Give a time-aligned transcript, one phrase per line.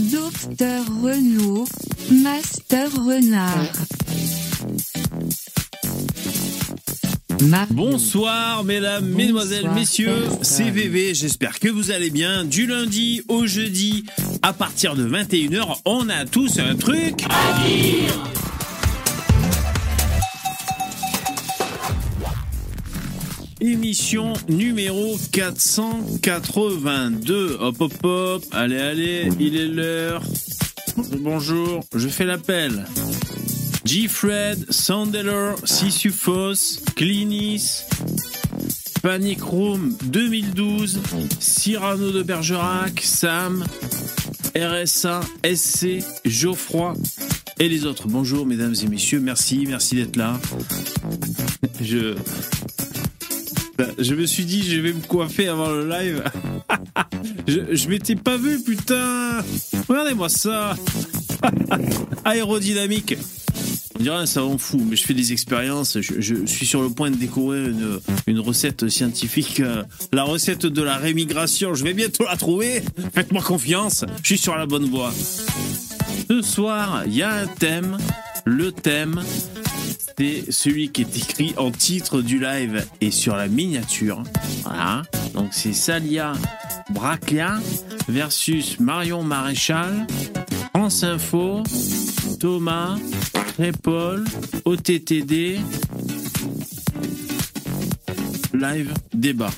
[0.00, 1.66] Docteur Renault,
[2.10, 3.72] Master Renard.
[7.70, 12.44] Bonsoir mesdames, mesdemoiselles, messieurs, c'est VV, j'espère que vous allez bien.
[12.44, 14.06] Du lundi au jeudi,
[14.40, 18.39] à partir de 21h, on a tous un truc à dire
[23.70, 27.58] Émission numéro 482.
[27.60, 30.24] Hop hop hop, allez allez, il est l'heure.
[31.20, 32.84] Bonjour, je fais l'appel.
[33.84, 37.84] G-Fred, Sandeller, Sisyphos, Clinis,
[39.02, 41.00] Panic Room 2012,
[41.38, 43.64] Cyrano de Bergerac, Sam,
[44.56, 46.94] RSA, SC, Geoffroy
[47.60, 48.08] et les autres.
[48.08, 50.40] Bonjour mesdames et messieurs, merci, merci d'être là.
[51.80, 52.16] Je
[53.98, 56.24] je me suis dit, je vais me coiffer avant le live.
[57.46, 59.42] je, m'étais pas vu, putain.
[59.88, 60.76] Regardez-moi ça.
[62.24, 63.16] Aérodynamique.
[63.98, 65.98] On dirait un savon fou, mais je fais des expériences.
[66.00, 69.60] Je, suis sur le point de découvrir une, une recette scientifique.
[69.60, 71.74] Euh, la recette de la rémigration.
[71.74, 72.82] Je vais bientôt la trouver.
[73.14, 74.04] Faites-moi confiance.
[74.22, 75.12] Je suis sur la bonne voie.
[76.28, 77.98] Ce soir, il y a un thème.
[78.46, 79.20] Le thème,
[80.18, 84.22] c'est celui qui est écrit en titre du live et sur la miniature.
[84.64, 85.02] Voilà.
[85.34, 86.32] Donc c'est Salia
[86.90, 87.58] Braclia
[88.08, 90.06] versus Marion Maréchal,
[90.74, 91.62] France Info,
[92.38, 92.96] Thomas,
[93.82, 94.24] Paul,
[94.64, 95.60] OTTD,
[98.54, 99.50] live débat.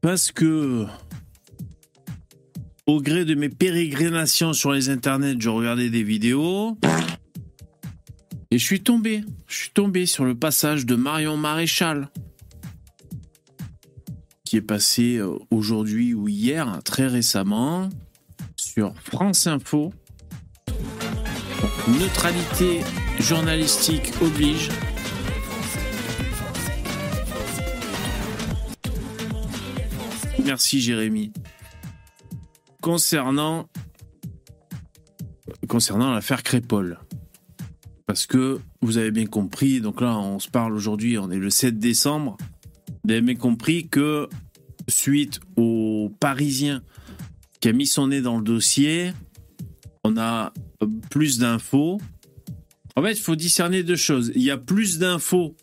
[0.00, 0.86] Parce que
[2.86, 6.78] au gré de mes pérégrinations sur les internets, je regardais des vidéos.
[8.50, 9.24] Et je suis tombé.
[9.46, 12.10] Je suis tombé sur le passage de Marion Maréchal.
[14.44, 17.88] Qui est passé euh, aujourd'hui ou hier, très récemment,
[18.56, 19.92] sur France Info.
[21.88, 22.80] Neutralité
[23.18, 24.68] journalistique oblige.
[30.44, 31.32] Merci Jérémy
[32.82, 33.68] concernant
[35.68, 36.98] concernant l'affaire Crépol.
[38.06, 41.48] Parce que vous avez bien compris, donc là on se parle aujourd'hui, on est le
[41.48, 42.36] 7 décembre,
[43.04, 44.28] vous avez bien compris que
[44.88, 46.82] suite au Parisien
[47.60, 49.12] qui a mis son nez dans le dossier,
[50.04, 50.52] on a
[51.10, 52.00] plus d'infos.
[52.96, 54.32] En fait, il faut discerner deux choses.
[54.34, 55.54] Il y a plus d'infos,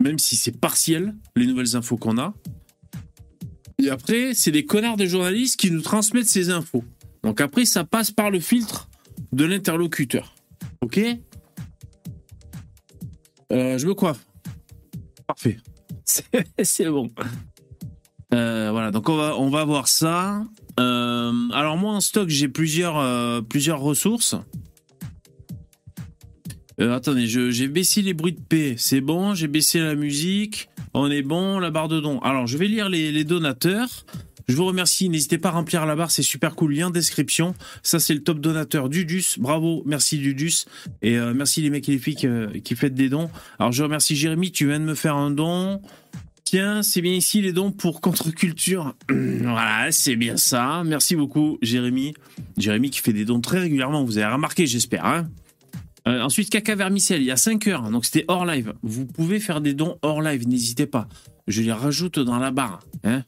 [0.00, 2.34] même si c'est partiel, les nouvelles infos qu'on a.
[3.82, 6.84] Et après, c'est des connards de journalistes qui nous transmettent ces infos.
[7.24, 8.88] Donc après, ça passe par le filtre
[9.32, 10.34] de l'interlocuteur.
[10.82, 11.00] Ok?
[13.50, 14.24] Euh, Je me coiffe.
[15.26, 15.58] Parfait.
[16.62, 17.10] C'est bon.
[18.32, 20.44] Euh, voilà, donc on va, on va voir ça.
[20.80, 24.36] Euh, alors moi en stock j'ai plusieurs, plusieurs ressources.
[26.78, 30.68] Attendez, j'ai baissé les bruits de paix, c'est bon, j'ai baissé la musique.
[30.94, 32.18] On est bon, la barre de dons.
[32.20, 34.04] Alors, je vais lire les, donateurs.
[34.48, 35.08] Je vous remercie.
[35.08, 36.74] N'hésitez pas à remplir la barre, c'est super cool.
[36.74, 37.54] Lien description.
[37.82, 39.38] Ça, c'est le top donateur Dudus.
[39.38, 40.66] Bravo, merci Dudus.
[41.00, 42.16] Et euh, merci les mecs et les filles
[42.62, 43.30] qui, font des dons.
[43.58, 45.80] Alors, je remercie Jérémy, tu viens de me faire un don.
[46.44, 48.94] Tiens, c'est bien ici les dons pour contre-culture.
[49.08, 50.82] voilà, c'est bien ça.
[50.84, 52.12] Merci beaucoup, Jérémy.
[52.58, 55.06] Jérémy qui fait des dons très régulièrement, vous avez remarqué, j'espère.
[55.06, 55.28] Hein
[56.08, 58.74] euh, ensuite, Caca Vermicelle, il y a 5 heures, donc c'était hors live.
[58.82, 61.08] Vous pouvez faire des dons hors live, n'hésitez pas.
[61.46, 62.80] Je les rajoute dans la barre.
[63.04, 63.24] Hein.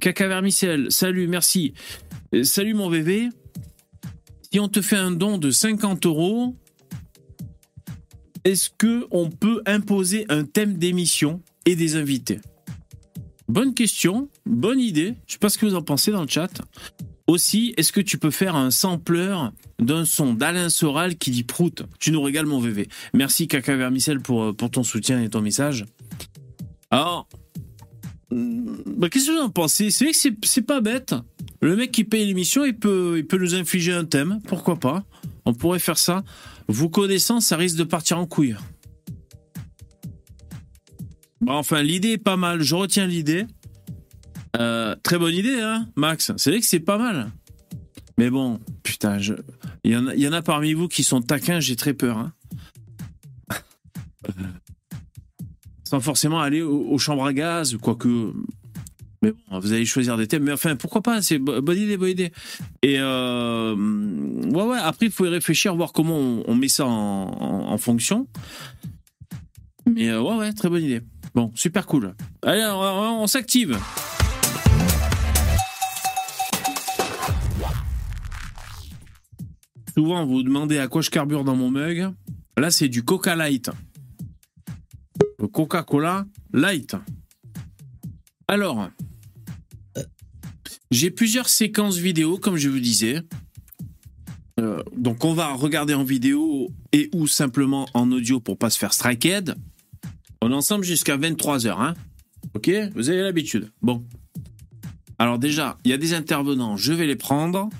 [0.00, 1.74] Caca Vermicelle, salut, merci.
[2.34, 3.28] Euh, salut mon bébé.
[4.50, 6.56] Si on te fait un don de 50 euros,
[8.44, 12.40] est-ce que on peut imposer un thème d'émission et des invités?
[13.48, 15.14] Bonne question, bonne idée.
[15.26, 16.50] Je sais pas ce que vous en pensez dans le chat.
[17.26, 21.82] Aussi, est-ce que tu peux faire un sampleur d'un son d'Alain Soral qui dit prout?
[21.98, 22.88] Tu nous régales mon VV.
[23.14, 25.86] Merci Caca Vermicelle pour, euh, pour ton soutien et ton message.
[26.90, 27.26] Alors,
[28.30, 29.90] hmm, bah, qu'est-ce que vous en pensez?
[29.90, 31.14] C'est vrai que c'est pas bête.
[31.62, 34.40] Le mec qui paye l'émission, il peut, il peut nous infliger un thème.
[34.46, 35.04] Pourquoi pas?
[35.46, 36.24] On pourrait faire ça.
[36.68, 38.56] Vous connaissant, ça risque de partir en couille.
[41.46, 42.60] Enfin, l'idée est pas mal.
[42.60, 43.46] Je retiens l'idée.
[44.56, 46.32] Euh, très bonne idée, hein, Max.
[46.36, 47.30] C'est vrai que c'est pas mal.
[48.16, 49.18] Mais bon, putain,
[49.82, 52.18] il, y en a, parmi vous qui sont taquins, j'ai très peur.
[52.18, 52.32] Hein.
[55.84, 58.32] Sans forcément aller aux, chambres à gaz, quoique.
[59.22, 60.44] Mais bon, vous allez choisir des thèmes.
[60.44, 62.32] Mais enfin, pourquoi pas C'est bonne idée, bonne idée.
[62.82, 63.74] Et euh...
[63.74, 64.78] ouais, ouais.
[64.78, 68.28] Après, il faut y réfléchir, voir comment on, met ça en, fonction.
[69.86, 71.00] Mais euh, ouais, ouais, très bonne idée.
[71.34, 72.14] Bon, super cool.
[72.42, 73.76] Allez, on s'active.
[79.96, 82.10] Souvent, vous demandez à quoi je carbure dans mon mug.
[82.56, 83.70] Là, c'est du Coca Light.
[85.38, 86.96] Le Coca-Cola Light.
[88.48, 88.90] Alors,
[90.90, 93.20] j'ai plusieurs séquences vidéo, comme je vous disais.
[94.58, 98.78] Euh, donc, on va regarder en vidéo et ou simplement en audio pour pas se
[98.78, 99.54] faire strikehead.
[100.42, 101.94] On ensemble jusqu'à 23h, hein
[102.54, 102.70] Ok?
[102.94, 103.70] Vous avez l'habitude.
[103.80, 104.04] Bon.
[105.18, 107.70] Alors déjà, il y a des intervenants, je vais les prendre.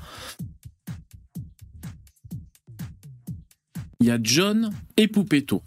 [4.05, 5.63] Il y a John et Poupetto.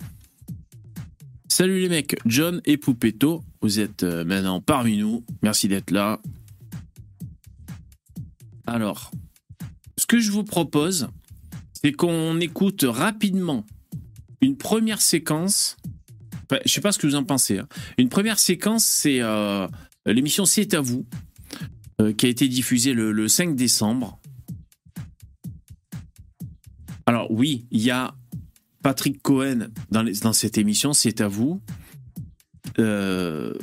[1.48, 5.26] Salut les mecs, John et Poupetto, vous êtes euh, maintenant parmi nous.
[5.42, 6.22] Merci d'être là.
[8.68, 9.10] Alors,
[9.98, 11.08] ce que je vous propose,
[11.74, 13.66] c'est qu'on écoute rapidement
[14.42, 15.76] une première séquence.
[16.44, 17.58] Enfin, je sais pas ce que vous en pensez.
[17.58, 17.68] hein.
[17.98, 19.68] Une première séquence, c'est euh,
[20.06, 21.08] l'émission C'est à vous,
[22.02, 24.20] euh, qui a été diffusée le, le 5 décembre.
[27.08, 28.14] Alors oui, il y a
[28.84, 31.62] Patrick Cohen dans, les- dans cette émission, C'est à vous.
[32.80, 33.54] Euh,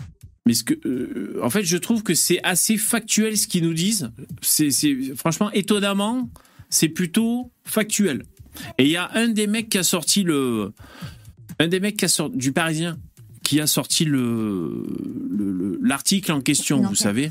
[0.47, 3.75] mais ce que, euh, en fait, je trouve que c'est assez factuel ce qu'ils nous
[3.75, 4.11] disent.
[4.43, 4.71] C'est,
[5.17, 6.29] franchement, étonnamment,
[6.71, 8.25] c'est plutôt factuel.
[8.79, 10.73] Et il y a un des mecs qui a sorti le,
[11.59, 12.99] un des mecs qui a sorti, du Parisien
[13.43, 14.87] qui a sorti le,
[15.31, 17.31] le- le- l'article en question, vous savez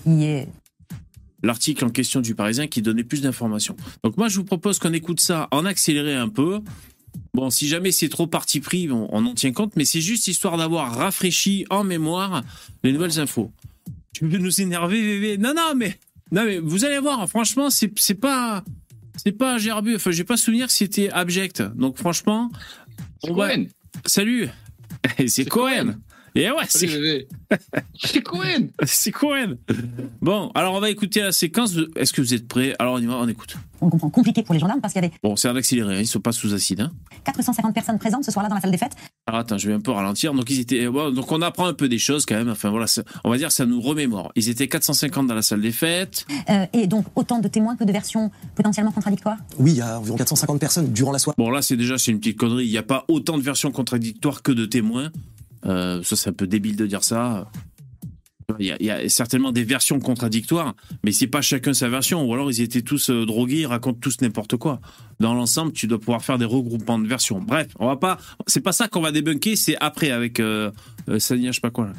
[1.42, 3.76] l'article en question du Parisien qui donnait plus d'informations.
[4.04, 6.60] Donc moi, je vous propose qu'on écoute ça en accéléré un peu.
[7.34, 10.28] Bon, si jamais c'est trop parti pris, on, on en tient compte, mais c'est juste
[10.28, 12.44] histoire d'avoir rafraîchi en mémoire
[12.84, 13.52] les nouvelles infos.
[14.14, 15.38] Tu veux nous énerver, bébé?
[15.38, 15.98] Non, non, mais
[16.32, 17.28] non, mais vous allez voir.
[17.28, 18.64] Franchement, c'est c'est pas
[19.16, 19.96] c'est pas gerbu.
[19.96, 21.62] Enfin, j'ai pas souvenir que c'était abject.
[21.76, 22.52] Donc franchement,
[23.24, 23.66] on va- Cohen.
[24.06, 24.50] Salut.
[25.18, 25.96] c'est C'est Cohen.
[26.36, 27.28] Et ouais, Salut, c'est.
[27.96, 28.68] C'est Cohen.
[28.86, 29.58] c'est Cohen.
[30.22, 31.76] Bon, alors on va écouter la séquence.
[31.96, 32.74] Est-ce que vous êtes prêts?
[32.80, 33.56] Alors on y va, on écoute.
[33.82, 36.00] on comprend, compliqué pour les gendarmes parce qu'il y avait Bon, c'est un accéléré, hein,
[36.00, 36.82] ils sont pas sous acide.
[36.82, 36.92] Hein.
[37.26, 38.96] 450 personnes présentes ce soir-là dans la salle des fêtes.
[39.28, 40.34] Alors attends, je vais un peu ralentir.
[40.34, 42.50] Donc ils étaient, bon, donc on apprend un peu des choses quand même.
[42.50, 44.32] Enfin voilà, ça- on va dire ça nous remémore.
[44.36, 46.26] Ils étaient 450 dans la salle des fêtes.
[46.50, 49.38] Euh, et donc autant de témoins que de versions potentiellement contradictoires?
[49.60, 51.36] Oui, il y a environ 450 personnes durant la soirée.
[51.38, 52.66] Bon là, c'est déjà c'est une petite connerie.
[52.66, 55.12] Il n'y a pas autant de versions contradictoires que de témoins.
[55.66, 57.50] Euh, ça c'est un peu débile de dire ça.
[58.60, 62.26] Il y, a, certainement des versions contradictoires, mais c'est pas chacun sa version.
[62.26, 64.80] Ou alors ils étaient tous euh, drogués, ils racontent tous n'importe quoi.
[65.20, 67.40] Dans l'ensemble, tu dois pouvoir faire des regroupements de versions.
[67.40, 68.18] Bref, on va pas.
[68.48, 69.56] C'est pas ça qu'on va débunker.
[69.56, 70.72] C'est après avec euh,
[71.10, 71.92] euh, Sania, je sais pas quoi.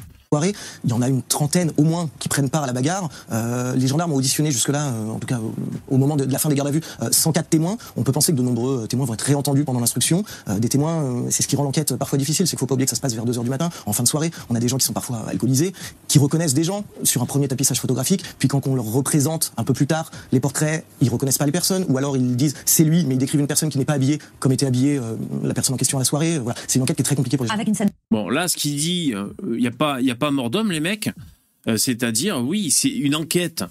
[0.83, 3.09] Il y en a une trentaine au moins qui prennent part à la bagarre.
[3.31, 5.39] Euh, les gendarmes ont auditionné jusque-là, euh, en tout cas
[5.89, 7.77] au, moment de, de la fin des gardes à vue, euh, 104 témoins.
[7.95, 10.23] On peut penser que de nombreux euh, témoins vont être réentendus pendant l'instruction.
[10.49, 12.73] Euh, des témoins, euh, c'est ce qui rend l'enquête parfois difficile, c'est qu'il faut pas
[12.73, 14.31] oublier que ça se passe vers 2h du matin, en fin de soirée.
[14.49, 15.73] On a des gens qui sont parfois alcoolisés,
[16.07, 19.63] qui reconnaissent des gens sur un premier tapissage photographique, puis quand on leur représente un
[19.63, 22.83] peu plus tard les portraits, ils reconnaissent pas les personnes, ou alors ils disent c'est
[22.83, 25.53] lui, mais ils décrivent une personne qui n'est pas habillée comme était habillée euh, la
[25.53, 26.39] personne en question à la soirée.
[26.39, 28.47] Voilà, c'est une enquête qui est très compliquée pour les Avec une scène Bon, là,
[28.47, 29.11] ce qu'il dit,
[29.45, 31.09] il n'y a, pas- y a pas mort d'homme, les mecs.
[31.67, 33.65] Euh, C'est-à-dire, oui, c'est une enquête.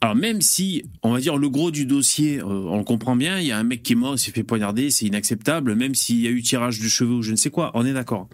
[0.00, 3.40] Alors, même si, on va dire, le gros du dossier, euh, on le comprend bien,
[3.40, 6.20] il y a un mec qui est mort, s'est fait poignarder, c'est inacceptable, même s'il
[6.20, 8.28] y a eu tirage de cheveux ou je ne sais quoi, on est d'accord.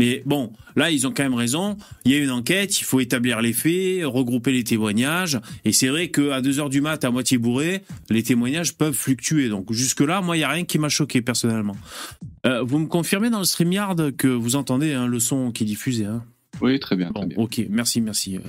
[0.00, 1.76] Mais bon, là, ils ont quand même raison.
[2.06, 5.38] Il y a une enquête, il faut établir les faits, regrouper les témoignages.
[5.66, 9.50] Et c'est vrai qu'à 2 heures du mat, à moitié bourré, les témoignages peuvent fluctuer.
[9.50, 11.76] Donc, jusque-là, moi, il n'y a rien qui m'a choqué, personnellement.
[12.46, 15.66] Euh, vous me confirmez dans le StreamYard que vous entendez hein, le son qui est
[15.66, 16.24] diffusé hein?
[16.62, 17.38] Oui, très bien, Bon, très bien.
[17.38, 18.36] ok, merci, merci.
[18.36, 18.40] euh,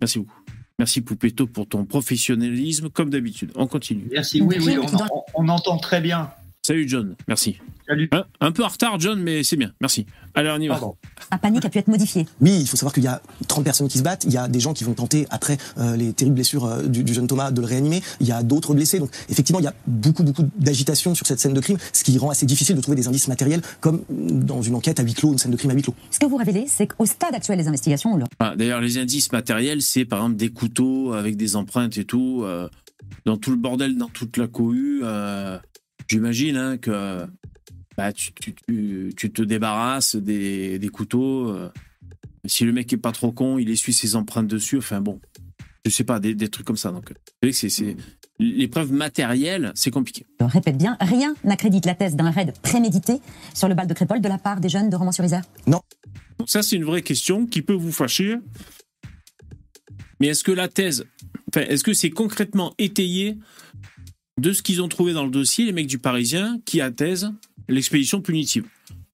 [0.00, 0.40] merci beaucoup.
[0.78, 3.50] Merci Poupetto pour ton professionnalisme, comme d'habitude.
[3.54, 4.08] On continue.
[4.10, 4.42] Merci.
[4.42, 4.76] Oui, oui,
[5.34, 6.30] on entend très bien.
[6.66, 7.58] Salut John, merci.
[7.86, 8.08] Salut.
[8.10, 10.04] Un, un peu en retard John, mais c'est bien, merci.
[10.34, 10.74] Allez, on y va.
[10.74, 10.96] Pardon.
[11.40, 12.26] panique a pu être modifiée.
[12.40, 14.24] Oui, il faut savoir qu'il y a 30 personnes qui se battent.
[14.24, 17.04] Il y a des gens qui vont tenter, après euh, les terribles blessures euh, du,
[17.04, 18.02] du jeune Thomas, de le réanimer.
[18.18, 18.98] Il y a d'autres blessés.
[18.98, 22.18] Donc, effectivement, il y a beaucoup, beaucoup d'agitation sur cette scène de crime, ce qui
[22.18, 25.30] rend assez difficile de trouver des indices matériels, comme dans une enquête à huis clos,
[25.30, 25.94] une scène de crime à huis clos.
[26.10, 29.30] Ce que vous révélez, c'est qu'au stade actuel des investigations, le Ah, D'ailleurs, les indices
[29.30, 32.68] matériels, c'est par exemple des couteaux avec des empreintes et tout, euh,
[33.24, 35.04] dans tout le bordel, dans toute la cohue.
[36.08, 37.26] J'imagine hein, que
[37.96, 41.48] bah, tu, tu- tu- tu te débarrasses des, des couteaux.
[41.48, 41.70] euh,
[42.44, 44.78] si le mec est pas trop con, il essuie ses empreintes dessus.
[44.78, 45.20] Enfin bon,
[45.84, 46.92] je sais pas, des, des trucs comme ça.
[46.92, 47.12] Donc,
[47.52, 47.96] c'est
[48.38, 50.26] les preuves matérielles, c'est compliqué.
[50.40, 53.20] je répète bien, rien n'accrédite la thèse d'un raid prémédité
[53.54, 55.42] sur le bal de Crépole de la part des jeunes de Romans-sur-Isère.
[55.66, 55.82] Donc
[56.46, 58.36] ça, c'est une vraie question qui peut vous fâcher.
[60.20, 61.06] Mais est-ce que la thèse,
[61.48, 63.38] enfin, est-ce que c'est concrètement étayé
[64.38, 67.28] de ce qu'ils ont trouvé dans le dossier, les mecs du Parisien, qui attestent
[67.68, 68.64] l'expédition punitive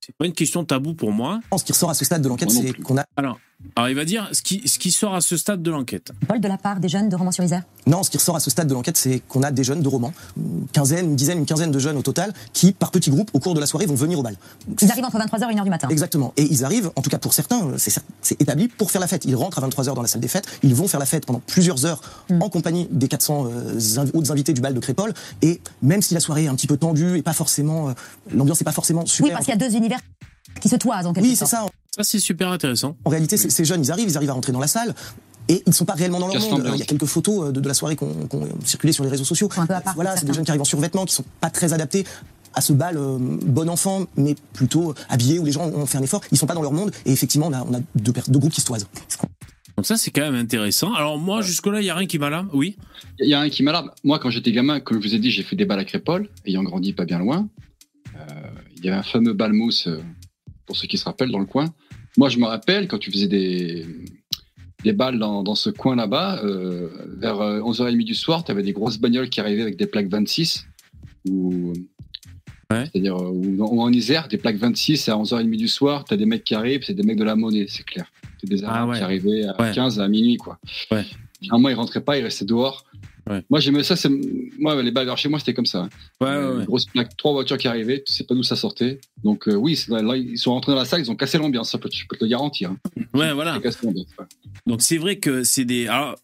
[0.01, 1.41] C'est pas une question taboue pour moi.
[1.57, 3.39] Ce qui ressort à ce stade de l'enquête, c'est qu'on a Alors,
[3.77, 6.13] Alors il va dire ce qui, ce qui sort à ce stade de l'enquête.
[6.29, 8.67] Paul de la part des jeunes de Romans-sur-Isère Non, ce qui ressort à ce stade
[8.69, 11.71] de l'enquête, c'est qu'on a des jeunes de romans, une quinzaine, une dizaine, une quinzaine
[11.71, 14.19] de jeunes au total, qui, par petits groupes, au cours de la soirée, vont venir
[14.19, 14.37] au bal.
[14.81, 15.89] Ils arrivent entre 23h et 1h du matin.
[15.89, 16.35] Exactement.
[16.37, 19.25] Et ils arrivent, en tout cas pour certains, euh, c'est établi, pour faire la fête.
[19.25, 21.41] Ils rentrent à 23h dans la salle des fêtes, ils vont faire la fête pendant
[21.47, 22.43] plusieurs heures Mm.
[22.43, 25.15] en compagnie des 400 euh, inv- autres invités du bal de Crépole.
[25.41, 27.93] Et même si la soirée est un petit peu tendue et pas forcément, euh,
[28.35, 29.27] l'ambiance n'est pas forcément super.
[29.27, 29.99] Oui, parce qu'il y a deux univers
[30.61, 31.51] qui se toisent en quelque Oui, c'est sorte.
[31.51, 31.67] ça.
[31.97, 32.97] Ça c'est super intéressant.
[33.05, 34.95] En réalité, ces- ces jeunes, ils arrivent, ils arrivent à rentrer dans la salle.
[35.49, 36.71] Et ils ne sont pas réellement dans leur monde.
[36.73, 39.11] Il y a quelques photos euh, de, de la soirée qui ont circulé sur les
[39.11, 39.49] réseaux sociaux.
[39.57, 41.51] Un peu à part, Voilà, c'est des jeunes qui arrivent en survêtement, qui sont pas
[41.51, 42.05] très adaptés
[42.55, 46.03] à ce bal euh, bon enfant, mais plutôt habillés où les gens ont fait un
[46.03, 46.21] effort.
[46.31, 46.93] Ils sont pas dans leur monde.
[47.05, 48.87] Et effectivement, on a, on a deux, groupes qui se toisent.
[49.77, 50.93] Donc ça c'est quand même intéressant.
[50.95, 52.49] Alors moi jusque-là il y a rien qui m'alarme.
[52.53, 52.77] Oui.
[53.19, 53.91] Il y a un qui m'alarme.
[54.05, 56.29] Moi, quand j'étais gamin, comme je vous ai dit, j'ai fait des balles à Crépole,
[56.47, 57.49] ayant grandi pas bien loin.
[58.17, 58.21] Euh,
[58.77, 60.01] il y avait un fameux bal mousse, euh,
[60.67, 61.67] pour ceux qui se rappellent, dans le coin.
[62.17, 63.87] Moi, je me rappelle, quand tu faisais des,
[64.85, 66.89] des balles dans, dans ce coin là-bas, euh,
[67.19, 70.09] vers euh, 11h30 du soir, tu avais des grosses bagnoles qui arrivaient avec des plaques
[70.09, 70.67] 26.
[71.29, 71.73] Ou,
[72.71, 72.87] Ouais.
[72.91, 76.15] C'est-à-dire, euh, ou, dans- ou en Isère, des plaques 26 à 11h30 du soir, tu
[76.15, 78.07] as des mecs qui arrivent, c'est des mecs de la monnaie, c'est clair.
[78.41, 78.97] C'est des Arabes Ah ouais.
[78.97, 79.73] qui arrivaient à Ouais.
[79.75, 80.59] 15 à minuit, quoi.
[80.91, 81.05] Ouais.
[81.43, 82.87] Généralement, ils rentraient pas, ils restaient dehors.
[83.31, 83.43] Ouais.
[83.51, 83.95] Moi, j'aimais ça.
[84.59, 85.89] Moi, les vers chez moi, c'était comme ça.
[86.21, 89.01] Ouais, Euh, ouais, Grosse plaque, trois voitures qui arrivaient, tu sais pas d'où ça sortait.
[89.23, 91.79] Donc, euh, oui, là, ils sont rentrés dans la salle, ils ont cassé l'ambiance, ça
[91.79, 92.71] peut, je peux te le garantir.
[92.71, 92.77] hein.
[93.15, 93.61] Ouais, voilà.
[94.67, 95.87] Donc c'est vrai que c'est des.
[95.87, 96.17] Alors,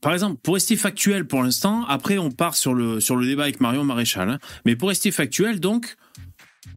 [0.00, 3.44] par exemple, pour rester factuel pour l'instant, après on part sur le sur le débat
[3.44, 4.28] avec Marion Maréchal.
[4.28, 4.38] hein.
[4.64, 5.94] Mais pour rester factuel, donc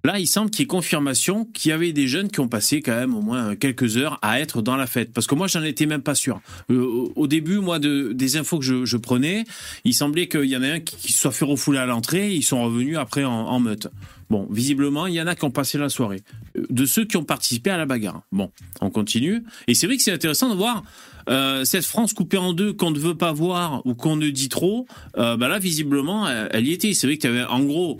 [0.03, 2.81] là, il semble qu'il y ait confirmation qu'il y avait des jeunes qui ont passé
[2.81, 5.13] quand même au moins quelques heures à être dans la fête.
[5.13, 6.41] Parce que moi, j'en étais même pas sûr.
[6.71, 9.45] Euh, au- début, moi, de, des infos que je, prenais,
[9.83, 12.33] il semblait qu'il y en a un qui, qui soit fait refouler à l'entrée.
[12.33, 13.87] Ils sont revenus après en, meute.
[14.29, 16.23] Bon, visiblement, il y en a qui ont passé la soirée.
[16.57, 18.21] Euh, De ceux qui ont participé à la bagarre.
[18.31, 18.51] Bon,
[18.81, 19.43] on continue.
[19.67, 20.83] Et c'est vrai que c'est intéressant de voir
[21.29, 24.49] euh, cette France coupée en deux qu'on ne veut pas voir ou qu'on ne dit
[24.49, 24.85] trop.
[25.15, 26.93] Bah là, visiblement, elle, elle y était.
[26.93, 27.99] C'est vrai que tu avais en gros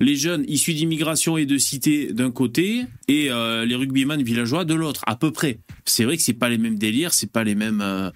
[0.00, 4.74] les jeunes issus d'immigration et de cité d'un côté et euh, les rugbyman villageois de
[4.74, 5.58] l'autre, à peu près.
[5.84, 8.10] C'est vrai que c'est pas les mêmes délires, c'est pas les mêmes euh,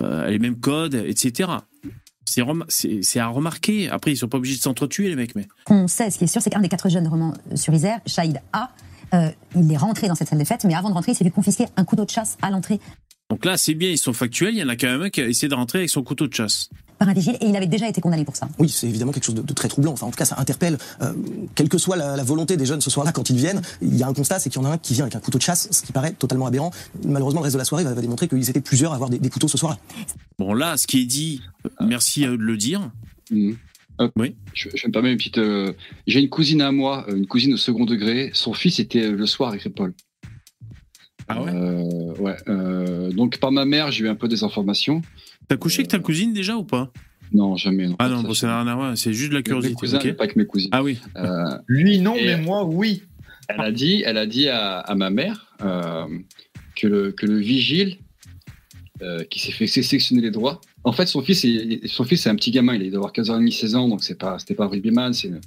[0.00, 1.50] euh, les mêmes codes, etc.
[2.24, 2.64] C'est rem-
[3.16, 3.88] à remarquer.
[3.88, 5.46] Après, ils sont pas obligés de s'entretuer, les mecs, mais.
[5.64, 8.72] qu'on sait, ce qui est sûr, c'est qu'un des quatre jeunes de Romans-sur-Isère, Shahid A,
[9.14, 11.24] euh, il est rentré dans cette salle des fêtes, mais avant de rentrer, il s'est
[11.24, 12.78] fait confisquer un couteau de chasse à l'entrée
[13.30, 14.54] Donc là, c'est bien, ils sont factuels.
[14.54, 16.28] Il y en a quand même un qui a essayé de rentrer avec son couteau
[16.28, 16.70] de chasse.
[17.00, 18.48] Par un vigile et il avait déjà été condamné pour ça.
[18.58, 19.92] Oui, c'est évidemment quelque chose de, de très troublant.
[19.92, 20.76] Enfin, en tout cas, ça interpelle.
[21.00, 21.12] euh,
[21.54, 24.02] quelle que soit la, la volonté des jeunes ce soir-là, quand ils viennent, il y
[24.02, 25.42] a un constat, c'est qu'il y en a un qui vient avec un couteau de
[25.42, 26.70] chasse, ce qui paraît totalement aberrant.
[27.04, 29.18] Malheureusement, le reste de la soirée va, va démontrer qu'ils étaient plusieurs à avoir des,
[29.18, 29.78] des couteaux ce soir-là.
[30.38, 31.40] Bon, là, ce qui est dit,
[31.80, 32.90] merci à eux de le dire.
[33.30, 33.56] Mhm.
[33.98, 34.12] Hop.
[34.16, 34.36] Oui.
[34.54, 35.38] Je, je me permets une petite.
[35.38, 35.72] euh,
[36.06, 38.30] J'ai une cousine à moi, euh, une cousine au second degré.
[38.34, 39.92] Son fils était euh, le soir avec Paul.
[41.28, 41.50] Ah ouais?
[41.54, 42.36] Euh, ouais.
[42.48, 45.02] euh, donc par ma mère, j'ai eu un peu des informations.
[45.50, 46.92] T'as couché avec ta cousine déjà ou pas?
[47.32, 47.88] Non, jamais.
[47.88, 49.42] Non, Ah non, ça, bon, ça n'a rien à voir, c'est juste de la Mes
[49.42, 49.74] curiosité.
[49.74, 50.04] cousins, ok.
[50.04, 50.68] mais pas avec mes cousines.
[50.70, 50.98] Ah oui.
[51.16, 53.02] Euh, Lui, non, mais moi, oui.
[53.48, 56.06] elle a dit, elle a dit à, à ma mère euh,
[56.76, 57.96] que, le, que le vigile
[59.02, 60.60] euh, qui s'est fait sélectionner les droits.
[60.84, 62.74] En fait, son fils, est, son fils, c'est un petit gamin.
[62.76, 64.68] Il doit avoir 15 ans et demi, 16 ans, donc c'est pas, c'était pas un
[64.68, 65.12] rugbyman.
[65.12, 65.40] C'est une-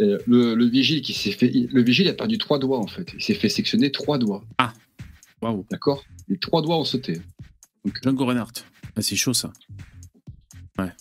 [0.00, 3.12] Euh, le, le vigile qui s'est fait, le vigile a perdu trois doigts en fait.
[3.14, 4.44] Il s'est fait sectionner trois doigts.
[5.42, 5.64] Waouh.
[5.70, 6.04] D'accord?
[6.28, 7.20] Les trois doigts ont sauté.
[8.02, 8.64] Django Reinhardt.
[8.96, 9.52] Ah, c'est chaud ça.
[10.78, 10.92] Ouais.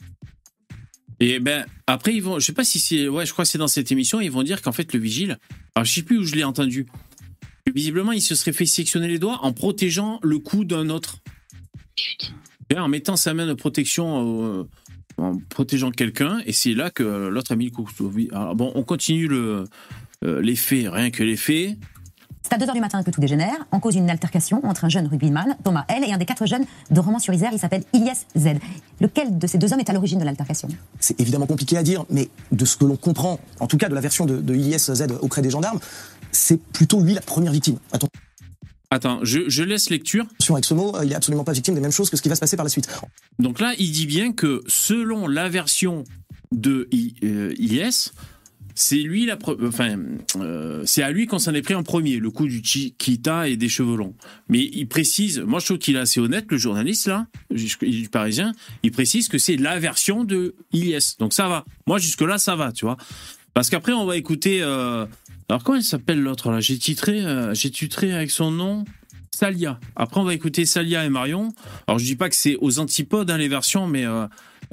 [1.19, 3.57] Et ben après ils vont, je sais pas si c'est, ouais, je crois que c'est
[3.57, 5.39] dans cette émission, ils vont dire qu'en fait le vigile,
[5.75, 6.85] alors je sais plus où je l'ai entendu.
[7.73, 11.19] Visiblement, il se serait fait sectionner les doigts en protégeant le cou d'un autre.
[12.69, 14.67] Et en mettant sa main de protection, euh,
[15.17, 17.89] en protégeant quelqu'un, et c'est là que l'autre a mis le coup.
[18.31, 19.65] Alors bon, on continue le,
[20.23, 21.77] euh, les faits, rien que les faits.
[22.49, 25.05] C'est à 2h du matin que tout dégénère, en cause d'une altercation entre un jeune
[25.07, 28.47] rugbyman, Thomas L, et un des quatre jeunes de Romans-sur-Isère, il s'appelle Ilyes Z.
[29.01, 30.69] Lequel de ces deux hommes est à l'origine de l'altercation?
[30.97, 33.95] C'est évidemment compliqué à dire, mais de ce que l'on comprend, en tout cas de
[33.95, 35.79] la version de, de ISZ auprès des gendarmes,
[36.31, 37.79] c'est plutôt lui la première victime.
[38.91, 40.23] Attends, je, je laisse lecture.
[40.35, 42.21] Attention avec ce mot, euh, il est absolument pas victime des mêmes choses que ce
[42.21, 42.87] qui va se passer par la suite.
[43.39, 46.05] Donc là, il dit bien que selon la version
[46.53, 48.13] de I- euh, IS,
[48.79, 49.97] c'est lui la pre- enfin
[50.35, 53.57] euh, c'est à lui qu'on s'en est pris en premier le coup du Chiquita et
[53.57, 54.13] des cheveux longs.
[54.49, 58.09] Mais il précise, moi je trouve qu'il est assez honnête le journaliste là, il du
[58.09, 58.51] Parisien,
[58.83, 61.17] il précise que c'est la version de IS.
[61.17, 61.65] Donc ça va.
[61.87, 62.97] Moi jusque là ça va, tu vois.
[63.55, 65.07] Parce qu'après on va écouter euh,
[65.49, 66.59] alors comment elle s'appelle l'autre là?
[66.59, 68.85] J'ai titré euh, j'ai titré avec son nom
[69.31, 69.79] Salia.
[69.95, 71.51] Après on va écouter Salia et Marion.
[71.87, 74.27] Alors je dis pas que c'est aux antipodes hein, les versions mais euh,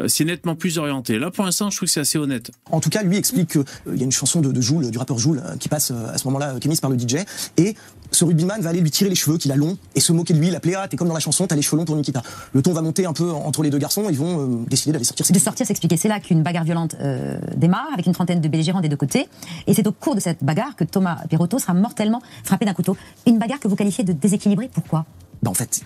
[0.06, 1.18] c'est nettement plus orienté.
[1.18, 2.50] Là, pour l'instant, je trouve que c'est assez honnête.
[2.70, 5.18] En tout cas, lui explique qu'il y a une chanson de, de Joule, du rappeur
[5.18, 7.16] Joule, euh, qui passe euh, à ce moment-là, qui est mise par le DJ.
[7.56, 7.74] Et
[8.14, 10.38] ce rugbyman va aller lui tirer les cheveux qu'il a longs et se moquer de
[10.38, 12.22] lui, l'appeler Ah, t'es comme dans la chanson, t'as les cheveux longs pour Nikita.
[12.52, 15.04] Le ton va monter un peu entre les deux garçons, ils vont euh, décider d'aller
[15.04, 15.26] sortir.
[15.28, 15.96] de sortir s'expliquer.
[15.96, 19.28] C'est là qu'une bagarre violente euh, démarre, avec une trentaine de belligérants des deux côtés.
[19.66, 22.96] Et c'est au cours de cette bagarre que Thomas Perotto sera mortellement frappé d'un couteau.
[23.26, 24.70] Une bagarre que vous qualifiez de déséquilibrée.
[24.72, 25.04] Pourquoi?
[25.42, 25.82] Bah, en fait,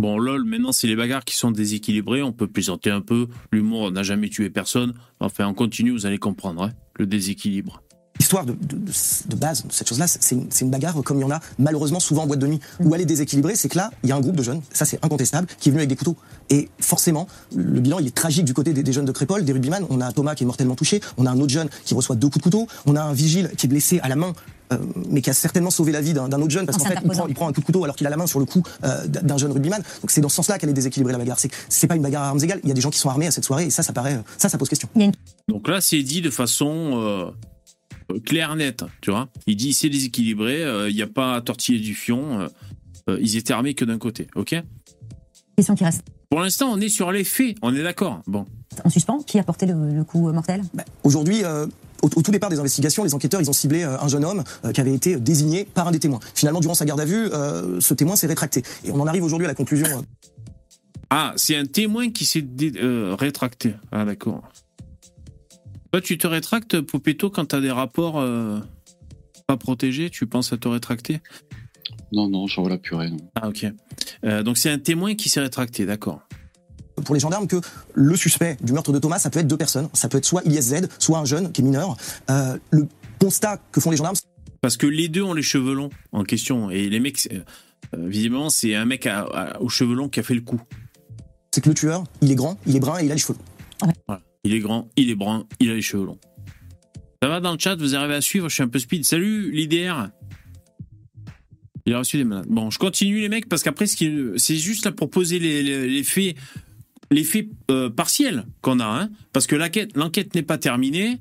[0.00, 2.22] Bon, lol, maintenant, c'est les bagarres qui sont déséquilibrées.
[2.22, 3.26] On peut plaisanter un peu.
[3.50, 4.94] L'humour n'a jamais tué personne.
[5.18, 7.82] Enfin, on continue, vous allez comprendre, hein, le déséquilibre.
[8.20, 8.92] L'histoire de, de- de-
[9.28, 11.40] de base de cette chose-là, c'est une, c'est une bagarre comme il y en a
[11.58, 12.60] malheureusement souvent en boîte de nuit.
[12.80, 14.84] Où elle est déséquilibrée, c'est que là, il y a un groupe de jeunes, ça
[14.84, 16.16] c'est incontestable, qui est venu avec des couteaux.
[16.50, 19.52] Et forcément, le bilan il est tragique du côté des, des jeunes de Crépole, des
[19.52, 19.84] rugbyman.
[19.90, 22.28] On a Thomas qui est mortellement touché, on a un autre jeune qui reçoit deux
[22.28, 24.32] coups de couteau, on a un vigile qui est blessé à la main.
[24.72, 24.78] Euh,
[25.10, 27.08] mais qui a certainement sauvé la vie d'un autre jeune parce En qu'en fait il
[27.10, 28.62] prend, il prend un coup de couteau alors qu'il a la main sur le cou
[28.84, 31.50] euh, d'un jeune rugbyman donc c'est dans ce sens-là qu'elle est déséquilibrée la bagarre c'est
[31.68, 33.26] c'est pas une bagarre à armes égales il y a des gens qui sont armés
[33.26, 34.88] à cette soirée et ça ça paraît ça ça pose question
[35.48, 37.30] Donc là, c'est dit de façon euh,
[38.12, 39.28] euh, claire, nette, tu vois.
[39.46, 42.40] Il dit c'est déséquilibré, euh, il n'y a pas à tortiller du fion.
[42.40, 42.48] euh,
[43.08, 44.54] euh, ils étaient armés que d'un côté, ok?
[45.56, 48.20] Question qui reste Pour l'instant, on est sur les faits, on est d'accord.
[48.26, 48.46] Bon.
[48.84, 49.22] en suspens.
[49.26, 50.62] Qui a porté le, le coup mortel?
[50.74, 51.66] Bah, Aujourd'hui, euh,
[52.02, 54.44] au, au tout départ des investigations, les enquêteurs ils ont ciblé euh, un jeune homme
[54.64, 56.20] euh, qui avait été désigné par un des témoins.
[56.34, 58.62] Finalement, durant sa garde à vue, euh, ce témoin s'est rétracté.
[58.84, 59.86] Et on en arrive aujourd'hui à la conclusion.
[59.88, 60.02] euh,
[61.10, 63.74] Ah, c'est un témoin qui s'est dé- euh, rétracté.
[63.92, 64.42] Ah, d'accord.
[65.92, 68.60] Toi, tu te rétractes, Popetto, quand tu as des rapports euh,
[69.46, 71.20] pas protégés Tu penses à te rétracter?
[72.12, 73.10] Non, non, j'en vois la purée.
[73.10, 73.16] Non.
[73.34, 73.66] Ah, ok.
[74.24, 76.20] Euh, donc, c'est un témoin qui s'est rétracté, d'accord.
[77.00, 77.56] Pour les gendarmes que
[77.94, 79.88] le suspect du meurtre de Thomas, ça peut être deux personnes.
[79.92, 81.96] Ça peut être soit Ilyes Z, soit un jeune qui est mineur.
[82.30, 82.86] Euh, le
[83.18, 84.16] constat que font les gendarmes,
[84.60, 86.70] Parce que les deux ont les cheveux longs en question.
[86.70, 87.38] Et les mecs, euh,
[88.08, 90.60] visiblement, c'est un mec à- à- aux cheveux longs qui a fait le coup.
[91.52, 93.34] c'est que le tueur, il est grand, il est brun et il a les cheveux
[93.34, 93.92] longs.
[94.06, 94.22] Voilà.
[94.44, 96.18] Il est grand, il est brun, il a les cheveux longs.
[97.22, 99.04] Ça va dans le chat, vous arrivez à suivre, je suis un peu speed.
[99.04, 100.10] Salut l'IDR
[101.86, 102.46] Il a reçu des malades.
[102.48, 106.04] Bon, je continue les mecs parce qu'après, c'est juste là pour poser les, les- les
[106.04, 106.36] faits,
[107.10, 108.84] les faits euh, partiels qu'on a.
[108.86, 111.18] Hein, parce que l'enquête, l'enquête n'est pas terminée.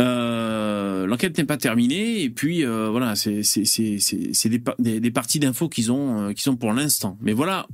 [0.00, 4.62] Euh, l'enquête n'est pas terminée et puis euh, voilà c'est c'est c'est c'est c'est des,
[4.78, 7.66] des, des parties d'infos qu'ils ont euh, qui sont pour l'instant mais voilà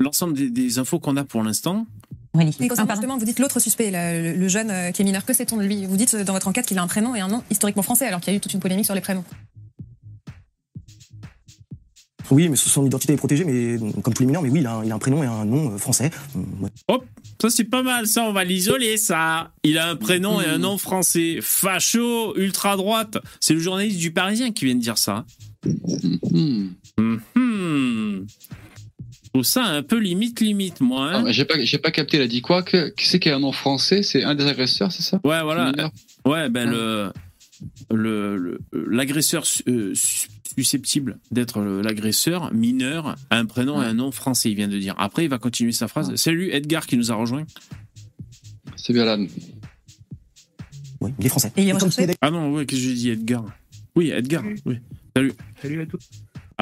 [0.00, 1.86] l'ensemble des, des infos qu'on a pour l'instant.
[2.34, 2.92] Et Ah, concernant pardon.
[2.94, 5.84] justement, vous dites l'autre suspect, le, le jeune qui est mineur, que sait-on de lui?
[5.84, 8.20] Vous dites dans votre enquête qu'il a un prénom et un nom historiquement français, alors
[8.22, 9.22] qu'il y a eu toute une polémique sur les prénoms.
[12.34, 14.76] Oui, mais son identité est protégée, mais comme tous les mineurs, mais oui, il a
[14.76, 16.10] un, il a un prénom et un nom euh, français.
[16.34, 16.70] Ouais.
[16.88, 17.04] Hop,
[17.40, 19.50] ça c'est pas mal, ça on va l'isoler ça.
[19.64, 21.38] Il a un prénom et un nom français.
[21.42, 23.18] Facho, ultra droite.
[23.40, 25.26] C'est le journaliste du Parisien qui vient de dire ça.
[26.30, 26.68] Hmm.
[26.98, 28.26] Mhm.
[29.24, 31.08] Je trouve ça un peu limite limite moi.
[31.12, 31.22] Ah, hein.
[31.24, 32.16] mais j'ai pas, j'ai pas capté.
[32.18, 34.02] Il a dit quoi que, Qui c'est qui a un nom français?
[34.02, 35.20] C'est un des agresseurs, c'est ça?
[35.24, 35.72] Ouais voilà.
[36.24, 37.12] Ouais ben le
[37.90, 38.58] le le-
[38.90, 39.92] l'agresseur su- euh,
[40.56, 44.50] susceptible d'être le- l'agresseur mineur a un prénom et un nom français.
[44.50, 44.94] Il vient de dire.
[44.98, 46.14] Après il va continuer sa phrase.
[46.16, 47.44] Salut Edgar qui nous a rejoint.
[48.76, 49.16] C'est bien là.
[51.00, 51.52] Ouais, il est français.
[51.56, 53.44] Et il est Ah non ouais qu'est-ce que j'ai dit Edgar?
[53.96, 54.44] Oui Edgar.
[54.64, 54.78] Oui.
[55.16, 55.32] Salut.
[55.60, 56.08] Salut à tous.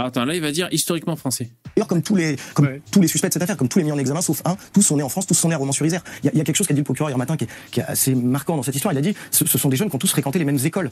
[0.00, 1.50] Alors attends, là, il va dire historiquement français.
[1.76, 2.80] D'ailleurs, comme tous les, comme Ouais.
[2.90, 4.80] tous les suspects de cette affaire, comme tous les mis en examen, sauf un, tous
[4.80, 6.02] sont nés en France, tous sont nés à Romans-sur-Isère.
[6.22, 7.44] Il y, a- il y a quelque chose qu'a dit le procureur hier matin qui
[7.44, 8.94] est, qui est assez marquant dans cette histoire.
[8.94, 10.90] Il a dit ce, ce sont des jeunes qui ont tous fréquenté les mêmes écoles.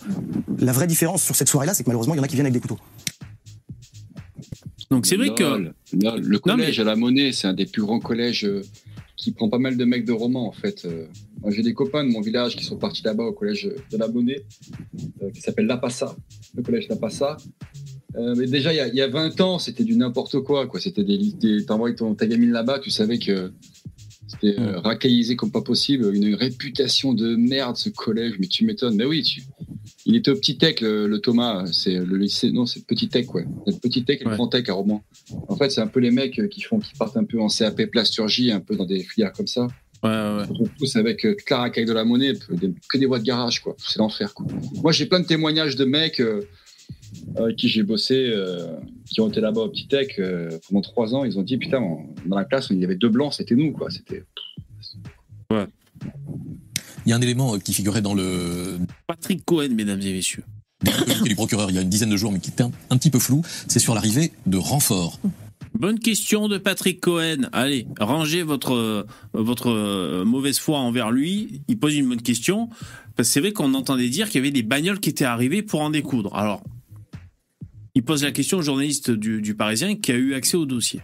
[0.59, 2.45] La vraie différence sur cette soirée-là, c'est que malheureusement, il y en a qui viennent
[2.47, 2.79] avec des couteaux.
[4.91, 5.73] Donc c'est vrai que.
[5.93, 8.63] Le collège à la Monnaie, c'est un des plus grands collèges euh,
[9.17, 10.85] qui prend pas mal de mecs de romans, en fait.
[10.85, 11.07] Euh,
[11.41, 14.07] Moi, j'ai des copains de mon village qui sont partis là-bas au collège de la
[14.09, 14.45] Monnaie,
[15.23, 16.15] euh, qui s'appelle La Passa,
[16.55, 17.37] le collège La Passa.
[18.17, 20.67] Euh, mais déjà, il y, y a 20 ans, c'était du n'importe quoi.
[20.67, 20.81] quoi.
[20.81, 23.53] C'était des, des t'envoyais ton, ta gamine là-bas, tu savais que
[24.27, 26.15] c'était euh, racaillisé comme pas possible.
[26.15, 28.97] Une réputation de merde, ce collège, mais tu m'étonnes.
[28.97, 29.43] Mais oui, tu...
[30.07, 31.65] il était au petit tech, le, le Thomas.
[31.73, 33.47] C'est le lycée, non, c'est le petit tech, ouais.
[33.67, 35.03] C'est le petit tech et le grand tech à Romans.
[35.49, 37.87] En fait, c'est un peu les mecs qui font, qui partent un peu en CAP
[37.87, 39.69] plasturgie, un peu dans des filières comme ça.
[40.03, 40.45] Ouais, ouais.
[40.61, 42.33] On se tous avec euh, toute la racaille de la monnaie,
[42.89, 43.75] que des voies de garage, quoi.
[43.79, 44.47] C'est l'enfer, quoi.
[44.83, 46.43] Moi, j'ai plein de témoignages de mecs euh,
[47.37, 51.15] avec qui j'ai bossé, euh, qui ont été là-bas au Petit Tech euh, pendant trois
[51.15, 51.25] ans.
[51.25, 53.73] Ils ont dit, putain, on- dans la classe, il y avait deux blancs, c'était nous,
[53.73, 53.91] quoi.
[53.91, 54.25] C'était.
[55.51, 60.45] Il y a un élément euh, qui figurait dans le Patrick Cohen, mesdames et messieurs.
[60.85, 62.97] communiqué du procureur il y a une dizaine de jours, mais qui était un, un
[62.99, 63.43] petit peu flou.
[63.67, 65.19] C'est sur l'arrivée de renforts.
[65.75, 67.49] Bonne question de Patrick Cohen.
[67.53, 71.63] Allez, rangez votre, votre mauvaise foi envers lui.
[71.69, 72.69] Il pose une bonne question.
[73.17, 75.63] Parce que c'est vrai qu'on entendait dire qu'il y avait des bagnoles qui étaient arrivées
[75.63, 76.35] pour en découdre.
[76.37, 76.63] Alors,
[77.95, 81.01] il pose la question au journaliste du, Parisien qui a eu accès au dossier.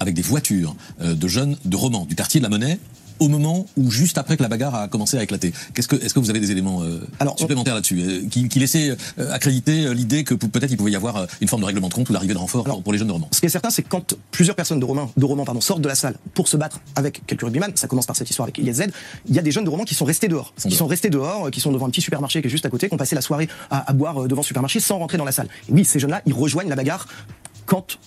[0.00, 2.78] avec des voitures euh, de jeunes de Romans, du quartier de la Monnaie,
[3.18, 5.52] au moment où juste après que la bagarre a commencé à éclater.
[5.74, 8.58] Qu'est-ce que, est-ce que vous avez des éléments euh, Alors, supplémentaires là-dessus euh, qui, qui
[8.58, 11.94] laissaient euh, accréditer l'idée que peut-être il pouvait y avoir une forme de règlement de
[11.94, 13.70] compte ou l'arrivée de renforts pour, pour les jeunes de Romans Ce qui est certain,
[13.70, 16.48] c'est que quand plusieurs personnes de romans, de romans pardon, sortent de la salle pour
[16.48, 18.84] se battre avec quelques rugbyman, ça commence par cette histoire avec Elias Z,
[19.28, 20.52] il y a des jeunes de romans qui sont restés dehors.
[20.56, 20.78] Sont Qui dehors.
[20.78, 22.94] sont restés dehors, qui sont devant un petit supermarché qui est juste à côté, qui
[22.94, 25.48] ont passé la soirée à, à boire devant le supermarché sans rentrer dans la salle.
[25.68, 27.06] Et oui, ces jeunes-là, ils rejoignent la bagarre
[27.66, 27.98] quand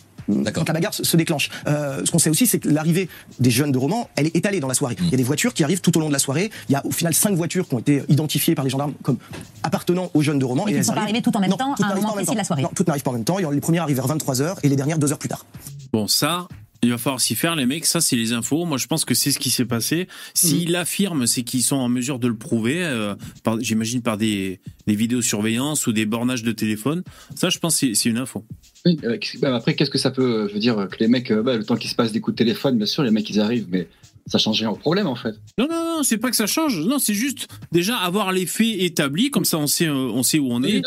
[0.54, 1.50] Quand la bagarre se déclenche.
[1.68, 4.60] Euh, ce qu'on sait aussi, c'est que l'arrivée des jeunes de romans, elle est étalée
[4.60, 4.96] dans la soirée.
[5.00, 6.52] Il y a des voitures qui arrivent tout au long de la soirée.
[6.70, 9.18] Il y a au final cinq voitures qui ont été identifiées par les gendarmes comme
[9.64, 10.68] appartenant aux jeunes de romans.
[10.68, 11.90] Et qui ne elles sont pas arrivées toutes en même Non, temps, toutes à un
[11.90, 12.48] n'arrivent moment pas en même précis de la temps.
[12.48, 12.62] soirée.
[12.64, 13.38] Non, toutes n'arrivent pas en même temps.
[13.38, 15.46] Les premières arrivent vers 23h et les dernières deux heures plus tard.
[15.94, 16.48] Bon, ça,
[16.82, 17.86] il va falloir s'y faire, les mecs.
[17.86, 18.66] Ça, c'est les infos.
[18.66, 20.08] Moi, je pense que c'est ce qui s'est passé.
[20.34, 23.16] S'ils l'affirment, c'est qu'ils sont en mesure de le prouver, euh,
[23.60, 27.04] j'imagine par des, des vidéosurveillances ou des bornages de téléphone.
[27.36, 28.46] Ça, je pense que c'est- une info.
[28.86, 31.44] Oui, euh, bah, après, qu'est-ce que ça peut euh, veut dire que les mecs, euh,
[31.44, 33.40] bah, le temps qu'ils se passent des coups de téléphone, bien sûr, les mecs ils
[33.42, 33.88] arrivent, mais
[34.28, 35.36] ça change rien au problème en fait.
[35.58, 36.80] Non, non, non, c'est pas que ça change.
[36.86, 40.48] Non, c'est juste déjà avoir les faits établis, comme ça on sait, on sait où
[40.52, 40.82] on est.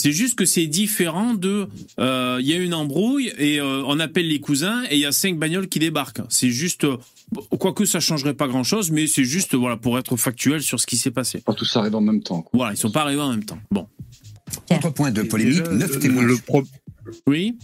[0.00, 1.66] C'est juste que c'est différent de,
[1.98, 5.06] euh, il y a une embrouille et euh, on appelle les cousins et il y
[5.06, 6.22] a cinq bagnoles qui débarquent.
[6.28, 6.96] C'est juste, euh,
[7.58, 10.86] quoique ça changerait pas grand chose, mais c'est juste voilà pour être factuel sur ce
[10.86, 11.40] qui s'est passé.
[11.44, 12.42] Pas tout ça arrive en même temps.
[12.42, 12.50] quoi.
[12.54, 13.58] Voilà, ils sont pas arrivés en même temps.
[13.70, 13.86] Bon,
[14.70, 16.22] Autre point de polémique, neuf témoins.
[16.22, 16.64] Le, pro-
[17.26, 17.56] oui,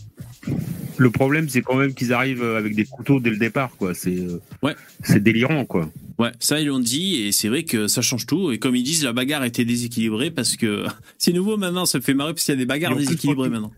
[0.98, 3.94] le problème, c'est quand même qu'ils arrivent avec des couteaux dès le départ, quoi.
[3.94, 4.74] C'est euh, Ouais.
[5.02, 5.90] c'est délirant, quoi.
[6.18, 8.52] ouais, ça ils l'ont dit et c'est vrai que ça change tout.
[8.52, 10.84] Et comme ils disent, la bagarre était déséquilibrée parce que
[11.18, 13.72] c'est nouveau maintenant, ça me fait marrer parce qu'il y a des bagarres déséquilibrées maintenant.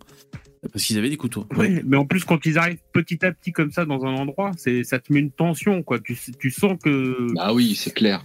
[0.73, 1.47] Parce qu'ils avaient des couteaux.
[1.57, 4.51] Ouais, mais en plus, quand ils arrivent petit à petit comme ça dans un endroit,
[4.57, 6.01] c'est ça te met une tension, quoi.
[6.01, 8.23] Tu, tu sens que Bah oui, c'est clair.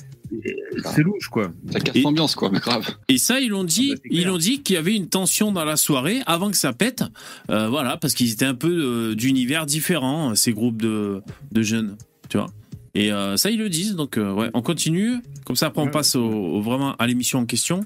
[0.93, 1.51] C'est louche, quoi.
[1.71, 2.87] Ça casse l'ambiance, quoi, mais grave.
[3.09, 5.51] Et ça, ils l'ont dit, Ah bah, ils l'ont dit qu'il y avait une tension
[5.51, 7.03] dans la soirée avant que ça pète.
[7.49, 8.69] Euh, voilà, parce qu'ils étaient un peu
[9.11, 11.97] euh, d'univers différents, ces groupes de, de jeunes,
[12.29, 12.47] tu vois.
[12.95, 13.95] Et euh, ça, ils le disent.
[13.95, 15.15] Donc, euh, ouais, on continue.
[15.45, 17.81] Comme ça, après, on passe au, au- vraiment à l'émission en question.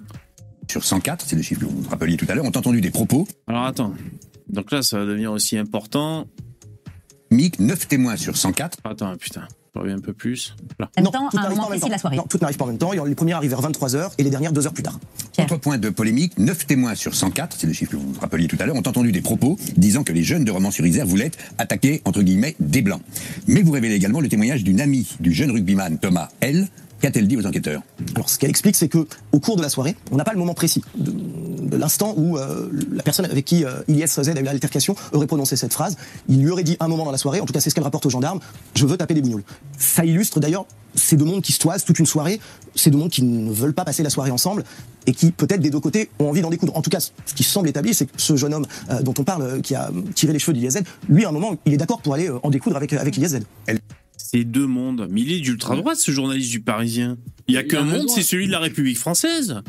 [0.69, 2.91] Sur 104, c'est le chiffre que vous vous rappeliez tout à l'heure, ont entendu des
[2.91, 3.25] propos.
[3.47, 3.93] Alors, attends.
[4.49, 6.27] Donc là, ça va devenir aussi important.
[7.31, 8.79] Mick, 9 témoins sur 104.
[8.83, 9.47] Attends, putain.
[9.85, 10.55] Un peu plus.
[10.79, 10.89] Là.
[10.97, 12.01] En même temps, toutes à un n'arrivent moment pas en même précis de la temps.
[12.01, 12.15] soirée.
[12.17, 12.91] Non, toutes n'arrivent pas en même temps.
[12.91, 14.99] Les premières arrivent vers 23h et les dernières deux heures plus tard.
[15.33, 15.45] Pierre.
[15.45, 18.47] Autre point de polémique, 9 témoins sur 104, c'est le chiffre que vous vous rappeliez
[18.47, 22.01] tout à l'heure, ont entendu des propos disant que les jeunes de Romans-sur-Isère voulaient attaquer,
[22.05, 23.01] entre guillemets, des blancs.
[23.47, 26.67] Mais vous révélez également le témoignage d'une amie du jeune rugbyman Thomas L.
[26.99, 27.81] Qu'a-t-elle dit aux enquêteurs?
[28.15, 30.39] Alors, ce qu'elle explique, c'est que au cours de la soirée, on n'a pas le
[30.39, 31.11] moment précis de,
[31.67, 35.27] de l'instant où euh, la personne avec qui euh, Ilyes Z a eu l'altercation aurait
[35.27, 35.95] prononcé cette phrase.
[36.27, 37.83] Il lui aurait dit un moment dans la soirée, en tout cas c'est ce qu'elle
[37.83, 38.39] rapporte aux gendarmes,
[38.75, 39.43] je veux taper des bougnoules.
[39.77, 42.39] Ça illustre d'ailleurs ces deux mondes qui se toisent toute une soirée,
[42.73, 44.63] ces deux mondes qui ne veulent pas passer la soirée ensemble
[45.05, 46.75] et qui peut-être des deux côtés ont envie d'en découdre.
[46.75, 49.23] En tout cas, ce qui semble établi, c'est que ce jeune homme euh, dont on
[49.23, 51.77] parle, euh, qui a tiré les cheveux d'Ilyes Z, lui à un moment, il est
[51.77, 53.39] d'accord pour aller euh, en découdre avec, avec Ilyes Z.
[54.29, 55.07] C'est deux mondes.
[55.09, 57.17] Mais il est d'ultra-droite, ce journaliste du Parisien.
[57.47, 59.61] Il y a qu'un monde, c'est celui de la République française.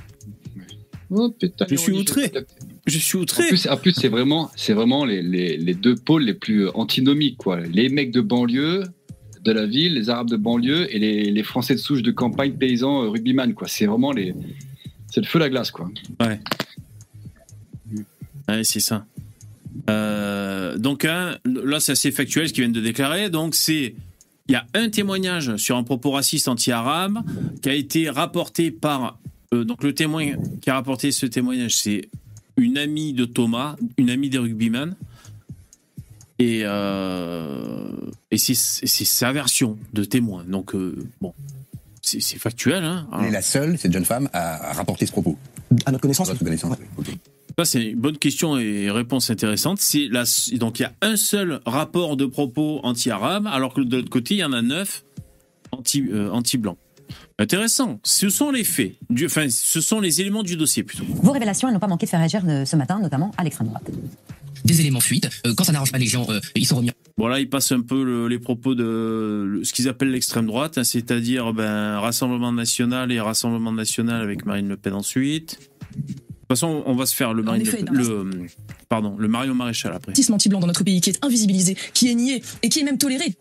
[1.10, 2.32] Oh, putain, Je suis outré.
[2.88, 3.46] Je suis En outré.
[3.46, 6.70] plus, en plus, c'est vraiment, c'est vraiment les, les, les deux pôles les plus euh,
[6.76, 7.60] antinomiques, quoi.
[7.60, 8.82] Les mecs de banlieue,
[9.44, 12.54] de la ville, les Arabes de banlieue et les, les Français de souche de campagne,
[12.54, 13.68] paysans, euh, rugbyman, quoi.
[13.68, 14.34] C'est vraiment les,
[15.08, 15.88] c'est le feu la glace, quoi.
[16.20, 16.40] Ouais,
[18.64, 19.06] c'est ça.
[19.88, 23.30] Euh, donc hein, là, c'est assez factuel ce qu'ils viennent de déclarer.
[23.30, 23.94] Donc c'est
[24.48, 27.18] il y a un témoignage sur un propos raciste anti-arabe
[27.62, 29.18] qui a été rapporté par
[29.54, 32.08] euh, donc le témoin qui a rapporté ce témoignage, c'est
[32.56, 34.94] une amie de Thomas, une amie des rugbyman.
[36.40, 37.90] Et, euh,
[38.30, 40.44] et c'est sa version de témoin.
[40.46, 41.34] Donc, euh, bon,
[42.00, 42.84] c'est factuel.
[42.84, 45.36] Hein Elle est la seule, cette jeune femme, à, à rapporter ce propos.
[45.84, 46.76] À notre À connaissance, votre connaissance.
[46.96, 47.08] Ok.
[47.58, 49.78] Ça, c'est une bonne question et réponse intéressante.
[49.80, 50.22] C'est la,
[50.58, 54.34] donc, il y a un seul rapport de propos anti-arabe, alors que de l'autre côté,
[54.36, 55.02] il y en a neuf
[55.96, 56.78] euh, anti-blancs.
[57.40, 57.98] Intéressant.
[58.04, 58.94] Ce sont les faits.
[59.10, 61.02] Du, enfin, ce sont les éléments du dossier, plutôt.
[61.08, 63.66] Vos révélations, elles n'ont pas manqué de faire réagir euh, ce matin, notamment à l'extrême
[63.66, 63.90] droite.
[64.64, 65.28] des éléments fuites.
[65.44, 67.80] Euh, quand ça n'arrange pas les gens, euh, ils sont remis Voilà, ils passent un
[67.80, 72.52] peu le- les propos de le- ce qu'ils appellent l'extrême droite, hein, c'est-à-dire ben, Rassemblement
[72.52, 75.58] national et Rassemblement national avec Marine Le Pen ensuite.
[76.48, 78.46] De toute façon, on va se faire le, Marine effet, Le, le
[78.88, 80.12] pardon, le Mario Maréchal après.
[80.32, 83.34] anti-blanc dans notre pays qui est invisibilisé, qui est nié et qui est même toléré.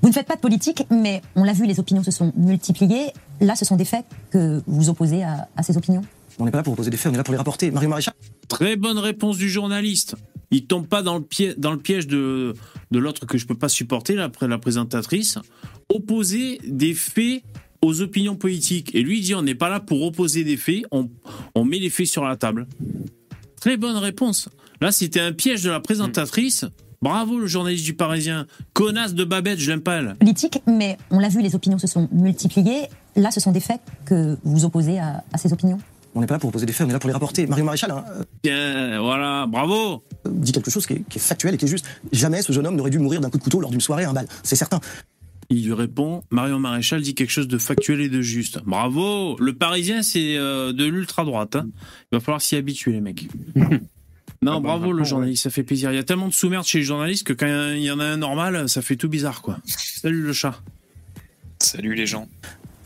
[0.00, 3.06] Vous ne faites pas de politique, mais on l'a vu, les opinions se sont multipliées.
[3.40, 6.02] Là, ce sont des faits que vous opposez à, à ces opinions
[6.38, 7.70] on n'est pas là pour opposer des faits, on est là pour les rapporter.
[7.70, 8.14] Mario Maréchal,
[8.48, 10.16] Très bonne réponse du journaliste.
[10.50, 12.54] Il tombe pas dans le, pied, dans le piège de,
[12.90, 15.38] de l'autre que je peux pas supporter, la, la présentatrice.
[15.94, 17.42] Opposer des faits
[17.82, 18.94] aux opinions politiques.
[18.94, 21.08] Et lui il dit on n'est pas là pour opposer des faits, on,
[21.54, 22.66] on met les faits sur la table.
[23.60, 24.48] Très bonne réponse.
[24.80, 26.64] Là, c'était un piège de la présentatrice
[27.02, 28.46] Bravo le journaliste du Parisien.
[28.74, 30.16] Connasse de Babette, je l'aime pas elle.
[30.16, 32.88] politique, mais on l'a vu, les opinions se sont multipliées.
[33.16, 35.78] Là, ce sont des faits que vous opposez à, à ces opinions.
[36.14, 37.46] On n'est pas là pour opposer des faits, on est là pour les rapporter.
[37.46, 40.02] Mario Maréchal hein, euh, Tiens, voilà, bravo.
[40.28, 41.86] dit quelque chose qui est, qui est factuel et qui est juste.
[42.12, 44.10] Jamais ce jeune homme n'aurait dû mourir d'un coup de couteau lors d'une soirée à
[44.10, 44.26] un bal.
[44.42, 44.80] C'est certain.
[45.50, 48.60] Il lui répond, Marion Maréchal dit quelque chose de factuel et de juste.
[48.64, 51.56] Bravo Le Parisien, c'est euh, de l'ultra-droite.
[51.56, 51.66] hein.
[52.12, 53.28] Il va falloir s'y habituer, les mecs.
[54.42, 55.92] Non, Ah bah, bravo le journaliste, ça fait plaisir.
[55.92, 58.04] Il y a tellement de sous-merde chez les journalistes que quand il y en a
[58.06, 59.58] un normal, ça fait tout bizarre, quoi.
[59.66, 60.62] Salut le chat.
[61.58, 62.26] Salut les gens.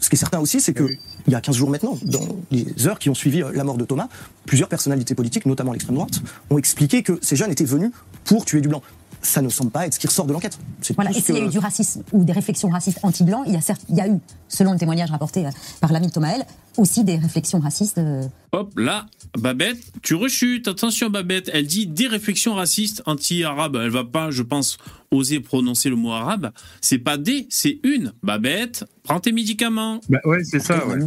[0.00, 0.88] Ce qui est certain aussi, c'est que
[1.28, 3.84] il y a 15 jours maintenant, dans les heures qui ont suivi la mort de
[3.84, 4.08] Thomas,
[4.46, 7.92] plusieurs personnalités politiques, notamment l'extrême droite, ont expliqué que ces jeunes étaient venus
[8.24, 8.82] pour tuer du blanc.
[9.24, 10.58] Ça ne semble pas être ce qui ressort de l'enquête.
[10.82, 13.54] C'est Voilà, et s'il y a eu du racisme ou des réflexions racistes anti-blancs, il
[13.54, 16.12] y a certes, il y a eu, selon le témoignage rapporté euh, par l'ami de
[16.12, 16.44] Thomaël,
[16.76, 17.96] aussi des réflexions racistes.
[17.98, 19.06] euh, Hop, là,
[19.38, 20.68] Babette, tu rechutes.
[20.68, 21.48] Attention, Babette.
[21.54, 23.76] Elle dit des réflexions racistes anti-arabes.
[23.82, 24.76] Elle va pas, je pense,
[25.10, 26.52] oser prononcer le mot arabe.
[26.82, 28.12] C'est pas des, c'est une.
[28.22, 30.00] Babette, prends tes médicaments.
[30.10, 30.98] Bah ouais, c'est ça, ouais.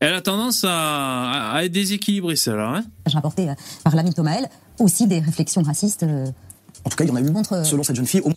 [0.00, 2.76] Elle a tendance à, à être déséquilibrée, celle-là.
[2.76, 4.48] Hein rapporté euh, par l'ami de Thomaël,
[4.78, 6.04] aussi des réflexions racistes.
[6.84, 8.32] En tout cas, il y en a eu, contre, selon cette jeune fille, au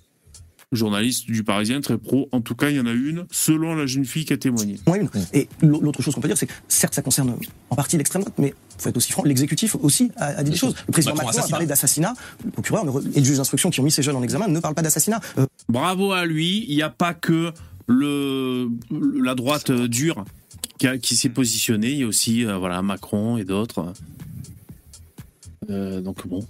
[0.72, 2.28] Journaliste du Parisien, très pro.
[2.32, 4.78] En tout cas, il y en a une, selon la jeune fille qui a témoigné.
[4.88, 5.10] moins une.
[5.34, 7.36] Et l'au- l'autre chose qu'on peut dire, c'est que certes, ça concerne
[7.70, 10.58] en partie l'extrême droite, mais faut être aussi franc, l'exécutif aussi a, a dit des
[10.58, 10.76] choses.
[10.88, 12.14] Le président Macron, Macron, a parlé d'assassinat.
[12.44, 14.48] Le procureur ne re- et le juge d'instruction qui ont mis ces jeunes en examen
[14.48, 15.22] ne parlent pas d'assassinat.
[15.38, 16.66] Euh, Bravo à lui.
[16.68, 17.54] Il n'y a pas que
[17.88, 18.68] le,
[19.24, 20.26] la droite dure
[20.80, 21.92] qui, a- qui s'est positionnée.
[21.92, 23.94] Il y a aussi euh, voilà, Macron et d'autres.
[25.70, 26.46] Euh, donc bon.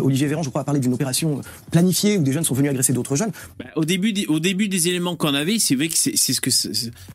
[0.00, 2.92] Olivier Véran, je crois, a parlé d'une opération planifiée où des jeunes sont venus agresser
[2.92, 3.32] d'autres jeunes.
[3.58, 6.14] Bah, au début, des, au début des éléments qu'on avait, c'est vrai que c'est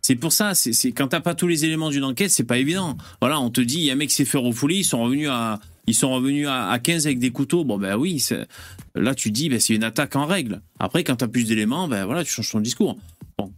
[0.02, 0.54] c'est pour ça.
[0.56, 2.98] C'est quand t'as pas tous les éléments d'une enquête, c'est pas évident.
[3.22, 5.02] Voilà, on te dit, il y a un mec qui s'est fait refouler, ils sont
[5.02, 7.64] revenus à ils sont revenus à, à 15 avec des couteaux.
[7.64, 8.24] Bon ben oui,
[8.96, 10.62] là tu dis, ben c'est une attaque en règle.
[10.80, 12.98] Après, quand t'as plus d'éléments, ben voilà, tu changes ton discours.
[13.38, 13.52] Bon.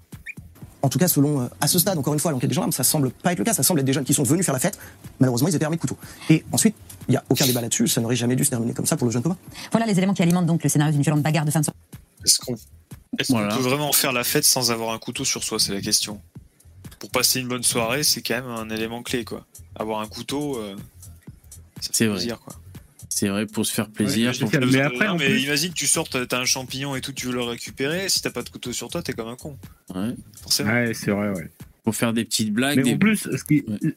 [0.81, 2.83] En tout cas, selon, euh, à ce stade, encore une fois, l'enquête des gendarmes, ça
[2.83, 3.53] semble pas être le cas.
[3.53, 4.77] Ça semble être des jeunes qui sont venus faire la fête.
[5.19, 5.97] Malheureusement, ils étaient armés de couteaux.
[6.29, 6.75] Et ensuite,
[7.07, 7.87] il n'y a aucun débat là-dessus.
[7.87, 9.37] Ça n'aurait jamais dû se terminer comme ça pour le jeune Thomas.
[9.71, 11.77] Voilà les éléments qui alimentent donc le scénario d'une violente bagarre de fin de soirée.
[12.23, 15.81] Est-ce qu'on peut vraiment faire la fête sans avoir un couteau sur soi C'est la
[15.81, 16.21] question.
[16.99, 19.45] Pour passer une bonne soirée, c'est quand même un élément clé, quoi.
[19.75, 20.75] Avoir un couteau, euh,
[21.79, 22.17] ça fait vrai.
[22.17, 22.55] plaisir, quoi.
[23.19, 24.31] C'est vrai pour se faire plaisir.
[24.31, 27.13] Ouais, pour- Mais après, en mais plus- imagine, tu sors, t'as un champignon et tout,
[27.13, 28.09] tu veux le récupérer.
[28.09, 29.57] Si t'as pas de couteau sur toi, t'es comme un con.
[29.95, 30.71] ouais, Forcément.
[30.71, 31.49] Ouais, c'est vrai, ouais.
[31.83, 32.77] pour faire des petites blagues.
[32.77, 33.95] Mais des- en plus, ce qui, Ouais.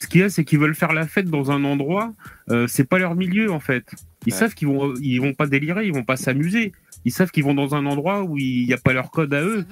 [0.00, 2.14] ce qu'il y a, c'est qu'ils veulent faire la fête dans un endroit,
[2.50, 3.84] euh, c'est pas leur milieu en fait.
[4.26, 4.38] Ils Ouais.
[4.38, 6.72] savent qu'ils vont, ils vont pas délirer, ils vont pas s'amuser.
[7.04, 9.42] Ils savent qu'ils vont dans un endroit où il n'y a pas leur code à
[9.42, 9.66] eux.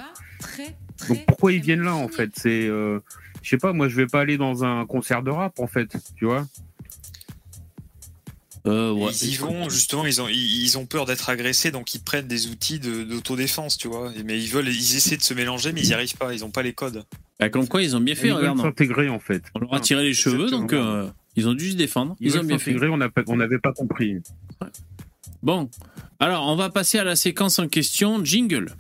[1.09, 2.33] Donc pourquoi ils viennent là en fait?
[2.35, 2.99] C'est, euh,
[3.43, 5.97] je sais pas, moi je vais pas aller dans un concert de rap en fait,
[6.17, 6.47] tu vois?
[8.67, 9.11] Euh, ouais.
[9.23, 12.49] Ils y vont, justement, ils ont, ils, ont peur d'être agressés, donc ils prennent des
[12.49, 14.13] outils de- d'autodéfense, tu vois.
[14.25, 16.51] Mais ils veulent, ils essaient de se mélanger, mais ils n'y arrivent pas, ils ont
[16.51, 17.05] pas les codes.
[17.39, 18.27] Bah, comme quoi, ils ont bien fait.
[18.27, 19.43] Ils veulent Regarde, s'intégrer en fait.
[19.55, 20.61] on leur a tiré les cheveux, Exactement.
[20.61, 22.17] donc euh, ils ont dû se défendre.
[22.21, 22.67] Ils, Ils, ont bien fait.
[22.67, 24.17] s'intégrer, on n'a pas- on n'avait pas compris.
[25.43, 25.71] Bon,
[26.19, 28.23] alors on va passer à la séquence en question.
[28.23, 28.75] Jingle.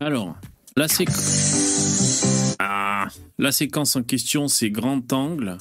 [0.00, 0.34] Alors,
[0.76, 1.81] la séquence.
[2.58, 5.58] Ah, la séquence en question, c'est grand angle.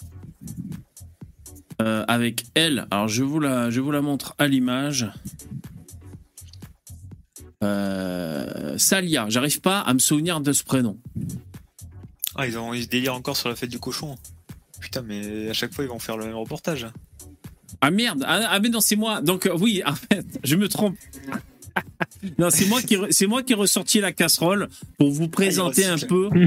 [1.81, 2.85] Euh, avec elle.
[2.91, 5.11] Alors, je vous la, je vous la montre à l'image.
[7.63, 10.99] Euh, Salia, j'arrive pas à me souvenir de ce prénom.
[12.35, 14.17] Ah, ils, ont, ils délirent encore sur la fête du cochon.
[14.79, 16.87] Putain, mais à chaque fois, ils vont faire le même reportage.
[17.81, 19.21] Ah merde, ah, ah, mais non, c'est moi.
[19.21, 20.95] Donc euh, oui, en fait, je me trompe.
[22.37, 25.97] Non, c'est moi qui c'est moi qui ai ressorti la casserole pour vous présenter un
[25.97, 26.29] peu.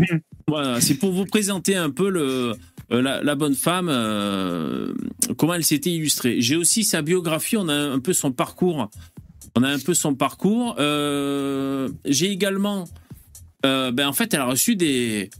[0.46, 2.52] Voilà, c'est pour vous présenter un peu le
[2.92, 4.92] euh, la, la bonne femme, euh,
[5.38, 6.42] comment elle s'était illustrée.
[6.42, 8.90] J'ai aussi sa biographie, on a un peu son parcours.
[9.56, 10.76] On a un peu son parcours.
[10.78, 12.84] Euh, J'ai également,
[13.64, 15.30] euh, ben en fait, elle a reçu des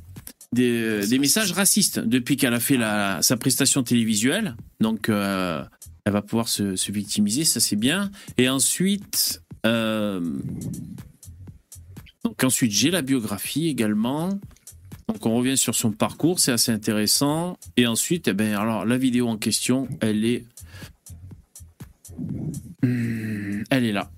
[0.52, 4.56] des, des messages racistes depuis qu'elle a fait la, sa prestation télévisuelle.
[4.80, 8.10] Donc, elle va pouvoir se, se victimiser, ça c'est bien.
[8.38, 10.32] Et ensuite, donc
[12.42, 14.30] ensuite j'ai la biographie également.
[15.08, 17.58] Donc on revient sur son parcours, c'est assez intéressant.
[17.76, 20.46] Et ensuite, eh ben alors la vidéo en question, elle est,
[22.82, 24.10] Hmm, elle est là.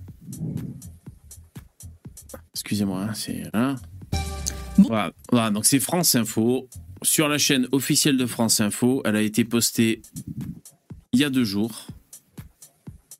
[2.54, 3.50] Excusez-moi, hein, c'est.
[4.78, 6.68] Voilà, voilà, donc c'est France Info
[7.02, 9.02] sur la chaîne officielle de France Info.
[9.04, 10.02] Elle a été postée
[11.12, 11.86] il y a deux jours.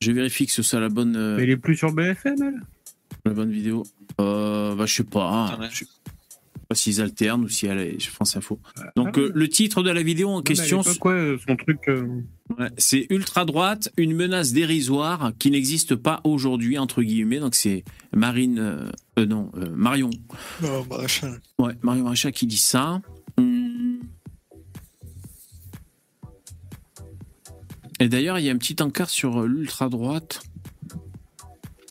[0.00, 2.60] Je vérifie que ce soit la bonne, euh, Mais il est plus sur BFM, elle?
[3.24, 3.82] la bonne vidéo.
[4.20, 5.28] Euh, bah, je sais pas.
[5.28, 5.50] hein.
[5.56, 5.84] T'en as- Je-
[6.68, 8.58] pas s'ils alternent ou si elle est je France Info.
[8.96, 12.08] Donc euh, le titre de la vidéo en question, C'est quoi euh, son truc euh,
[12.58, 17.38] Ouais, c'est ultra droite, une menace dérisoire qui n'existe pas aujourd'hui entre guillemets.
[17.38, 20.10] Donc c'est Marine, euh, euh, non euh, Marion,
[20.90, 21.40] Maréchal.
[21.60, 23.00] ouais Marion Maréchal qui dit ça.
[28.00, 30.42] Et d'ailleurs il y a un petit encart sur euh, l'ultra droite.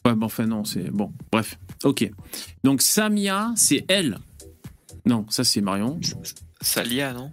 [0.05, 1.11] Ouais, bon, enfin non, c'est bon.
[1.31, 2.09] Bref, ok.
[2.63, 4.19] Donc Samia, c'est elle.
[5.05, 5.99] Non, ça c'est Marion.
[6.61, 7.31] Salia, non?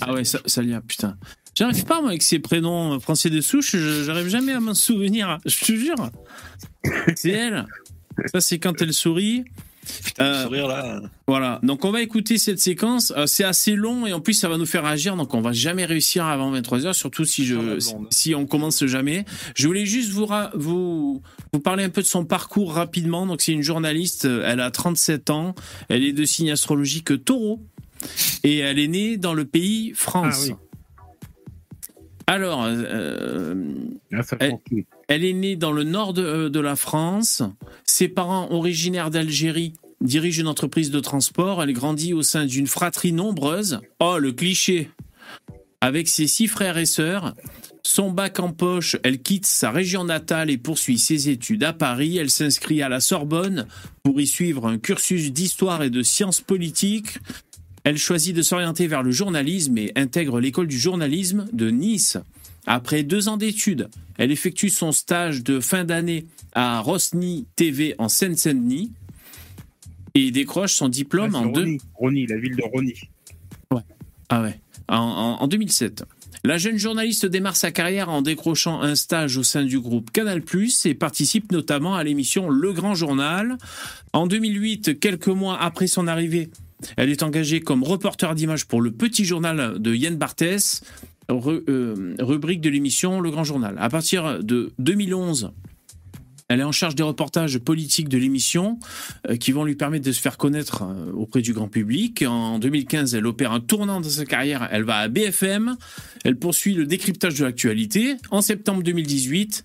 [0.00, 1.16] Ah ouais, Sa- Salia, putain.
[1.54, 5.38] J'arrive pas, moi, avec ces prénoms français de souche, j'arrive jamais à m'en souvenir.
[5.44, 6.10] Je te jure.
[7.16, 7.66] C'est elle.
[8.32, 9.44] Ça, c'est quand elle sourit.
[10.20, 11.00] Euh, sourire là.
[11.26, 11.58] Voilà.
[11.62, 13.12] Donc, on va écouter cette séquence.
[13.16, 15.16] Euh, c'est assez long et en plus, ça va nous faire agir.
[15.16, 17.78] Donc, on va jamais réussir avant 23h, surtout si je,
[18.10, 19.24] si on commence jamais.
[19.56, 23.26] Je voulais juste vous, vous, vous parler un peu de son parcours rapidement.
[23.26, 24.26] Donc, c'est une journaliste.
[24.26, 25.54] euh, Elle a 37 ans.
[25.88, 27.60] Elle est de signe astrologique taureau.
[28.44, 30.46] Et elle est née dans le pays France.
[30.48, 30.54] Ah oui.
[32.26, 33.54] Alors, euh,
[34.12, 34.84] Ah, ça elle, change tout.
[35.08, 37.42] elle est née dans le nord de, euh, de la France.
[37.84, 41.62] Ses parents, originaires d'Algérie, dirigent une entreprise de transport.
[41.62, 43.80] Elle grandit au sein d'une fratrie nombreuse.
[44.00, 44.90] Oh, le cliché
[45.80, 47.34] Avec ses six frères et sœurs.
[47.82, 52.18] Son bac en poche, elle quitte sa région natale et poursuit ses études à Paris.
[52.18, 53.66] Elle s'inscrit à la Sorbonne
[54.02, 57.18] pour y suivre un cursus d'histoire et de sciences politiques.
[57.84, 62.18] Elle choisit de s'orienter vers le journalisme et intègre l'école du journalisme de Nice.
[62.66, 68.08] Après deux ans d'études, elle effectue son stage de fin d'année à Rosny TV en
[68.08, 68.92] Seine-Saint-Denis
[70.14, 71.76] et décroche son diplôme en deux.
[71.94, 72.94] Rony, la ville de Rony.
[74.28, 74.60] Ah ouais.
[74.88, 76.04] En, en- en 2007.
[76.44, 80.42] La jeune journaliste démarre sa carrière en décrochant un stage au sein du groupe Canal+,
[80.84, 83.58] et participe notamment à l'émission Le Grand Journal.
[84.12, 86.48] En 2008, quelques mois après son arrivée,
[86.96, 90.82] elle est engagée comme reporter d'images pour le petit journal de Yann Barthès,
[91.30, 93.76] euh, rubrique de l'émission Le Grand Journal.
[93.78, 95.52] À partir de 2011,
[96.50, 98.80] elle est en charge des reportages politiques de l'émission
[99.28, 102.24] euh, qui vont lui permettre de se faire connaître euh, auprès du grand public.
[102.26, 104.68] En 2015, elle opère un tournant dans sa carrière.
[104.72, 105.76] Elle va à BFM.
[106.24, 108.16] Elle poursuit le décryptage de l'actualité.
[108.32, 109.64] En septembre 2018,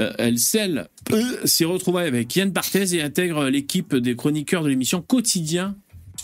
[0.00, 4.70] euh, elle scelle euh, ses retrouvailles avec Yann Barthez et intègre l'équipe des chroniqueurs de
[4.70, 5.76] l'émission Quotidien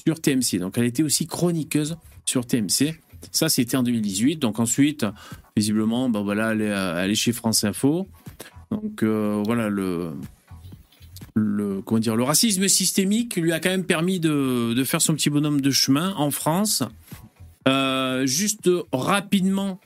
[0.04, 0.58] sur TMC.
[0.58, 2.96] Donc elle était aussi chroniqueuse sur TMC.
[3.32, 4.36] Ça, c'était en 2018.
[4.36, 5.06] Donc ensuite,
[5.56, 8.08] visiblement, ben voilà, elle est, euh, elle est chez France Info.
[8.70, 10.12] Donc euh, voilà, le,
[11.34, 15.30] le, comment dire, le racisme systémique lui a quand même permis de, faire son petit
[15.30, 16.82] bonhomme de chemin en France.
[17.68, 19.80] Euh, juste rapidement,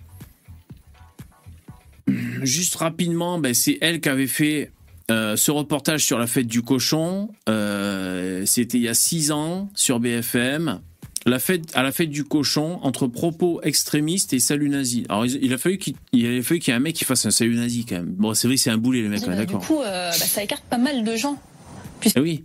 [2.07, 4.71] juste rapidement, ben, c'est elle qui avait fait
[5.09, 7.31] ce reportage sur la fête du cochon.
[7.47, 10.81] C'était il y a six ans sur BFM.
[11.27, 15.07] La fête, à la fête du cochon, entre propos extrémistes et salut nazi.
[15.09, 17.97] Alors, il, a fallu qu'il y ait un mec qui fasse un salut nazi quand
[17.97, 18.15] même.
[18.19, 19.67] Bon, c'est vrai, c'est un boulet, le mec, est Euh, du d'accord.
[19.67, 21.39] coup, euh, bah, ça écarte pas mal de gens.
[22.15, 22.45] Eh oui.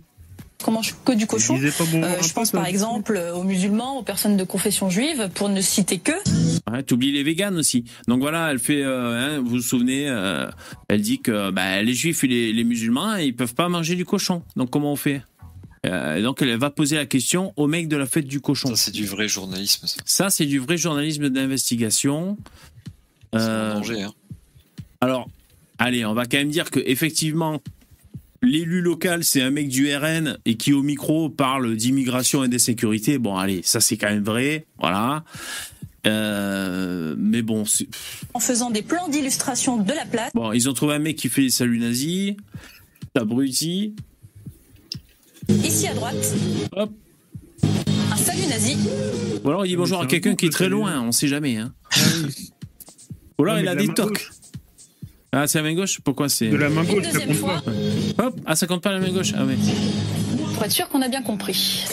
[0.64, 1.54] Qu'on mange que du cochon.
[1.54, 5.30] disait pas bon, Euh, je pense par exemple aux musulmans, aux personnes de confession juive,
[5.34, 6.12] pour ne citer que.
[6.70, 7.84] Ouais, t'oublies les véganes aussi.
[8.08, 10.46] Donc voilà, elle fait, euh, hein, vous vous souvenez, euh,
[10.88, 14.04] elle dit que bah, les juifs et les, les musulmans, ils peuvent pas manger du
[14.04, 14.42] cochon.
[14.56, 15.22] Donc comment on fait?
[15.86, 18.68] Euh, Donc elle va poser la question au mec de la fête du cochon.
[18.68, 19.96] Ça, c'est du vrai journalisme, ça.
[20.04, 22.36] Ça, c'est du vrai journalisme d'investigation.
[23.32, 24.12] C'est Euh, un danger, hein.
[25.00, 25.28] alors,
[25.78, 27.62] allez, on va quand même dire que effectivement,
[28.42, 33.18] l'élu local, c'est un mec du RN et qui au micro parle d'immigration et d'insécurité.
[33.18, 35.24] Bon, allez, ça c'est quand même vrai, voilà.
[36.06, 37.86] Euh, mais bon, c'est-
[38.34, 40.30] En faisant des plans d'illustration de la place.
[40.34, 42.34] bon, ils ont trouvé un mec qui fait des saluts nazis,
[43.14, 43.94] abruti.
[45.64, 46.34] Ici à droite.
[46.76, 46.90] Hop.
[48.12, 48.76] Un salut nazi.
[49.44, 51.28] Ou alors il dit mais bonjour à un quelqu'un qui est très loin, on sait
[51.28, 51.56] jamais.
[51.56, 51.72] Hein.
[53.38, 54.30] Ou alors Ouais, il a des tocs.
[55.32, 56.00] Ah, c'est la main gauche?
[56.02, 56.48] Pourquoi c'est.
[56.48, 57.62] De la main gauche, ça deuxième compte fois.
[58.16, 58.24] pas.
[58.26, 59.54] Hop, ah, ça compte pas la main gauche Ah oui.
[60.54, 61.84] Pour être sûr qu'on a bien compris.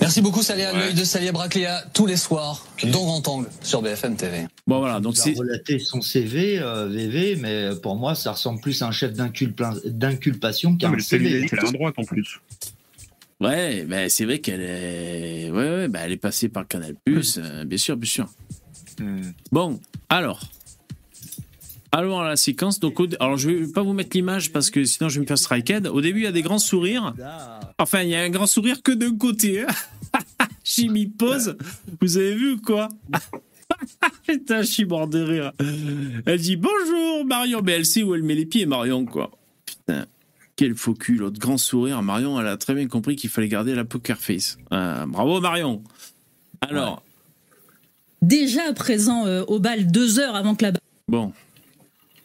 [0.00, 0.78] Merci beaucoup Salia, Ouais.
[0.78, 4.46] l'œil de Salia Bracléa tous les soirs, dans Grand Angle, sur BFM TV.
[4.66, 5.32] Bon voilà, donc Il a c'est.
[5.38, 9.74] relaté son CV, euh, VV, mais pour moi, ça ressemble plus à un chef d'inculpa-
[9.86, 11.46] d'inculpation qu'à un le salut CV.
[11.48, 12.40] c'est à droite en plus.
[13.40, 15.50] Ouais, ben c'est vrai qu'elle est.
[15.50, 18.28] Ouais, ouais, ben elle est passée par Canal Plus, euh, bien sûr, bien sûr.
[18.98, 19.20] Hmm.
[19.52, 19.78] Bon,
[20.08, 20.40] alors.
[21.92, 22.80] Allons à la séquence.
[22.80, 25.26] Donc, au- alors, je vais pas vous mettre l'image parce que sinon je vais me
[25.26, 25.86] faire striked.
[25.86, 27.14] Au début, il y a des grands sourires.
[27.78, 29.62] Enfin, il y a un grand sourire que d'un côté.
[29.62, 29.66] hein.
[30.64, 31.56] J'ai mis pause.
[32.00, 32.88] Vous avez vu ou quoi?
[34.26, 35.52] Putain, je suis mort de rire.
[36.26, 39.30] Elle dit bonjour Marion, mais elle sait où elle met les pieds, Marion, quoi.
[40.56, 42.02] Quel faux cul, l'autre grand sourire.
[42.02, 44.56] Marion, elle a très bien compris qu'il fallait garder la poker face.
[44.72, 45.82] Euh, bravo Marion.
[46.62, 47.02] Alors,
[48.22, 50.72] Déjà présent euh, au bal deux heures avant que la
[51.08, 51.32] bon.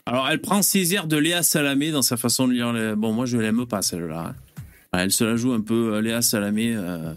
[0.05, 2.71] Alors, elle prend ses airs de Léa Salamé dans sa façon de lire.
[2.73, 4.34] les- Bon, moi, je l'aime pas, celle-là.
[4.93, 4.97] hein.
[4.97, 7.13] Elle se la joue un peu, euh, Léa Salamé, euh,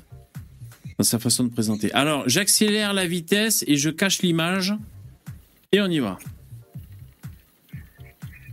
[0.98, 1.92] dans sa façon de présenter.
[1.92, 4.74] Alors, j'accélère la vitesse et je cache l'image.
[5.72, 6.18] Et on y va.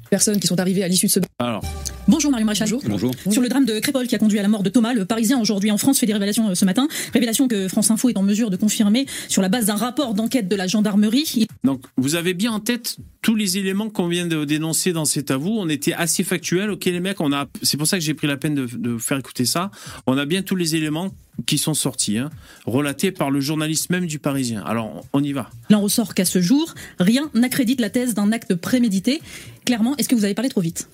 [0.09, 1.63] Personnes qui sont arrivées à l'issue de ce Alors,
[2.11, 2.67] Bonjour Mario Maréchal.
[2.89, 3.13] Bonjour.
[3.29, 5.39] Sur le drame de Crépol qui a conduit à la mort de Thomas, le Parisien
[5.39, 6.89] aujourd'hui en France fait des révélations euh, ce matin.
[7.13, 10.49] Révélations que France Info est en mesure de confirmer sur la base d'un rapport d'enquête
[10.49, 11.47] de la gendarmerie.
[11.63, 15.31] Donc, vous avez bien en tête tous les éléments qu'on vient de dénoncer dans cet
[15.31, 15.55] avou.
[15.57, 16.69] On était assez factuel.
[16.71, 17.47] Ok, les mecs, on a.
[17.61, 19.71] C'est pour ça que j'ai pris la peine de, de faire écouter ça.
[20.05, 21.11] On a bien tous les éléments
[21.45, 22.29] qui sont sortis, hein,
[22.65, 24.63] relatés par le journaliste même du Parisien.
[24.65, 25.49] Alors, on y va.
[25.69, 29.21] Il en ressort qu'à ce jour, rien n'accrédite la thèse d'un acte prémédité.
[29.63, 30.89] Clairement, est-ce que vous avez parlé trop vite?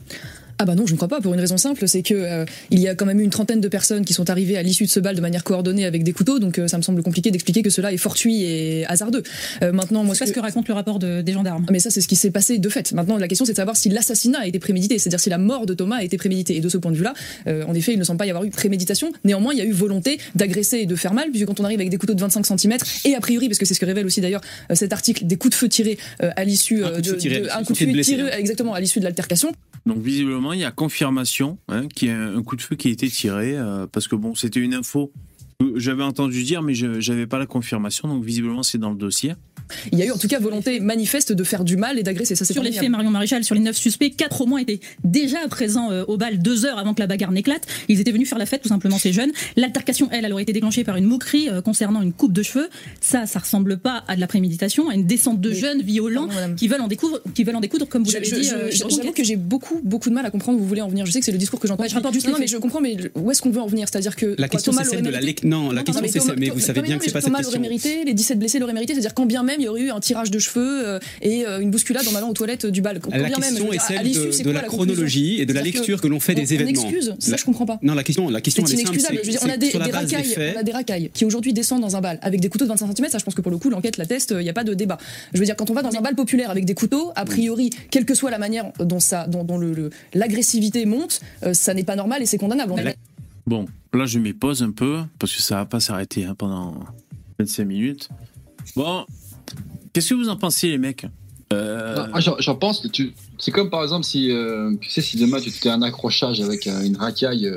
[0.59, 2.79] Ah bah non, je ne crois pas, pour une raison simple, c'est que euh, il
[2.79, 4.89] y a quand même eu une trentaine de personnes qui sont arrivées à l'issue de
[4.89, 7.61] ce bal de manière coordonnée avec des couteaux, donc euh, ça me semble compliqué d'expliquer
[7.61, 9.21] que cela est fortuit et hasardeux.
[9.61, 11.65] Euh, maintenant, moi, C'est pas ce que raconte le rapport de- des gendarmes.
[11.69, 12.91] Mais ça, c'est ce qui s'est passé de fait.
[12.93, 15.67] Maintenant, la question, c'est de savoir si l'assassinat a été prémédité, c'est-à-dire si la mort
[15.67, 16.55] de Thomas a été préméditée.
[16.57, 17.13] Et de ce point de vue-là,
[17.45, 19.11] euh, en effet, il ne semble pas y avoir eu préméditation.
[19.25, 21.79] Néanmoins, il y a eu volonté d'agresser et de faire mal, puisque quand on arrive
[21.79, 24.07] avec des couteaux de 25 cm, et a priori, parce que c'est ce que révèle
[24.07, 24.41] aussi d'ailleurs
[24.71, 27.11] euh, cet article, des coups de feu tirés euh, à l'issue euh, de
[27.55, 28.37] un coup de feu tiré hein.
[28.39, 29.51] exactement à l'issue de l'altercation.
[29.85, 31.57] Donc, visiblement, il y a confirmation
[31.95, 33.57] qu'il y a un coup de feu qui a été tiré.
[33.57, 35.11] euh, parce que, bon, c'était une info
[35.75, 38.07] j'avais entendu dire, mais je n'avais pas la confirmation.
[38.07, 39.33] Donc, visiblement, c'est dans le dossier.
[39.91, 42.35] Il y a eu en tout cas volonté manifeste de faire du mal et d'agresser.
[42.35, 44.79] Ça, c'est Sur les faits, Marion Maréchal, sur les neuf suspects, quatre au moins étaient
[45.03, 47.67] déjà présents euh, au bal deux heures avant que la bagarre n'éclate.
[47.89, 49.31] Ils étaient venus faire la fête, tout simplement, ces jeunes.
[49.57, 52.69] L'altercation, elle, elle aurait été déclenchée par une moquerie euh, concernant une coupe de cheveux.
[53.01, 56.69] Ça, ça ressemble pas à de la préméditation, à une descente de jeunes violents qui
[56.69, 58.49] veulent en découdre, qui veulent en découdre, comme vous l'avez je- dit.
[58.53, 61.05] euh, J'avoue que j'ai beaucoup, beaucoup de mal à comprendre où vous voulez en venir.
[61.05, 61.83] Je sais que c'est le discours que j'entends.
[61.83, 63.87] Ouais, je rapporte juste non, mais je comprends, mais où est-ce qu'on veut en venir?
[63.91, 66.59] C'est-à-dire que La quoi, question, c'est celle de la non, la question, c'est mais vous
[66.59, 67.51] savez bien que c'est pas cette question.
[67.51, 68.93] l'aurait mérité, les 17 blessés l'auraient mérité.
[68.93, 71.59] C'est-à-dire quand bien même il y aurait eu un tirage de cheveux euh, et euh,
[71.59, 72.99] une bousculade en allant aux toilettes du bal.
[73.11, 76.53] La question est celle de, la chronologie et de la lecture que l'on fait des
[76.53, 76.81] événements.
[76.81, 77.79] excuse, ça, je comprends pas.
[77.81, 78.81] Non, la question, la question est simple.
[78.81, 79.19] inexcusable.
[79.43, 82.95] on a des, racailles, qui aujourd'hui descendent dans un bal avec des couteaux de 25
[82.95, 83.09] cm.
[83.09, 84.33] Ça, je pense que pour le coup, l'enquête l'atteste.
[84.37, 84.97] Il n'y a pas de débat.
[85.33, 87.69] Je veux dire, quand on va dans un bal populaire avec des couteaux, a priori,
[87.91, 89.45] quelle que soit la manière dont ça, dont,
[90.13, 92.73] l'agressivité monte, euh, ça n'est pas normal et c'est condamnable.
[93.47, 96.75] Bon, là, je m'y pose un peu, parce que ça va pas s'arrêter hein, pendant
[97.39, 98.09] 25 minutes.
[98.75, 99.05] Bon,
[99.93, 101.07] qu'est-ce que vous en pensez, les mecs?
[101.53, 103.13] Euh, Ah, ah, J'en pense que tu.
[103.39, 106.67] C'est comme par exemple si euh, tu sais si demain tu fais un accrochage avec
[106.67, 107.49] euh, une racaille.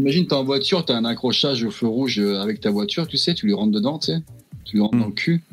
[0.00, 3.34] imagine t'es en voiture, t'as un accrochage au feu rouge avec ta voiture, tu sais,
[3.34, 4.22] tu lui rentres dedans, tu sais,
[4.64, 5.44] tu lui rentres dans le cul.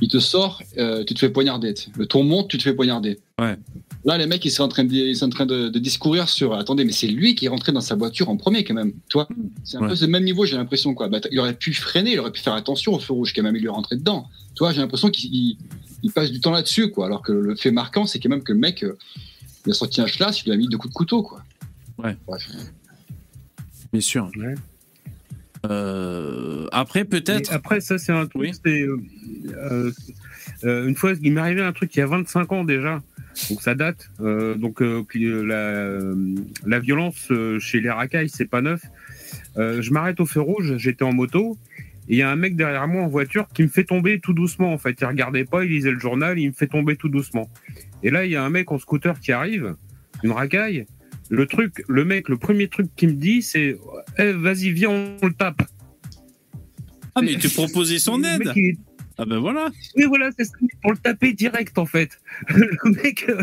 [0.00, 1.74] Il te sort, tu te fais poignarder.
[1.96, 3.18] Le ton monte, tu te fais poignarder.
[3.38, 3.56] Ouais.
[4.04, 6.28] Là, les mecs, ils sont en train de, ils sont en train de, de discourir
[6.28, 6.54] sur.
[6.54, 8.92] Attendez, mais c'est lui qui est rentré dans sa voiture en premier, quand même.
[9.08, 9.28] Tu vois
[9.62, 11.08] C'est un peu ce même niveau, j'ai l'impression, quoi.
[11.08, 13.54] Bah, il aurait pu freiner, il aurait pu faire attention au feu rouge, quand même.
[13.54, 14.26] Il lui est rentré dedans.
[14.54, 15.56] Tu vois, j'ai l'impression qu'il il-
[16.02, 17.06] il passe du temps là-dessus, quoi.
[17.06, 18.98] Alors que le fait marquant, c'est quand même que le mec, euh,
[19.66, 21.44] il a sorti un schlass, il lui a mis deux coups de couteau, quoi.
[22.02, 22.16] Ouais.
[22.26, 22.48] Bref.
[23.92, 24.28] Bien sûr.
[25.64, 27.52] Euh, après, peut-être.
[27.52, 28.42] Après, ça, c'est un truc.
[28.66, 28.96] euh,
[29.70, 29.92] euh,
[30.64, 33.00] euh, une fois, il m'est arrivé un truc il y a 25 ans déjà.
[33.50, 34.10] Donc ça date.
[34.20, 38.82] Euh, donc euh, euh, la, la violence chez les racailles, c'est pas neuf.
[39.56, 41.56] Je m'arrête au feu rouge, j'étais en moto.
[42.08, 44.32] Et il y a un mec derrière moi en voiture qui me fait tomber tout
[44.32, 44.72] doucement.
[44.72, 47.48] En fait, il regardait pas, il lisait le journal, il me fait tomber tout doucement.
[48.02, 49.76] Et là, il y a un mec en scooter qui arrive,
[50.22, 50.86] une racaille.
[51.30, 53.78] Le truc, le mec, le premier truc qu'il me dit, c'est
[54.18, 55.62] Eh, vas-y, viens, on le tape.
[57.14, 58.52] Ah, mais il te proposait son aide
[59.22, 60.52] Ah ben voilà Oui, voilà, c'est ça,
[60.82, 62.20] pour le taper direct, en fait.
[62.48, 63.42] le mec, euh,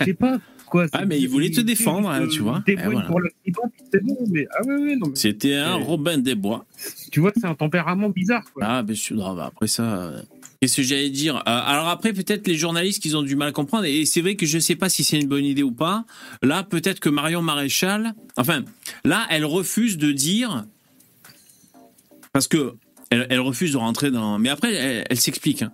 [0.00, 0.86] je sais pas quoi.
[0.92, 2.62] Ah, mais il voulait te défendre, hein, tu vois.
[2.66, 3.02] T'es Eh, voilà.
[3.02, 6.34] pour l'accident, puis c'est bon, mais ah ouais, ouais, non, mais C'était un Robin des
[6.34, 6.64] Bois.
[7.10, 8.64] tu vois, c'est un tempérament bizarre, quoi.
[8.66, 9.16] Ah, bien sûr.
[9.16, 9.82] Non, bah, après ça.
[10.02, 10.22] euh,
[10.60, 13.52] Qu'est-ce que j'allais dire Euh, Alors après, peut-être les journalistes qui ont du mal à
[13.52, 13.84] comprendre.
[13.84, 16.04] Et c'est vrai que je sais pas si c'est une bonne idée ou pas.
[16.42, 18.14] Là, peut-être que Marion Maréchal.
[18.36, 18.64] Enfin,
[19.04, 20.64] là, elle refuse de dire.
[22.32, 22.74] Parce que
[23.12, 24.38] elle, elle refuse de rentrer dans.
[24.38, 25.62] Mais après, elle, elle s'explique.
[25.62, 25.72] hein.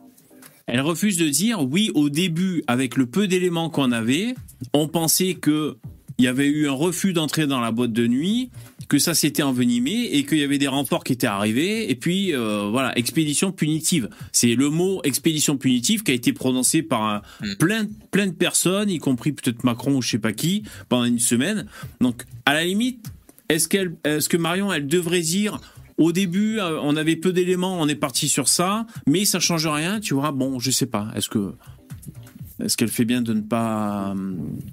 [0.67, 4.35] Elle refuse de dire oui, au début, avec le peu d'éléments qu'on avait,
[4.75, 5.77] on pensait que
[6.19, 8.51] il y avait eu un refus d'entrer dans la boîte de nuit,
[8.89, 11.91] que ça s'était envenimé et qu'il y avait des renforts qui étaient arrivés.
[11.91, 14.11] Et puis euh, voilà, expédition punitive.
[14.33, 17.23] C'est le mot expédition punitive qui a été prononcé par un-
[17.61, 21.21] plein, plein de personnes, y compris peut-être Macron ou je sais pas qui, pendant une
[21.21, 21.67] semaine.
[22.01, 23.07] Donc à la limite,
[23.49, 25.61] est-ce qu'elle, est-ce que Marion, elle devrait dire
[25.99, 29.67] au début, euh, on avait peu d'éléments, on est parti sur ça, mais ça change
[29.67, 30.33] rien, tu vois.
[30.33, 31.09] Bon, je sais pas.
[31.15, 31.53] Est-ce que
[32.65, 34.15] est-ce qu'elle fait bien de ne pas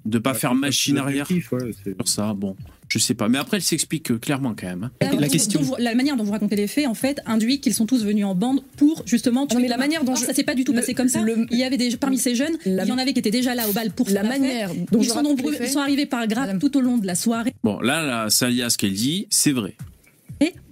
[0.05, 1.41] de pas faire machine arrière ouais,
[1.83, 2.55] sur ça Bon,
[2.89, 3.29] je sais pas.
[3.29, 4.85] Mais après, elle s'explique euh, clairement quand même.
[4.85, 4.91] hein.
[5.01, 7.85] La, dont vous- la manière dont vous racontez les faits, en fait, induit qu'ils sont
[7.85, 9.45] tous venus en bande pour justement.
[9.45, 11.09] tuer mais la manière dont Or, je- ça s'est pas du tout le- passé comme
[11.09, 11.21] ça.
[11.21, 13.29] le- Il y avait des parmi ces jeunes, La- il y en avait qui étaient
[13.29, 15.67] déjà là au bal pour La manière dont Ils je sont raconte nombreux, les faits-
[15.69, 17.53] ils sont arrivés par grappe tout au long de la soirée.
[17.63, 19.75] Bon, là, la Salia, ce qu'elle dit, c'est vrai.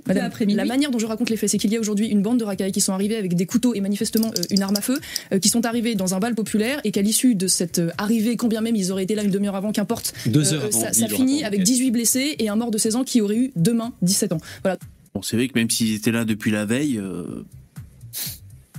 [0.08, 2.22] Madame, après la manière dont je raconte les faits, c'est qu'il y a aujourd'hui une
[2.22, 4.82] bande de racailles qui sont arrivés avec des couteaux et manifestement euh, une arme à
[4.82, 5.00] feu,
[5.32, 8.36] euh, qui sont arrivés dans un bal populaire et qu'à l'issue de cette euh, arrivée,
[8.36, 11.44] combien même ils auraient été là une demi-heure avant, qu'importe, Deux heures avant, ça, finit
[11.44, 11.76] avec d'enquête.
[11.76, 14.40] 18 blessés et un mort de 16 ans qui aurait eu demain 17 ans.
[14.64, 14.78] Voilà.
[15.14, 17.46] Bon, c'est vrai que même s'ils étaient là depuis la veille, euh,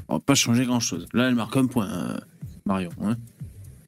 [0.09, 1.07] on va pas changer grand-chose.
[1.14, 2.18] Là, elle marque un point, euh,
[2.66, 2.91] Marion.
[3.03, 3.16] hein.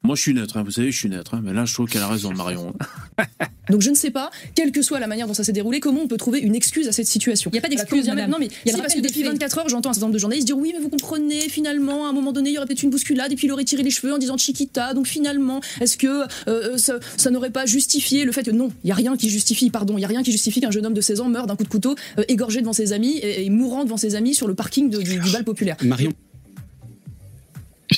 [0.07, 1.35] Moi, je suis neutre, hein, vous savez, je suis neutre.
[1.35, 2.73] hein, mais là, je trouve qu'elle a raison, Marion.
[3.69, 6.01] Donc je ne sais pas, quelle que soit la manière dont ça s'est déroulé, comment
[6.03, 7.51] on peut trouver une excuse à cette situation?
[7.53, 8.31] Il y a pas d'excuse, madame.
[8.31, 9.33] Non mais Il y a si, parce que depuis faits.
[9.33, 12.11] 24 heures, j'entends un certain nombre de journalistes dire oui, mais vous comprenez, finalement, à
[12.11, 13.91] un moment donné, il y aurait peut-être une bousculade et puis il aurait tiré les
[13.91, 14.95] cheveux en disant Chiquita.
[14.95, 18.89] Donc finalement, est-ce que euh, ça, ça n'aurait pas justifié le fait que non, il
[18.89, 20.95] y a rien qui justifie, pardon, il y a rien qui justifie qu'un jeune homme
[20.95, 23.51] de 16 ans meure d'un coup de couteau, euh, égorgé devant ses amis et, et
[23.51, 25.77] mourant devant ses amis sur le parking de- du, du bal populaire.
[25.83, 26.13] Marion.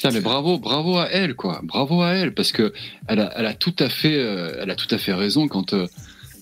[0.01, 1.61] Putain, mais bravo, bravo à elle, quoi.
[1.63, 2.73] Bravo à elle, parce que
[3.09, 5.73] elle a, elle a tout à fait, euh, elle a tout à fait raison quand
[5.75, 5.87] euh,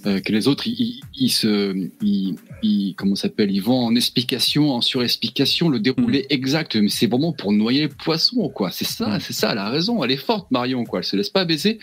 [0.07, 3.95] euh, que les autres, ils, ils- se, ils, ils- comment ça s'appelle, ils vont en
[3.97, 6.77] explication, en surexplication, le déroulé exact.
[6.77, 8.71] Mais c'est vraiment pour noyer les poissons, quoi.
[8.71, 9.51] C'est ça, c'est ça.
[9.53, 10.05] Elle a raison.
[10.05, 11.01] Elle est forte, Marion, quoi.
[11.01, 11.79] Elle se laisse pas baiser.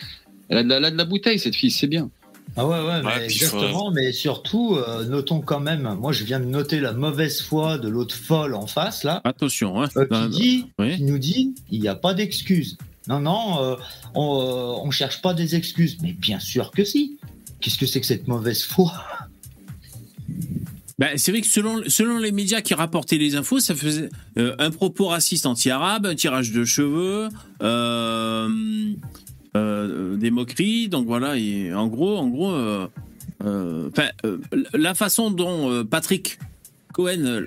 [0.49, 1.71] Elle a de la, elle a de la bouteille, cette fille.
[1.71, 2.09] C'est bien.
[2.55, 6.11] Ah ouais, ouais, mais Ouais, puis faut- exactement, mais surtout, euh, notons quand même, moi
[6.11, 9.89] je viens de noter la mauvaise foi de l'autre folle en face, là, Attention, hein.
[9.97, 10.97] euh, qui, dit, oui.
[10.97, 12.77] qui nous dit, il n'y a pas d'excuses.
[13.07, 13.75] Non, non, euh,
[14.13, 17.17] on, euh, on cherche pas des excuses, mais bien sûr que si.
[17.59, 18.91] Qu'est-ce que c'est que cette mauvaise foi?
[20.99, 24.55] Ben, c'est vrai que selon, selon les médias qui rapportaient les infos, ça faisait euh,
[24.59, 27.29] un propos raciste anti-arabe, un tirage de cheveux,
[27.63, 28.47] euh,
[29.55, 30.89] euh, des moqueries.
[30.89, 32.87] Donc voilà, et en gros, en gros, euh,
[33.45, 33.89] euh,
[34.73, 36.39] la façon dont Patrick
[36.93, 37.43] Cohen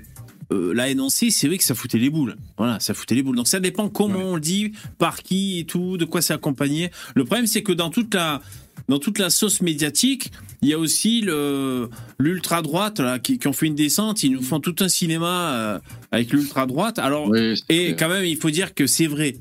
[0.51, 2.37] l'a énoncé, c'est vrai que ça foutait les boules.
[2.57, 3.37] Voilà, ça foutait les boules.
[3.37, 6.91] Donc ça dépend comment on le dit, par qui et tout, de quoi c'est accompagné.
[7.15, 8.41] Le problème, c'est que dans toute la
[8.89, 10.31] dans toute la sauce médiatique,
[10.63, 14.23] il y a aussi le l'ultra droite là qui, qui ont fait une descente.
[14.23, 15.79] Ils nous font tout un cinéma euh,
[16.13, 16.99] avec l'ultra droite.
[16.99, 17.35] Alors
[17.69, 19.37] et quand même, il faut dire que c'est vrai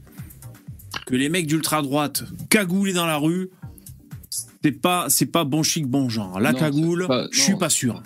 [1.05, 3.49] que les mecs d'ultra droite cagoulés dans la rue,
[4.63, 6.39] c'est pas c'est pas bon chic bon genre.
[6.39, 7.57] La Non, cagoule, je suis non.
[7.59, 8.01] pas sûr.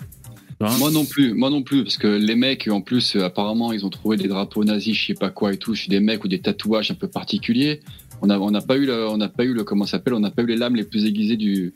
[0.78, 3.86] Moi non plus, moi non plus, parce que les mecs, en plus, euh, apparemment, ils
[3.86, 6.28] ont trouvé des drapeaux nazis, je sais pas quoi et tout, chez des mecs ou
[6.28, 7.80] des tatouages un peu particuliers.
[8.20, 10.20] On n'a on n'a pas eu le, on n'a pas eu le, comment s'appelle, on
[10.20, 11.72] n'a pas eu les lames les plus aiguisées du,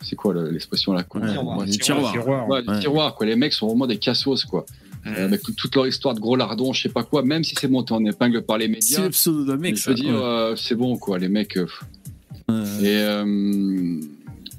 [0.00, 2.12] c'est quoi le- l'expression là quoi Ouais, tiroir.
[2.12, 2.48] tiroir.
[2.48, 2.62] Ouais.
[2.78, 3.26] tiroir, quoi.
[3.26, 4.64] Les mecs sont vraiment des cassos quoi.
[5.06, 7.54] Euh, avec tout- toute leur histoire de gros lardons, je sais pas quoi, même si
[7.60, 9.02] c'est monté en épingle par les C'est médias.
[9.02, 9.76] le pseudo d'un mec.
[9.76, 10.20] je veux dire, ouais.
[10.22, 11.56] euh, c'est bon quoi, les mecs.
[11.56, 11.66] euh.
[12.82, 14.02] Et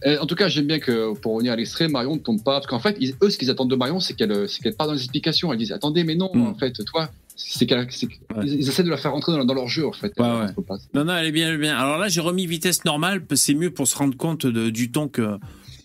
[0.05, 2.55] et en tout cas, j'aime bien que pour revenir à l'extrait, Marion ne tombe pas.
[2.55, 4.87] Parce qu'en fait, ils- eux, ce qu'ils attendent de Marion, c'est qu'elle c'est qu'elle part
[4.87, 5.53] dans les explications.
[5.53, 6.41] Elles disent Attendez, mais non, Mm.
[6.47, 8.43] en fait, toi, c'est c'est Ouais.
[8.45, 10.11] Ils, essaient de la faire rentrer dans, leur jeu, en fait.
[10.19, 10.75] Ouais, ouais.
[10.93, 11.77] Non, non, elle est bien, elle est bien.
[11.77, 15.07] Alors là, j'ai remis vitesse normale, c'est mieux pour se rendre compte de- du ton
[15.07, 15.37] que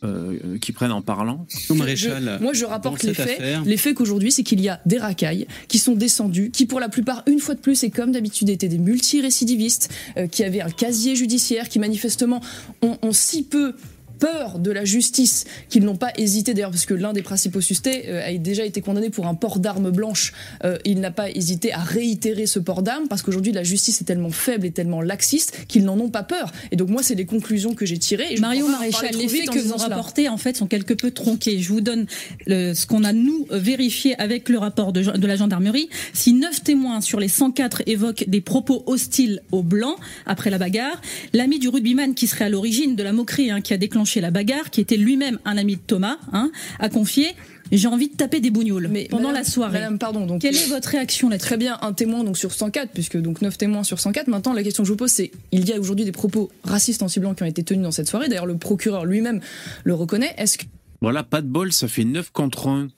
[0.04, 1.46] euh, qu'ils prennent en parlant.
[1.70, 2.36] Maréchal.
[2.38, 3.28] Je- moi, je rapporte les faits.
[3.40, 6.80] affaire- Les faits qu'aujourd'hui, c'est qu'il y a des racailles qui sont descendus, qui pour
[6.80, 10.60] la plupart, une fois de plus, et comme d'habitude, étaient des multirécidivistes, euh, qui avaient
[10.60, 12.40] un casier judiciaire, qui manifestement
[12.82, 13.74] ont, ont si peu
[14.18, 18.04] peur de la justice qu'ils n'ont pas hésité d'ailleurs parce que l'un des principaux suspects
[18.08, 20.32] euh, a déjà été condamné pour un port d'armes blanches
[20.64, 24.04] Euh, il n'a pas hésité à réitérer ce port d'armes parce qu'aujourd'hui la justice est
[24.04, 27.26] tellement faible et tellement laxiste qu'ils n'en ont pas peur et donc moi c'est les
[27.26, 28.48] conclusions que j'ai tirées et je pas
[28.78, 31.58] Maréchal, les faits que vous rapportez en fait sont quelque peu tronqués.
[31.60, 32.06] Je vous donne
[32.46, 35.88] le- ce qu'on a nous vérifié avec le rapport de, de la gendarmerie.
[36.12, 39.96] Si 9 témoins sur les 104 évoquent des propos hostiles aux blancs
[40.26, 41.00] après la bagarre,
[41.32, 44.30] l'ami du rugbyman qui serait à l'origine de la moquerie hein, qui a déclenché la
[44.30, 47.34] bagarre, qui était lui-même un ami de Thomas, hein, a confié
[47.70, 49.72] j'ai envie de taper des bougnoules pendant Madame- la soirée.
[49.74, 50.24] Madame, pardon.
[50.24, 51.46] Donc, Quelle est votre réaction là-dessus?
[51.48, 54.26] Très bien, un témoin donc sur 104, puisque donc 9 témoins sur 104.
[54.28, 57.02] Maintenant, la question que je vous pose, c'est il y a aujourd'hui des propos racistes
[57.02, 58.28] anti-blancs qui ont été tenus dans cette soirée.
[58.30, 59.42] D'ailleurs, le procureur lui-même
[59.84, 60.34] le reconnaît.
[60.38, 60.64] Est-ce que
[61.02, 62.88] Voilà, pas de bol, ça fait 9 contre 1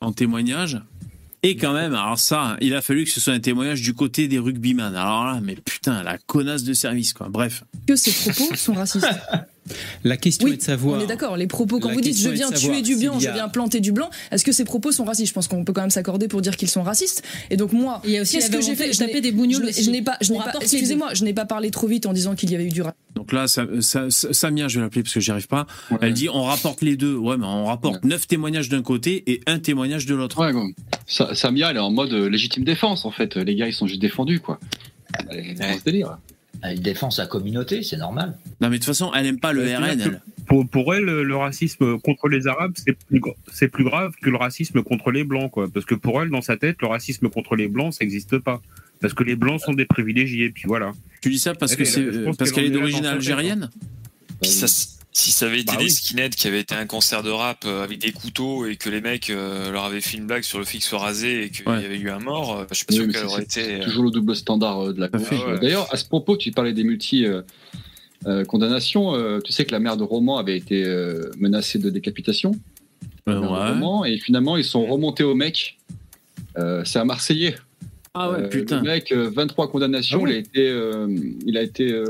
[0.00, 0.80] en témoignage.
[1.42, 4.26] Et quand même, alors ça, il a fallu que ce soit un témoignage du côté
[4.26, 4.96] des rugbyman.
[4.96, 7.28] Alors là, mais putain, la connasse de service, quoi.
[7.28, 7.64] Bref.
[7.86, 9.06] que ces propos sont racistes?
[10.04, 10.98] La question Oui, est de savoir.
[11.00, 11.36] on est d'accord.
[11.36, 14.10] Les propos, quand vous dites je viens tuer du blanc, je viens planter du blanc,
[14.30, 15.28] est-ce que ces propos sont racistes?
[15.28, 17.22] Je pense qu'on peut quand même s'accorder pour dire qu'ils sont racistes.
[17.50, 18.92] Et donc moi, qu'est-ce que j'ai fait?
[18.92, 20.18] Je taper des bougnoules je n'ai- pas.
[20.60, 22.98] Excusez-moi, je n'ai pas parlé trop vite en disant qu'il y avait eu du racisme.
[23.14, 25.66] Donc là, ça, ça- ça- Samia, je vais l'appeler parce que j'y arrive pas.
[26.00, 27.14] Elle dit on rapporte les deux.
[27.16, 30.38] Ouais, mais on rapporte 9 témoignages d'un côté et un témoignage de l'autre.
[30.40, 30.52] Ouais,
[31.06, 33.36] Samia, elle est en mode euh, légitime défense, en fait.
[33.36, 34.58] Les gars, ils sont juste défendus, quoi.
[35.30, 36.18] Elle est dans ce délire.
[36.62, 38.36] Elle défend sa communauté, c'est normal.
[38.60, 40.20] Non, mais de toute façon, elle aime pas le RN, elle.
[40.46, 44.28] Pour, pour elle, le racisme contre les Arabes, c'est plus, gra- c'est plus grave que
[44.30, 45.68] le racisme contre les Blancs, quoi.
[45.72, 48.60] Parce que pour elle, dans sa tête, le racisme contre les Blancs, ça n'existe pas.
[49.00, 50.92] Parce que les Blancs sont des privilégiés, puis voilà.
[51.20, 53.12] Tu dis ça parce Elle que est- c'est parce qu'elle est d'origine hein.
[53.12, 53.70] algérienne?
[54.42, 54.66] Si ça,
[55.16, 55.90] si ça avait été Bah des oui.
[55.90, 59.00] skinheads qui avaient été un concert de rap euh, avec des couteaux et que les
[59.00, 61.80] mecs euh, leur avaient fait une blague sur le soient rasés et qu'il Ouais.
[61.82, 63.74] y avait eu un mort, euh, je suis pas Oui, sûr qu'elle aurait été.
[63.80, 65.08] euh, toujours le double standard euh, de la.
[65.16, 65.58] Ouais.
[65.60, 67.42] D'ailleurs, à ce propos, tu parlais des multi euh,
[68.26, 69.14] euh, condamnations.
[69.14, 72.50] euh, tu sais que la mère de Roman avait été euh, menacée de décapitation.
[73.28, 73.46] Euh, de ouais.
[73.46, 75.78] Roman, et finalement, ils sont remontés au mec.
[76.58, 77.54] Euh, c'est un Marseillais.
[78.14, 78.78] Ah ouais, Euh, putain.
[78.78, 80.24] Le mec, euh, 23 condamnations.
[80.26, 80.28] Ah.
[80.30, 81.06] Il a été, euh,
[81.46, 82.04] il a été, euh.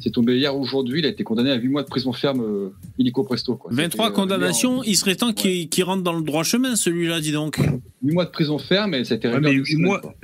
[0.00, 1.00] C'est tombé hier ou aujourd'hui.
[1.00, 2.68] Il a été condamné à 8 mois de prison ferme, euh,
[2.98, 3.56] illico presto.
[3.56, 3.70] Quoi.
[3.72, 7.32] 23 C'était, euh, condamnations, il serait temps qu'il rentre dans le droit chemin, celui-là, dis
[7.32, 7.58] donc.
[8.02, 10.00] 8 mois de prison ferme et ça a été Ouais, mais une huit semaine, mois-
[10.00, 10.14] quoi.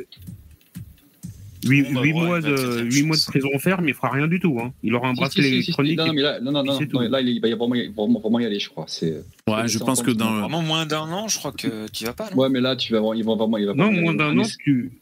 [1.64, 3.26] Bon, 8, bah, ouais, mois de, une huit mois de chance.
[3.30, 4.58] prison ferme, il fera rien du tout.
[4.60, 4.74] Hein.
[4.82, 5.96] Il aura un Si, bracelet si, si, si, électronique.
[5.98, 8.20] Non, non, mais là, non, non, non, non, là, il, va y vraiment, y- vraiment,
[8.20, 8.84] vraiment y aller, je crois.
[8.86, 10.40] C'est, Ouais, je pense que dans le...
[10.40, 12.28] Vraiment moins d'un an, je crois que tu vas pas.
[12.30, 12.42] Non?
[12.42, 14.14] Ouais, mais là, tu vas voir, ils vont vraiment, il va Non, vraiment y moins
[14.14, 14.92] d'un an, tu...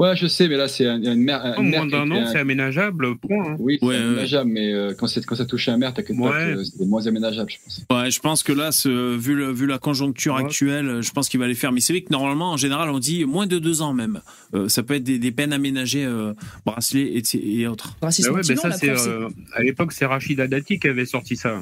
[0.00, 1.24] Ouais, je sais, mais là, c'est un- une une
[1.70, 3.50] moins d'un an, un- c'est aménageable, point.
[3.50, 3.56] hein.
[3.58, 6.54] Oui, c'est Ouais, aménageable, mais euh, quand, ça touche un maire, t'inquiète pas Ouais.
[6.54, 7.84] que c'est moins aménageable, je pense.
[7.90, 10.44] Ouais, je pense que là, ce- vu, le- vu la conjoncture Ouais.
[10.44, 11.70] actuelle, je pense qu'il va les faire.
[11.72, 14.22] Mais c'est vrai que normalement, en général, on dit moins de deux ans même.
[14.54, 16.32] Euh, ça peut être des, des peines aménagées, euh,
[16.64, 17.94] bracelets et, et autres.
[18.00, 21.04] Racisme Bah ouais, mais ça, la c'est, euh, à l'époque, c'est Rachida Dati qui avait
[21.04, 21.60] sorti ça.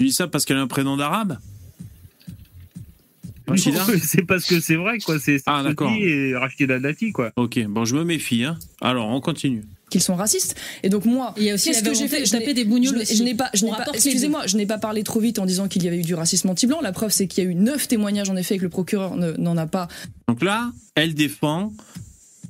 [0.00, 1.38] Tu dis ça parce qu'elle a un prénom d'arabe?
[4.02, 5.18] c'est parce que c'est vrai, quoi.
[5.18, 5.62] C'est Ah,
[6.00, 7.32] et Rachida Dati, quoi.
[7.36, 8.44] Ok, bon, je me méfie.
[8.44, 8.58] Hein.
[8.80, 9.62] Alors, on continue.
[9.90, 10.56] qu'ils sont racistes.
[10.82, 13.34] Et donc moi, qu'est-ce la que j'ai fait Je n'ai- taper des bougnoules je n'ai-
[13.34, 15.84] pas, je On n'ai pas- excusez-moi, je n'ai pas parlé trop vite en disant qu'il
[15.84, 16.80] y avait eu du racisme anti-blanc.
[16.80, 19.16] La preuve, c'est qu'il y a eu neuf témoignages en effet et que le procureur
[19.16, 19.88] ne- n'en a pas.
[20.28, 21.74] Donc là, elle défend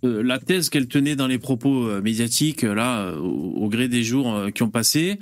[0.04, 3.68] euh, la thèse qu'elle tenait dans les propos euh, médiatiques, euh, là, euh, au, au
[3.68, 5.18] gré des jours euh, qui ont passé,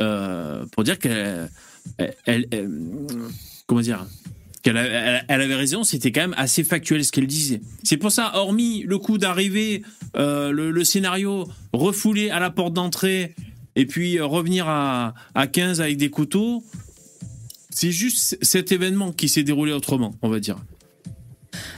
[0.00, 1.48] euh, pour dire qu'elle.
[1.98, 2.70] Elle, elle- elle-
[3.66, 4.04] comment dire
[4.66, 7.60] elle, avait raison, c'était quand même assez factuel ce qu'elle disait.
[7.82, 9.82] C'est pour ça, hormis le coup d'arriver,
[10.16, 13.34] euh, le, scénario refoulé à la porte d'entrée,
[13.74, 16.64] et puis euh, revenir à, à 15 avec des couteaux,
[17.70, 20.56] c'est juste cet événement qui s'est déroulé autrement, on va dire.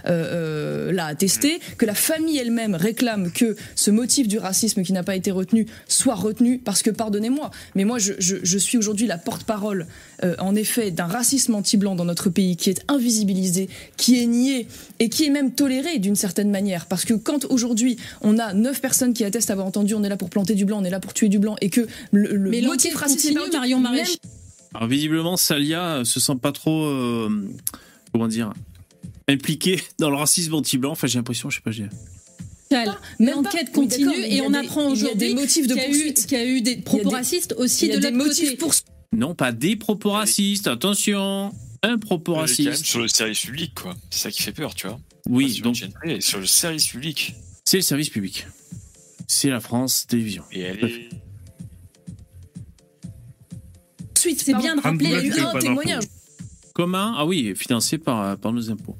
[0.06, 4.92] Euh, euh, l'a attesté, que la famille elle-même réclame que ce motif du racisme qui
[4.92, 8.78] n'a pas été retenu soit retenu, parce que pardonnez-moi, mais moi je, je- je suis
[8.78, 9.86] aujourd'hui la porte-parole
[10.24, 14.66] euh, en effet d'un racisme anti-blanc dans notre pays qui est invisibilisé, qui est nié
[14.98, 18.80] et qui est même toléré d'une certaine manière, parce que quand aujourd'hui on a neuf
[18.80, 21.00] personnes qui attestent avoir entendu on est là pour planter du blanc, on est là
[21.00, 24.16] pour tuer du blanc, et que le, le Mais motif raciste continue, Marion même Maréchal.
[24.74, 27.28] Alors visiblement, Salia se sent pas trop, euh,
[28.12, 28.52] comment dire,
[29.28, 30.92] impliquée dans le racisme anti-blanc.
[30.92, 31.88] Enfin, j'ai l'impression, je sais pas, j'ai.
[33.18, 33.68] Même L'enquête.
[33.68, 35.86] Oui, continue et on des- apprend il y a aujourd'hui des motifs de qu'il y
[35.86, 36.26] a eu- poursuite.
[36.26, 38.56] qu'il y a eu des propos des- racistes aussi de des l'autre motifs côté.
[38.56, 38.72] pour
[39.12, 40.66] Non, pas des propos racistes.
[40.66, 41.50] Attention,
[41.82, 42.84] un propos Euh, quand même raciste.
[42.84, 43.96] sur le service public, quoi.
[44.10, 45.00] C'est ça qui fait peur, tu vois.
[45.30, 45.76] Oui, sur donc
[46.20, 47.34] sur le service public.
[47.64, 48.46] c'est le service public.
[49.26, 50.44] C'est la France Télévisions.
[50.52, 50.88] Et elle est.
[50.88, 51.08] fait.
[54.18, 56.04] Suite, C'est bien de rappeler Il y a eu les un témoignage.
[56.74, 58.96] Commun, ah oui, financé par, par nos impôts.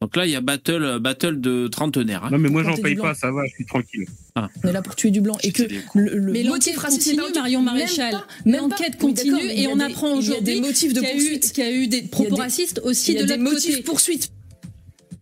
[0.00, 2.24] Donc là, il y a battle, euh, battle de trentenaires.
[2.24, 2.28] hein.
[2.30, 4.06] Non, mais moi, j'en paye pas, ça va, je suis tranquille.
[4.36, 7.20] On est là pour tuer du blanc et que le, le Mais motif continue.
[7.34, 8.14] Marion Maréchal.
[8.46, 8.92] L'enquête.
[9.00, 11.52] Oui, continue et on des- apprend aujourd'hui des motifs de qu'il y a eu- poursuite.
[11.52, 13.82] qu'il y a eu des propos des- racistes Il aussi y a de motifs côté.
[13.82, 14.30] poursuite.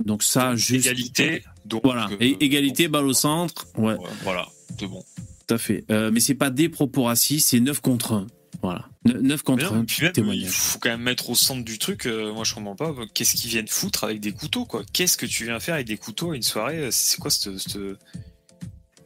[0.05, 0.87] Donc ça, juste.
[0.87, 1.43] Égalité.
[1.64, 3.66] Donc, Voilà, euh, égalité, balle au centre.
[3.79, 4.47] Ouais, ouais, Voilà,
[4.79, 5.03] c'est bon.
[5.49, 5.85] tout à fait.
[5.91, 8.27] Euh, mais c'est pas des propos racistes, c'est 9 contre 1.
[8.63, 8.89] Voilà.
[9.05, 11.79] 9 Mais contre non, 1 puis même, il faut quand même mettre au centre du
[11.79, 12.07] truc.
[12.07, 12.91] euh, moi, je comprends pas.
[12.91, 15.87] euh, Qu'est-ce qu'ils viennent foutre avec des couteaux, quoi Qu'est-ce que tu viens faire avec
[15.87, 17.79] des couteaux à une soirée euh, C'est quoi cette, cette-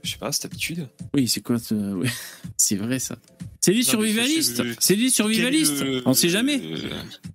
[0.03, 0.89] je sais pas, cette habitude?
[1.15, 1.75] Oui, c'est quoi ce...
[1.95, 2.09] ouais.
[2.57, 3.17] C'est vrai ça.
[3.61, 4.57] C'est survivalistes.
[4.65, 5.79] faut- C'est des survivalistes.
[5.81, 6.59] Quel, euh, On sait jamais.
[6.63, 6.79] euh,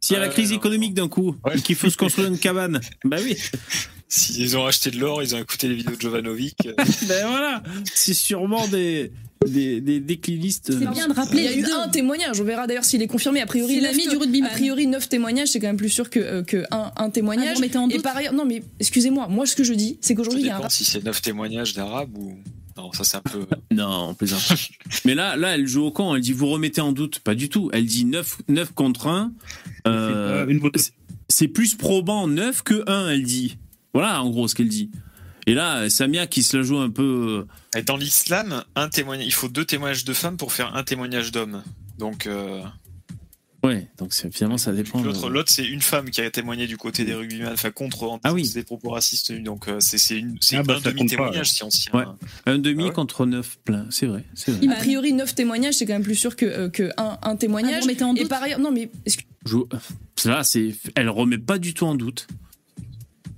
[0.01, 2.39] S'il y a la crise non, économique d'un coup et qu'il faut se construire une
[2.39, 3.38] cabane, bah oui.
[4.07, 6.55] S'ils ont acheté de l'or, ils ont écouté les vidéos de Jovanovic.
[6.66, 6.74] euh,
[7.07, 7.61] ben voilà.
[7.93, 9.11] C'est sûrement des,
[9.45, 10.71] des, des déclinistes.
[10.71, 11.73] C'est bien de rappeler Il y a eu deux.
[11.77, 12.39] un témoignage.
[12.41, 13.41] On verra d'ailleurs s'il est confirmé.
[13.41, 14.49] A priori, l'ami du rugbyman.
[14.49, 17.47] A priori, neuf témoignages, c'est quand même plus sûr que, euh, que un, un témoignage.
[17.49, 19.27] Ah, vous remettez en Et doute par ailleurs, non mais excusez-moi.
[19.27, 21.73] Moi, ce que je dis, c'est qu'aujourd'hui, il y a un si c'est neuf témoignages
[21.73, 22.33] d'arabes ou.
[22.77, 23.45] Non, ça c'est un peu.
[23.71, 24.41] Non, on plaisante.
[25.05, 26.15] Mais là, là, elle joue au con.
[26.15, 27.19] Elle dit vous remettez en doute.
[27.19, 27.69] Pas du tout.
[27.73, 29.31] Elle dit 9, 9 contre 1.
[29.88, 30.45] Euh,
[31.29, 33.57] C'est plus probant 9 que 1, elle dit.
[33.93, 34.91] Voilà, en gros, ce qu'elle dit.
[35.47, 37.45] Et là, Samia qui se la joue un peu.
[37.76, 41.32] Et dans l'islam, un témoignage, il faut deux témoignages de femmes pour faire un témoignage
[41.32, 41.63] d'homme.
[41.99, 42.61] Donc, euh,
[43.63, 45.01] Ouais, donc finalement ça dépend.
[45.01, 48.59] L'autre, c'est une femme qui a témoigné du côté des rugbyman, enfin contre que c'est
[48.59, 49.32] des propos racistes.
[49.41, 52.03] Donc euh, c'est une- Ah bah, un demi-témoignage si on s'y Ouais.
[52.45, 54.23] Un demi contre neuf plein, c'est vrai.
[54.51, 54.67] Vrai.
[54.71, 57.86] A priori, 9 témoignages, c'est quand même plus sûr que, euh, que un, un témoignage.
[57.89, 58.91] Ah, vous en et doute par ailleurs, non mais
[59.47, 59.57] Je-
[60.30, 62.28] Là, c'est, elle remet pas du tout en doute.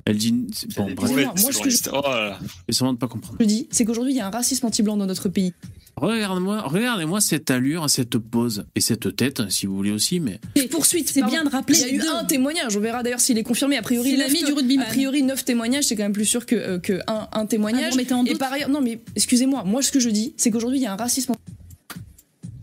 [0.10, 0.32] Elle dit,
[0.78, 1.12] bon, bref.
[1.12, 3.36] Moi, ce que je- Oh de pas comprendre.
[3.42, 5.54] je dis, c'est qu'aujourd'hui, il y a un racisme anti-blanc dans notre pays.
[5.98, 10.40] Regarde-moi, regardez-moi cette allure, cette pose et cette tête, si vous voulez aussi, mais.
[10.72, 12.10] Poursuite, C'est bien de rappeler Il y a eu deux.
[12.16, 13.76] un témoignage, on verra d'ailleurs s'il est confirmé.
[13.78, 14.86] A priori, C'est neuf l'ami du rugbyman.
[14.86, 17.92] A priori, 9 témoignages, c'est quand même plus sûr que, euh, que un, un témoignage.
[17.94, 20.52] Ah, mettez en et par ailleurs, non mais excusez-moi, moi ce que je dis, c'est
[20.52, 21.34] qu'aujourd'hui, il y a un racisme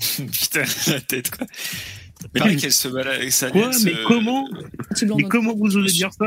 [0.32, 1.46] Putain, la tête quoi.
[2.34, 4.48] Mais le mec, elle se balade avec sa Quoi Mais euh, comment.
[5.16, 6.26] Mais comment vous osez dire ça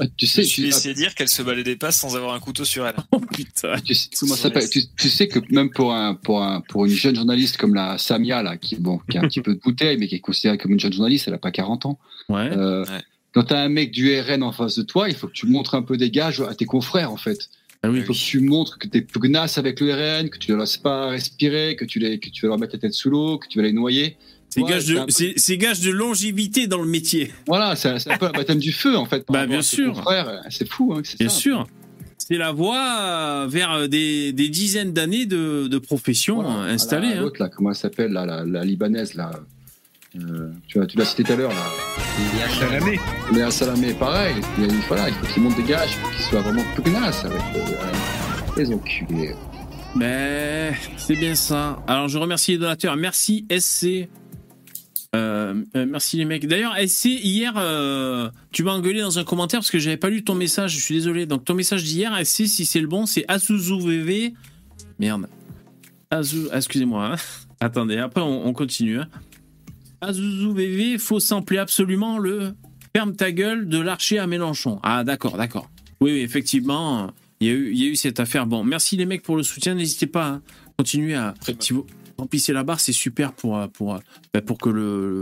[0.00, 2.34] Ah, tu Je sais, suis tu, essayé de dire qu'elle se baladait pas sans avoir
[2.34, 2.94] un couteau sur elle.
[3.12, 3.74] Oh putain.
[3.84, 6.86] tu sais- comment ça s'appelle tu, tu sais que même pour un pour un pour
[6.86, 9.60] une jeune journaliste comme la Samia là qui bon qui a un petit peu de
[9.60, 11.98] bouteille mais qui est considérée comme une jeune journaliste, elle a pas 40 ans.
[12.28, 12.50] Ouais.
[12.56, 13.00] Euh, Ouais.
[13.34, 15.74] Quand t'as un mec du RN en face de toi, il faut que tu montres
[15.74, 17.48] un peu des gages à tes confrères en fait.
[17.82, 17.98] Ah oui.
[18.00, 20.76] Il faut que tu montres que t'es pugnace avec le RN, que tu ne laisses
[20.76, 23.48] pas respirer, que tu les que tu vas leur mettre la tête sous l'eau, que
[23.48, 24.16] tu vas les noyer.
[24.54, 27.32] C'est Ouais, gage de, un peu- c'est, c'est gage de longévité dans le métier.
[27.46, 29.24] Voilà, c'est un peu la baptême du feu en fait.
[29.30, 29.94] Bah, bien sûr.
[29.94, 30.42] confrères.
[30.50, 31.34] C'est fou, hein, Bien ça.
[31.34, 31.66] sûr.
[32.18, 36.64] C'est la voie euh, vers des, des dizaines d'années de, de profession Voilà.
[36.68, 37.08] euh, installée.
[37.14, 37.22] Hein.
[37.22, 39.30] L'autre là, comment elle s'appelle là, la, la libanaise là.
[40.20, 42.48] Euh, tu l'as tu l'as cité tout à l'heure là.
[42.60, 43.00] Salamé.
[43.32, 44.34] Léa Salamé, pareil.
[44.58, 46.62] Il, y a- voilà, il faut qu'il monte des gages, il faut qu'il soit vraiment
[46.76, 49.34] pugnace avec euh, euh, les enculés.
[49.96, 51.82] Mais c'est bien ça.
[51.86, 52.96] Alors je remercie les donateurs.
[52.96, 54.08] Merci SC.
[55.14, 56.46] Euh, euh, merci les mecs.
[56.46, 60.24] D'ailleurs, SC, hier, euh, tu m'as engueulé dans un commentaire parce que j'avais pas lu
[60.24, 60.74] ton message.
[60.74, 61.26] Je suis désolé.
[61.26, 64.32] Donc ton message d'hier, SC, si c'est le bon, c'est Azuzu VV.
[64.98, 65.28] Merde.
[66.10, 67.12] Azu, excusez-moi.
[67.12, 67.16] hein.
[67.60, 69.00] Attendez, après on, on continue.
[69.00, 69.08] hein.
[70.00, 72.54] Azuzu VV, faut sampler absolument le
[72.96, 74.80] ferme ta gueule de l'archer à Mélenchon.
[74.82, 75.70] Ah d'accord, d'accord.
[76.00, 77.10] Oui, oui, effectivement,
[77.40, 78.46] il y, a eu, il y a eu cette affaire.
[78.46, 79.74] Bon, merci les mecs pour le soutien.
[79.74, 80.40] N'hésitez pas à
[80.78, 81.34] continuer à.
[81.60, 81.86] Si vous
[82.22, 83.98] remplissez la barre, c'est super pour, euh, pour, euh,
[84.32, 84.70] bah, pour que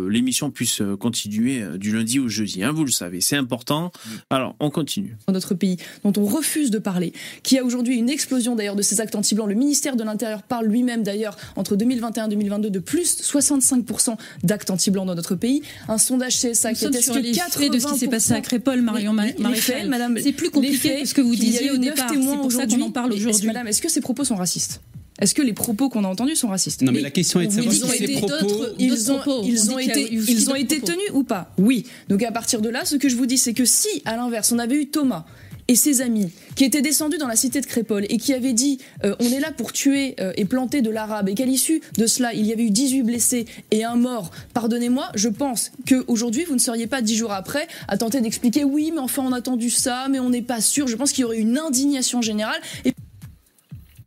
[0.08, 2.62] l'émission puisse euh, continuer du lundi au jeudi.
[2.62, 3.90] hein, vous le savez, c'est important.
[4.28, 5.16] Alors, on continue.
[5.26, 8.82] dans notre pays, dont on refuse de parler, qui a aujourd'hui une explosion d'ailleurs de
[8.82, 9.48] ces actes anti-blancs.
[9.48, 14.70] Le ministère de l'Intérieur parle lui-même d'ailleurs entre 2021 et 2022 de plus 65% d'actes
[14.70, 15.62] anti-blancs dans notre pays.
[15.88, 18.08] Un sondage CSA Nous qui atteste sur que les 80% faits de ce qui s'est
[18.08, 19.88] passé à Crépol, Marion Maréchal.
[19.88, 22.10] madame, C'est plus compliqué que ce que vous disiez au départ.
[22.10, 23.46] témoins C'est pour ça qu'on en parle aujourd'hui.
[23.46, 24.80] Madame, est-ce que ces propos sont racistes?
[25.20, 27.52] Est-ce que les propos qu'on a entendus sont racistes Non, mais la question est de
[27.52, 31.22] savoir si ces été- propos- d'autres- ils ont, ils été, ils ont été tenus ou
[31.24, 31.52] pas?
[31.58, 31.84] Oui.
[32.08, 34.50] Donc à partir de là, ce que je vous dis, c'est que si, à l'inverse,
[34.52, 35.24] on avait eu Thomas
[35.68, 38.78] et ses amis qui étaient descendus dans la cité de Crépole et qui avaient dit
[39.04, 42.06] euh, on est là pour tuer euh, et planter de l'arabe et qu'à l'issue de
[42.06, 46.54] cela il y avait eu 18 blessés et un mort, pardonnez-moi, je pense qu'aujourd'hui vous
[46.54, 49.70] ne seriez pas dix jours après à tenter d'expliquer oui mais enfin on a attendu
[49.70, 50.88] ça mais on n'est pas sûr.
[50.88, 52.92] Je pense qu'il y aurait une indignation générale et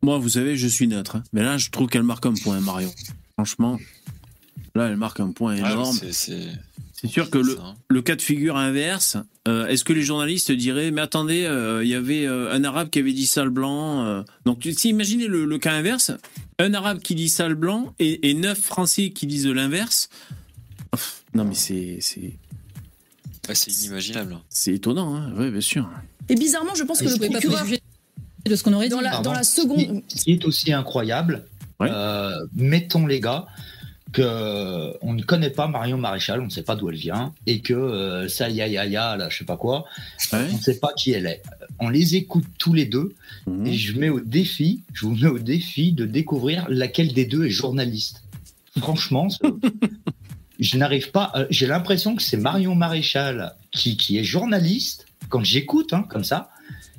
[0.03, 1.15] Moi, vous savez, je suis neutre.
[1.15, 1.23] hein.
[1.33, 2.93] Mais là, je trouve qu'elle marque un point, Marion.
[3.35, 3.79] Franchement,
[4.75, 5.95] là, elle marque un point énorme.
[5.97, 6.49] c'est- c'est-
[6.93, 7.75] C'est sûr que le, hein.
[7.89, 11.89] le cas de figure inverse, euh, est-ce que les journalistes diraient, mais attendez, euh, il
[11.89, 14.05] y avait euh, un arabe qui avait dit sale blanc.
[14.05, 14.23] euh.
[14.45, 16.11] donc, tu- si imaginez le, le cas inverse,
[16.59, 20.09] un arabe qui dit sale blanc et, et neuf français qui disent l'inverse.
[21.33, 22.33] Non, mais c'est c'est
[23.49, 24.37] Ouais, inimaginable.
[24.49, 25.33] c'est étonnant, hein.
[25.35, 25.89] ouais, bien sûr.
[26.29, 27.81] Et bizarrement, je pense que Je le pas procureur préjuger
[28.45, 28.91] de ce qu'on aurait dit.
[28.95, 29.29] dans la, Pardon.
[29.31, 31.45] dans la seconde qui- Ce qui est aussi incroyable,
[31.79, 31.89] Ouais.
[31.91, 33.45] euh, mettons les gars
[34.11, 37.33] que euh, on ne connaît pas Marion Maréchal, on ne sait pas d'où elle vient,
[37.47, 39.85] et que euh, ça ya ya ya là, je sais pas quoi,
[40.31, 40.45] Ouais.
[40.51, 41.41] on ne sait pas qui elle est.
[41.79, 43.15] On les écoute tous les deux,
[43.47, 43.65] Mhm.
[43.65, 47.45] et je mets au défi, je vous mets au défi de découvrir laquelle des deux
[47.45, 48.23] est journaliste.
[48.77, 49.27] Franchement,
[50.59, 51.31] je n'arrive pas.
[51.35, 56.23] euh, J'ai l'impression que c'est Marion Maréchal qui, qui est journaliste quand j'écoute hein, comme
[56.23, 56.49] ça,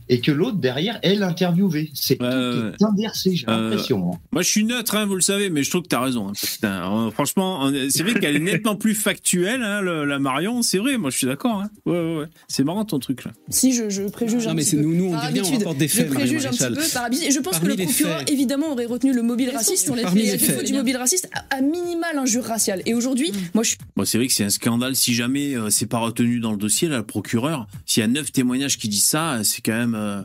[0.09, 1.91] et que l'autre derrière est l'interviewé.
[1.95, 2.73] C'est tout ouais.
[2.79, 4.13] est inversé, j'ai Euh, l'impression.
[4.15, 4.19] hein.
[4.33, 6.29] Moi, je suis neutre, hein, vous le savez, mais je trouve que t'as raison.
[6.29, 6.33] hein.
[6.41, 10.63] Putain, euh, franchement, euh, c'est vrai qu'elle est nettement plus factuelle, hein, le- la Marion.
[10.63, 11.63] C'est vrai, moi, je suis d'accord.
[11.63, 11.71] hein.
[11.87, 12.27] Ouais, ouais, ouais.
[12.49, 13.33] C'est marrant ton truc là.
[13.49, 14.83] Si je, je préjuge Non, un mais petit peu.
[14.83, 17.05] nous- nous, on dit rien, on rapporte des faits, Je préjuge un petit peu par
[17.05, 17.31] habitude.
[17.33, 18.31] Je pense Parmi que le procureur, faits.
[18.31, 19.85] évidemment, aurait retenu le mobile raciste.
[19.85, 20.65] sur les faits.
[20.67, 22.83] du mobile raciste, à, à minima l'injure raciale.
[22.87, 23.37] Et aujourd'hui, Mm.
[23.55, 25.99] moi je suis Bon, c'est vrai que c'est un scandale si jamais euh, c'est pas
[25.99, 27.67] retenu dans le dossier, là, le procureur.
[27.87, 29.94] S'il y a neuf témoignages qui disent ça, euh, c'est quand même.
[29.95, 30.23] Euh,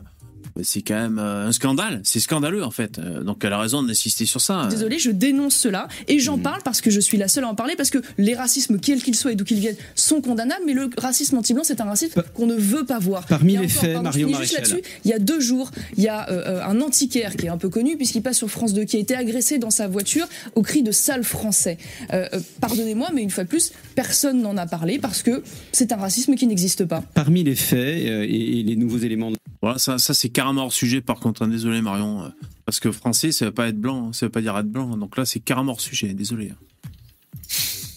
[0.62, 2.00] c'est quand même euh, un scandale.
[2.04, 2.98] C'est scandaleux en fait.
[2.98, 4.66] Euh, Donc elle a raison d'insister sur ça.
[4.68, 6.42] Désolé, je dénonce cela et j'en Mm.
[6.42, 9.02] parle parce que je suis la seule à en parler parce que les racismes, quels
[9.02, 10.62] qu'ils soient et d'où qu'ils viennent, sont condamnables.
[10.66, 13.26] Mais le racisme anti-blanc, c'est un racisme qu'on ne veut pas voir.
[13.26, 14.74] Parmi les faits, pardon, Mario juste.
[15.04, 17.68] Il y a deux jours, il y a euh, un antiquaire qui est un peu
[17.68, 20.82] connu puisqu'il passe sur France 2, qui a été agressé dans sa voiture au cri
[20.82, 21.78] de sale français.
[22.12, 22.26] Euh,
[22.60, 25.42] Pardonnez-moi, mais une fois de plus, personne n'en a parlé parce que
[25.72, 27.02] c'est un racisme qui n'existe pas.
[27.14, 29.30] Parmi les faits euh, et, et les nouveaux éléments.
[29.30, 31.42] de- Voilà, ça, ça c'est carrément hors sujet par contre.
[31.42, 31.48] hein.
[31.48, 32.22] Désolé Marion.
[32.24, 32.28] euh,
[32.64, 34.08] Parce que français, ça veut pas être blanc.
[34.08, 34.12] hein.
[34.12, 34.96] Ça veut pas dire être blanc.
[34.96, 36.14] Donc là, c'est carrément hors sujet.
[36.14, 36.50] Désolé.
[36.50, 36.56] hein.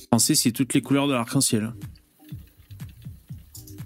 [0.07, 1.63] Français, c'est toutes les couleurs de l'arc-en-ciel.
[1.63, 1.73] hein.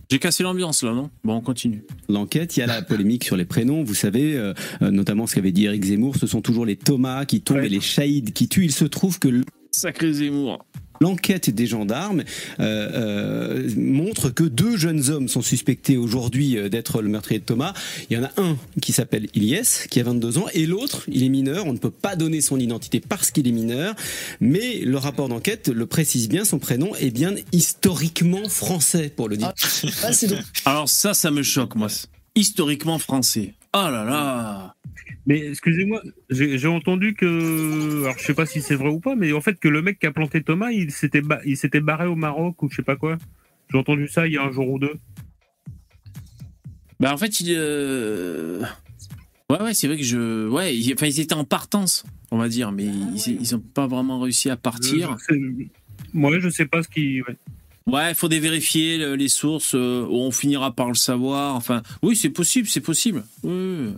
[0.09, 1.09] J'ai cassé l'ambiance là, non?
[1.25, 1.84] Bon, on continue.
[2.07, 3.84] L'enquête, il y a la polémique sur les prénoms.
[3.84, 7.25] Vous savez, euh, euh, notamment ce qu'avait dit Eric Zemmour, ce sont toujours les Thomas
[7.25, 8.63] qui tombent et les Chaïd qui tuent.
[8.65, 10.65] Il se trouve que Sacré Zemmour.
[11.01, 12.23] L'enquête des gendarmes
[12.59, 17.45] euh, euh, montre que deux jeunes hommes sont suspectés aujourd'hui euh, d'être le meurtrier de
[17.45, 17.73] Thomas.
[18.09, 21.23] Il y en a un qui s'appelle Ilyes, qui a 22 ans, et l'autre, il
[21.23, 21.65] est mineur.
[21.65, 23.95] On ne peut pas donner son identité parce qu'il est mineur,
[24.39, 26.45] mais le rapport d'enquête le précise bien.
[26.45, 29.53] Son prénom est bien historiquement français, pour le dire.
[30.03, 30.11] Ah,
[30.65, 31.87] Alors ça, ça me choque, moi.
[32.35, 33.53] Historiquement français.
[33.73, 34.75] Oh là là
[35.28, 39.34] Mais excusez-moi, j'ai entendu que, alors je sais pas si c'est vrai ou pas, mais
[39.34, 42.07] en fait que le mec qui a planté Thomas, il s'était ba- il s'était barré
[42.07, 43.17] au Maroc ou je sais pas quoi.
[43.69, 44.93] J'ai entendu ça il y a un jour ou deux.
[46.99, 47.53] Bah en fait, il...
[47.55, 48.61] euh,
[49.49, 50.47] Ouais, ouais, c'est vrai que je...
[50.49, 50.93] Ouais, ils...
[50.93, 54.49] Enfin, ils étaient en partance, on va dire, mais ils, ils ont pas vraiment réussi
[54.49, 55.15] à partir.
[55.30, 55.41] Je sais-
[56.13, 57.21] Ouais, je sais pas ce qui.
[57.21, 57.36] ouais.
[57.86, 61.55] Ouais, il faut vérifier le- les sources, euh, on finira par le savoir.
[61.55, 63.23] Enfin, oui, c'est possible, c'est possible.
[63.43, 63.93] Oui, oui.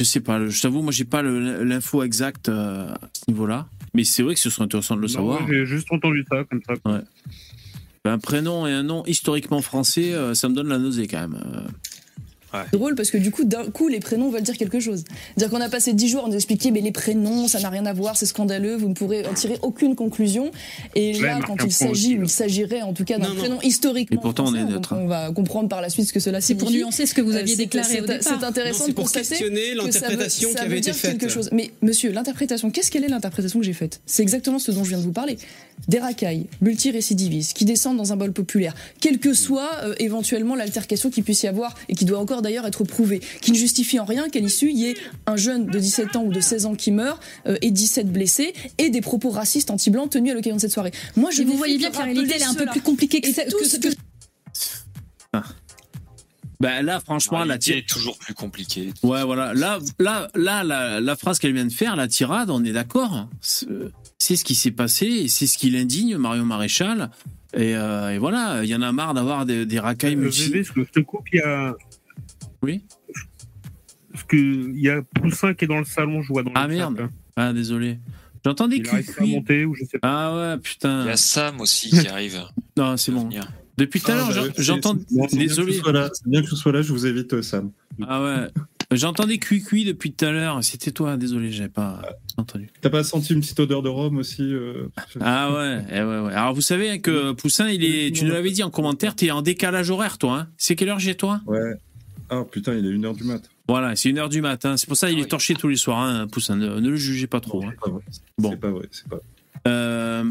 [0.00, 3.66] Je sais pas, je t'avoue, moi j'ai pas l'info exacte euh, à ce niveau-là.
[3.92, 5.46] Mais c'est vrai que ce serait intéressant de le Non, savoir.
[5.46, 6.72] J'ai juste entendu ça comme ça.
[6.90, 7.00] Ouais.
[8.06, 11.38] Un prénom et un nom historiquement français, euh, ça me donne la nausée quand même.
[12.54, 15.04] Euh, drôle parce que du coup, d'un coup, les prénoms veulent dire quelque chose.
[15.36, 17.86] Dire qu'on a passé dix jours à nous expliquer, mais les prénoms, ça n'a rien
[17.86, 20.50] à voir, c'est scandaleux, vous ne pourrez en tirer aucune conclusion.
[20.94, 24.18] Et là, quand il s'agit, ou il s'agirait en tout cas d'un prénom historiquement.
[24.18, 26.54] Et pourtant, on est neutre, On va comprendre par la suite ce que cela C'est
[26.54, 26.84] pour signifie.
[26.84, 28.22] nuancer ce que vous aviez Euh, c'est- déclaré c'est-.
[28.22, 30.70] C'est intéressant Non, c'est de pour constater questionner que ça veut- l'interprétation ça qui veut
[30.72, 31.18] avait dire été faite.
[31.18, 31.48] quelque chose.
[31.52, 34.00] Mais monsieur, l'interprétation, qu'est-ce quelle est l'interprétation que j'ai faite?
[34.06, 35.38] C'est exactement ce dont je viens de vous parler.
[35.88, 41.10] Des racailles multirécidivistes qui descendent dans un bol populaire, quelle que soit euh, éventuellement l'altercation
[41.10, 44.04] qu'il puisse y avoir et qui doit encore d'ailleurs être prouvée, qui ne justifie en
[44.04, 44.94] rien qu'à l'issue il y ait
[45.26, 48.52] un jeune de 17 ans ou de 16 ans qui meurt euh, et 17 blessés
[48.78, 50.92] et des propos racistes anti-blancs tenus à l'occasion de cette soirée.
[51.16, 53.32] Moi, je vous voyez bien que la réalité, elle est un peu plus compliquée que,
[53.32, 53.88] ça- tout que ce que.
[56.60, 58.92] Bah là, franchement, la C'est toujours plus compliqué.
[59.02, 59.54] Ouais, voilà.
[59.54, 63.28] Là, là, là, la, la phrase qu'elle vient de faire, la tirade, on est d'accord.
[63.40, 67.10] C'est ce qui s'est passé et c'est ce qui l'indigne, Marion Maréchal.
[67.54, 70.52] Et, euh, et voilà, il y en a marre d'avoir des, des racailles Euh, multi.
[70.62, 71.74] Je te coupe, il y a.
[72.62, 72.84] Oui.
[74.12, 76.66] Parce que il y a Poussin qui est dans le salon, je vois dans Ah
[76.66, 77.08] le merde.
[77.36, 77.98] Ah désolé.
[78.44, 79.30] J'entends des Il arrive pas à cuits.
[79.34, 80.08] monter ou je sais pas.
[80.08, 81.02] Ah ouais, putain.
[81.04, 82.40] Il y a Sam aussi qui arrive.
[82.76, 83.28] Non, c'est bon.
[83.76, 84.96] Depuis tout à Ah, l'heure, bah, j'entends.
[84.98, 85.72] c'est bien que Désolé.
[85.74, 86.08] je sois là.
[86.14, 87.72] C'est bien que je sois là, je vous évite, euh, Sam.
[88.06, 88.46] Ah ouais.
[88.92, 90.64] J'entends des cuits-cuits depuis tout à l'heure.
[90.64, 92.00] C'était toi, désolé, j'avais pas
[92.38, 92.68] entendu.
[92.80, 94.88] T'as pas senti une petite odeur de rhum aussi euh,
[95.20, 96.32] Ah ouais, eh ouais, ouais.
[96.32, 98.14] Alors vous savez hein, que Poussin, il est.
[98.14, 100.38] Tu nous l'avais dit en commentaire, t'es en décalage horaire, toi.
[100.38, 101.40] Hein c'est quelle heure chez toi?
[101.46, 101.74] Ouais.
[102.30, 103.42] Ah putain, il est 1h du mat.
[103.68, 104.76] Voilà, c'est une heure du matin.
[104.76, 106.56] C'est pour ça qu'il est torché tous les soirs, hein, Poussin.
[106.56, 107.62] Ne, ne le jugez pas trop.
[107.64, 107.72] hein.
[108.38, 108.50] Bon.
[108.50, 109.18] C'est pas vrai, c'est pas
[109.68, 110.24] Euh,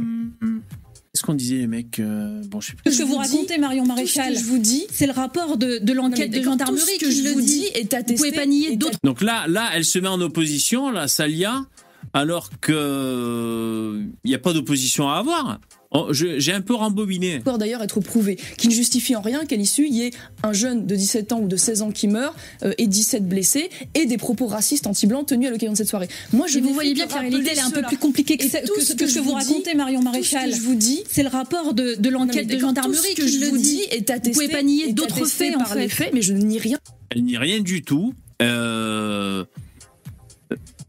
[1.14, 2.94] Qu'est-ce qu'on disait, les mecs euh, Bon, je sais plus.
[2.94, 6.30] Ce que vous racontez, Marion Maréchal, je vous dis, c'est le rapport de, de l'enquête
[6.32, 7.46] de gendarmerie tout ce que qui je le vous dit.
[7.48, 9.00] dis est attesté Vous pouvez pas nier d'autres.
[9.04, 11.66] Donc là, là, elle se met en opposition, la Salia,
[12.14, 15.60] alors que il n'y a pas d'opposition à avoir.
[15.92, 17.38] Oh, je- J'ai un peu rembobiné.
[17.40, 20.12] encore d'ailleurs être prouvé, qui ne justifie en rien qu'à l'issue il y ait
[20.44, 23.72] un jeune de 17 ans ou de 16 ans qui meurt euh, et 17 blessés
[23.96, 26.08] et des propos racistes anti-blancs tenus à l'occasion de cette soirée.
[26.32, 28.48] Moi, je vous voyez bien que la réalité, elle est un peu plus compliquée que,
[28.48, 30.50] ça- tout que ce que, je vous vous racontez, dis- Marion tout ce Maréchal.
[30.52, 33.28] que je vous dis, c'est le rapport de, de l'enquête de gendarmerie tout ce que
[33.28, 34.30] je le vous dis est attesté.
[34.30, 36.04] Vous pouvez pas nier d'autres faits, en par les fait.
[36.06, 36.78] faits, mais je ne nie rien.
[37.10, 38.14] Elle n'y rien du tout.
[38.44, 39.44] Euh,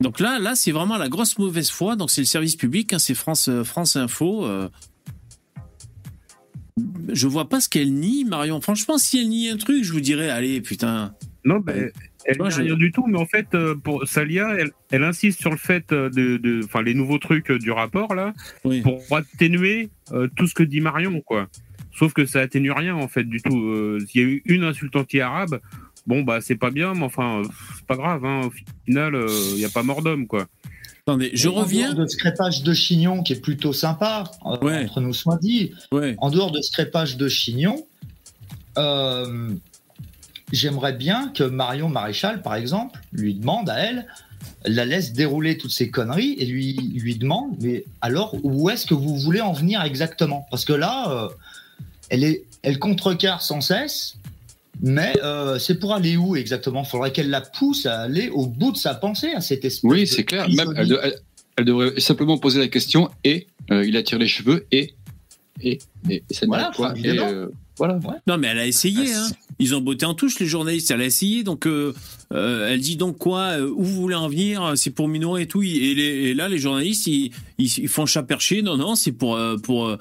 [0.00, 1.96] Donc là, là, c'est vraiment la grosse mauvaise foi.
[1.96, 4.44] Donc c'est le service public, hein, c'est France, euh, France Info.
[4.44, 4.68] euh.
[7.12, 8.60] Je vois pas ce qu'elle nie, Marion.
[8.60, 11.14] Franchement, si elle nie un truc, je vous dirais, allez, putain.
[11.44, 11.90] Non, ben,
[12.26, 15.50] elle vois, rien du tout, mais en fait, euh, pour Salia, elle, elle insiste sur
[15.50, 18.34] le fait euh, de, enfin, les nouveaux trucs euh, du rapport là,
[18.82, 21.48] pour atténuer euh, tout ce que dit Marion, quoi.
[21.92, 23.58] Sauf que ça atténue rien en fait du tout.
[23.58, 25.60] Euh, Il y a eu une insulte anti-arabe.
[26.06, 27.42] Bon bah c'est pas bien, mais enfin
[27.76, 28.24] c'est pas grave.
[28.24, 28.46] Hein.
[28.46, 28.50] Au
[28.86, 30.46] final, euh, il n'y a pas mort d'homme, quoi.
[31.10, 31.92] Attendez, je En reviens.
[31.92, 35.72] dehors de ce crépage de chignon qui est plutôt sympa, euh, entre nous soit dit,
[36.18, 37.84] en dehors de ce crépage de chignon,
[38.78, 39.50] euh,
[40.52, 44.06] j'aimerais bien que Marion Maréchal, par exemple, lui demande à elle,
[44.64, 48.94] la laisse dérouler toutes ces conneries et lui, lui demande, mais alors où est-ce que
[48.94, 50.46] vous voulez en venir exactement?
[50.48, 51.28] Parce que là, euh,
[52.08, 54.16] elle, est, elle contrecarre sans cesse,
[54.82, 56.82] mais euh, c'est pour aller où exactement?
[56.84, 59.90] Il faudrait qu'elle la pousse à aller au bout de sa pensée, à cette espèce
[59.90, 60.48] Oui, c'est clair.
[60.48, 61.18] Même, elle, de- elle-
[61.56, 64.94] elle devrait simplement poser la question et euh, il attire les cheveux et
[65.62, 65.78] et
[66.08, 67.98] et, et ça Voilà, du Et, euh, voilà.
[68.26, 69.12] Non, mais elle a essayé.
[69.14, 69.30] Ah, hein.
[69.58, 70.90] Ils ont botté en touche, les journalistes.
[70.90, 71.42] Elle a essayé.
[71.42, 71.94] Donc, euh,
[72.32, 75.46] euh, elle dit donc quoi euh, Où vous voulez en venir C'est pour minorer et
[75.46, 75.62] tout.
[75.62, 78.62] Et, les- et là, les journalistes, ils, ils, ils font chat perché.
[78.62, 79.98] Non, non, c'est pour, euh, pour, euh,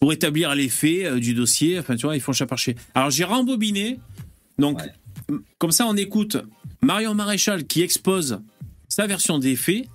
[0.00, 1.78] pour établir les faits euh, du dossier.
[1.78, 2.76] Enfin, tu vois, ils font chat perché.
[2.94, 3.98] Alors, j'ai rembobiné.
[4.58, 4.80] Donc,
[5.58, 6.36] comme ça, on écoute
[6.82, 8.40] Marion Maréchal qui expose
[8.88, 9.86] sa version des faits.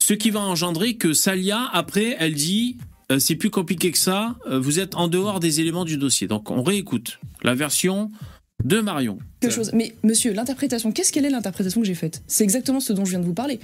[0.00, 2.76] Ce qui va engendrer que Salia, après, elle dit
[3.12, 6.26] euh, c'est plus compliqué que ça, euh, vous êtes en dehors des éléments du dossier.
[6.26, 8.10] Donc on réécoute la version
[8.64, 9.18] de Marion.
[9.40, 9.70] quelque chose.
[9.74, 12.22] Mais monsieur, l'interprétation, qu'est-ce qu'elle est l'interprétation que j'ai faite?
[12.26, 13.60] C'est exactement ce dont je viens de vous parler.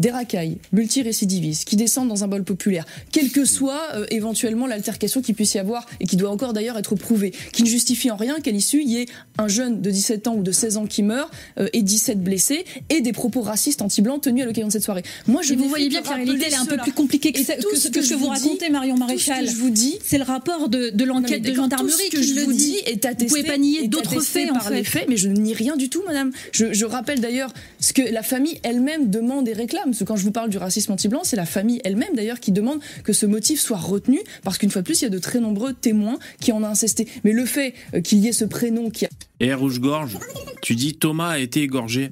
[0.00, 5.22] Des racailles multirécidivistes qui descendent dans un bol populaire, quelle que soit euh, éventuellement l'altercation
[5.22, 8.16] qu'il puisse y avoir et qui doit encore d'ailleurs être prouvée, qui ne justifie en
[8.16, 9.06] rien qu'à l'issue il y ait
[9.38, 12.64] un jeune de 17 ans ou de 16 ans qui meurt euh, et 17 blessés
[12.90, 15.02] et des propos racistes anti-blancs tenus à l'occasion de cette soirée.
[15.26, 17.42] Moi, je vous voyez bien que la réalité elle est un peu plus compliquée que,
[17.44, 19.48] ça- tout que ce que, que je vous vous racontais, Marion tout ce que Maréchal.
[19.48, 22.34] je vous dis, c'est le rapport de, de l'enquête de gendarmerie tout ce que qui
[22.34, 25.00] je vous dis est attesté, Vous pouvez pas nier d'autres faits en par les fait.
[25.00, 26.32] faits, mais je ne nie rien du tout, madame.
[26.52, 29.81] Je, je rappelle d'ailleurs ce que la famille elle-même demande et réclame.
[29.84, 32.52] Parce que quand je vous parle du racisme anti-blanc, c'est la famille elle-même d'ailleurs qui
[32.52, 35.18] demande que ce motif soit retenu, parce qu'une fois de plus, il y a de
[35.18, 37.08] très nombreux témoins qui en ont insisté.
[37.24, 39.08] Mais le fait euh, qu'il y ait ce prénom qui a
[39.40, 40.18] Et Rouge-Gorge,
[40.62, 42.10] tu dis Thomas a été égorgé.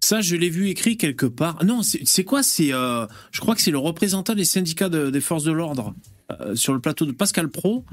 [0.00, 1.64] Ça, je l'ai vu écrit quelque part.
[1.64, 5.20] Non, c'est quoi C'est, euh, je crois que c'est le représentant des syndicats de- des
[5.20, 5.94] forces de l'ordre
[6.40, 7.84] euh, sur le plateau de Pascal Pro.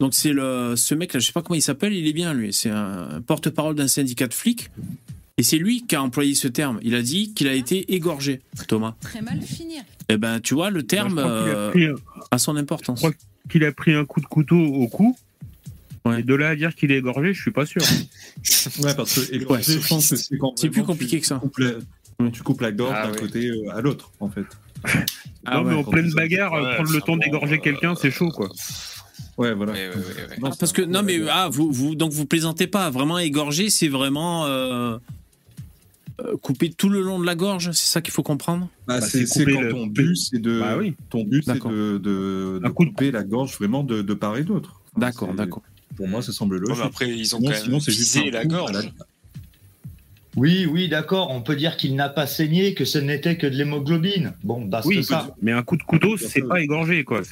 [0.00, 2.34] Donc c'est le ce mec là, je sais pas comment il s'appelle, il est bien
[2.34, 2.52] lui.
[2.52, 4.70] C'est un porte-parole d'un syndicat de flics.
[5.36, 6.78] Et c'est lui qui a employé ce terme.
[6.82, 8.94] Il a dit qu'il a été égorgé, Thomas.
[9.00, 9.82] Très mal finir.
[10.08, 11.94] Eh ben, tu vois, le terme a euh, un-
[12.30, 13.00] a son importance.
[13.02, 13.16] Je crois
[13.50, 15.16] qu'il a pris un coup de couteau au cou.
[16.18, 17.80] Et de là à dire qu'il est égorgé, je suis pas sûr.
[18.82, 19.44] Ouais, parce que je
[19.88, 21.36] pense que c'est quand C'est plus compliqué que ça.
[21.36, 23.18] coupes la- tu coupes la gorge Ah d'un ouais.
[23.18, 24.44] côté euh, à l'autre, en fait.
[25.46, 28.28] Ah non, mais en pleine bagarre, Ouais, prendre le temps bon, d'égorger quelqu'un, c'est chaud,
[28.28, 28.50] quoi.
[29.38, 29.72] Ouais, voilà.
[30.42, 33.88] Ah, parce que non mais ah vous vous donc vous plaisantez pas vraiment égorger c'est
[33.88, 34.96] vraiment euh,
[36.20, 38.68] euh, couper tout le long de la gorge c'est ça qu'il faut comprendre?
[38.86, 40.94] Bah, Bah, c'est quand le- ton but, c'est de, Bah oui.
[41.10, 44.80] ton but, c'est de, couper la gorge vraiment de, de part et d'autre.
[44.96, 45.62] Enfin, D'accord, d'accord.
[45.96, 46.84] Pour moi, ça semble logique.
[46.84, 48.90] après, ils ont Sinon- quand même sinon, c'est juste visé la gorge.
[50.36, 51.30] Oui, oui, d'accord.
[51.30, 54.32] On peut dire qu'il n'a pas saigné, que ce n'était que de l'hémoglobine.
[54.42, 55.34] Bon, bah, c'est Oui, ça.
[55.42, 57.22] mais un coup de couteau, c'est pas égorgé, quoi.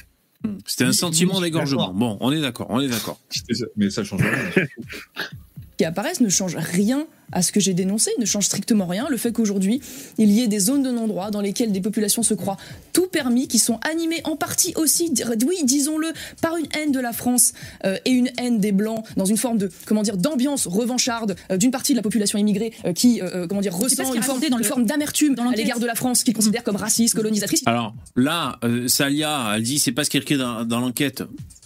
[0.65, 3.17] c'était un sentiment d'égorgement bon on est d'accord on est d'accord
[3.77, 4.65] Mais ça change rien.
[5.77, 9.07] qui apparaissent ne change rien à ce que j'ai dénoncé, ne change strictement rien.
[9.09, 9.81] Le fait qu'aujourd'hui,
[10.19, 12.57] il y ait des zones de non-droit dans lesquelles des populations se croient
[12.91, 15.11] tout permis, qui sont animées en partie aussi,
[15.47, 17.53] oui, disons-le, par une haine de la France
[17.85, 21.57] euh, et une haine des Blancs, dans une forme de, comment dire, d'ambiance revancharde euh,
[21.57, 24.57] d'une partie de la population immigrée euh, qui, euh, comment dire, ressent une forme, dans
[24.57, 27.63] une forme d'amertume à l'égard de la France, qu'ils considèrent comme raciste, colonisatrice.
[27.65, 31.23] alors là euh, Salia elle dit c'est pas ce qui est écrit dans, dans l'enquête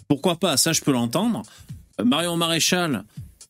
[0.08, 0.58] pourquoi pas?
[0.58, 1.44] Ça je peux l'entendre
[2.04, 3.04] Marion Maréchal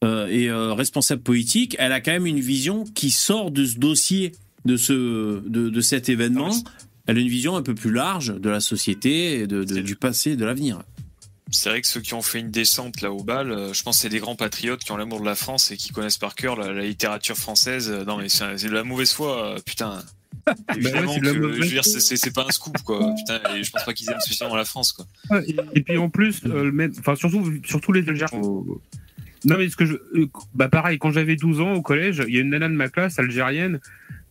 [0.03, 3.77] euh, est euh, responsable politique elle a quand même une vision qui sort de ce
[3.79, 4.31] dossier
[4.65, 6.53] de ce de, de cet événement
[7.07, 9.95] elle a une vision un peu plus large de la société et de, de- du
[9.95, 10.81] passé et de l'avenir
[11.51, 13.95] C'est vrai que ceux qui ont fait une descente là au bal, euh, je pense
[13.97, 16.35] que c'est des grands patriotes qui ont l'amour de la France et qui connaissent par
[16.35, 17.89] cœur la, la littérature française.
[18.05, 20.03] Non mais c'est de la mauvaise foi, putain.
[20.75, 21.99] Évidemment ouais, de la que, mauvaise je veux dire, foi.
[22.01, 23.13] c'est- pas un scoop quoi.
[23.15, 25.05] Putain, et je pense pas qu'ils aiment spécialement la France quoi.
[25.31, 28.41] Ouais, et, et puis en plus, euh, le même- enfin surtout, surtout les Algériens.
[29.47, 32.35] Non mais ce que je, euh, bah pareil, quand j'avais 12 ans au collège, il
[32.35, 33.79] y a une nana de ma classe algérienne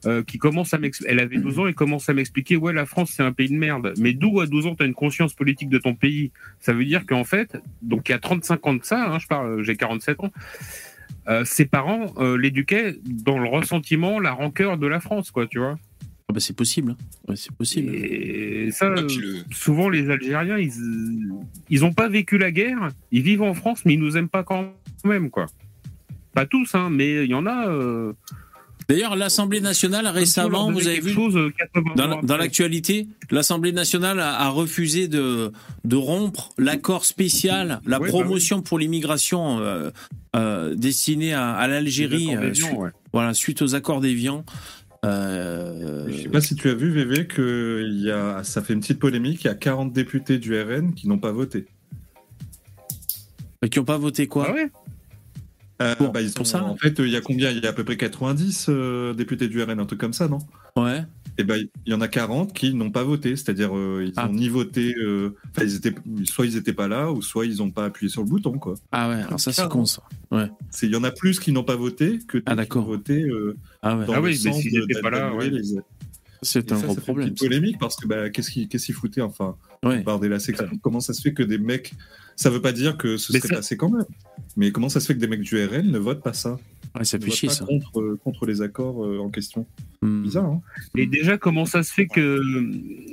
[0.04, 2.84] euh, qui commence à m'expliquer, elle avait 12 ans et commence à m'expliquer, ouais, la
[2.86, 3.94] France c'est un pays de merde.
[3.98, 6.32] Mais d'où à 12 ans t'as une conscience politique de ton pays?
[6.60, 9.26] Ça veut dire qu'en fait, donc il y a 35 ans de ça, hein, je
[9.26, 10.32] parle, j'ai 47 ans.
[11.28, 15.78] euh, ses parents l'éduquaient dans le ressentiment, la rancœur de la France, quoi, tu vois.
[16.28, 16.96] Ah bah, c'est possible hein.
[17.28, 20.72] Ouais, c'est possible Et ça, euh, le- souvent les Algériens, ils,
[21.70, 24.42] ils ont pas vécu la guerre, ils vivent en France, mais ils nous aiment pas
[24.42, 24.72] quand
[25.04, 25.46] même, quoi.
[26.34, 27.68] Pas tous, hein, mais il y en a.
[27.68, 28.12] euh,
[28.88, 31.50] D'ailleurs, l'Assemblée nationale récemment, vous avez vu, chose, euh,
[31.96, 35.50] 80 dans, l'actualité, l'Assemblée nationale a, a refusé de,
[35.84, 39.90] de rompre l'accord spécial, la Ouais, bah promotion pour l'immigration euh,
[40.36, 42.90] euh, destinée à, à l'Algérie, euh, ouais.
[43.12, 44.44] voilà, suite aux accords d'Évian.
[45.04, 48.80] Euh, Je sais pas si tu as vu, VV, que y a, ça fait une
[48.80, 49.44] petite polémique.
[49.44, 51.66] Il y a 40 députés du RN qui n'ont pas voté.
[53.70, 54.46] qui n'ont pas voté quoi?
[54.48, 54.70] Ah ouais?
[55.82, 57.50] Euh, bah, ils sont- En fait, il y a combien?
[57.50, 60.26] Il y a à peu près 90 euh, députés du RN, un truc comme ça,
[60.28, 60.38] non?
[60.76, 61.04] Ouais.
[61.38, 64.26] Et ben, il y en a 40 qui n'ont pas voté, c'est-à-dire euh, ils Ah.
[64.26, 67.58] ont ni voté, euh, enfin, ils étaient, soit ils étaient pas là, ou soit ils
[67.58, 68.74] n'ont pas appuyé sur le bouton, quoi.
[68.90, 70.02] Ah ouais, alors ça c'est con ça.
[70.30, 70.48] Ouais.
[70.70, 73.22] C'est- Il y en a plus qui n'ont pas voté que Ah, qui ont voté
[73.24, 74.06] euh, Ah ouais.
[74.06, 75.50] dans Ah le oui, mais sens de- pas là, d'annuler ouais.
[75.60, 75.80] les-
[76.42, 77.28] C'est un ça, gros ça fait problème.
[77.28, 80.02] Une polémique parce que bah, qu'est-ce qu'ils qu'est-ce qu'ils foutaient enfin Ouais.
[80.02, 81.92] par des lacets Comment ça se fait que des mecs
[82.34, 84.04] ça veut pas dire que ce Mais serait ça- passé quand même.
[84.56, 86.58] Mais comment ça se fait que des mecs du RN ne votent pas ça?
[86.94, 87.64] Ouais, ça Ne fait votent chier pas ça.
[87.64, 89.66] Contre, euh, contre les accords euh, en question.
[90.02, 90.22] Hmm.
[90.22, 90.60] Bizarre, hein
[90.96, 92.40] Et déjà, comment ça se fait que.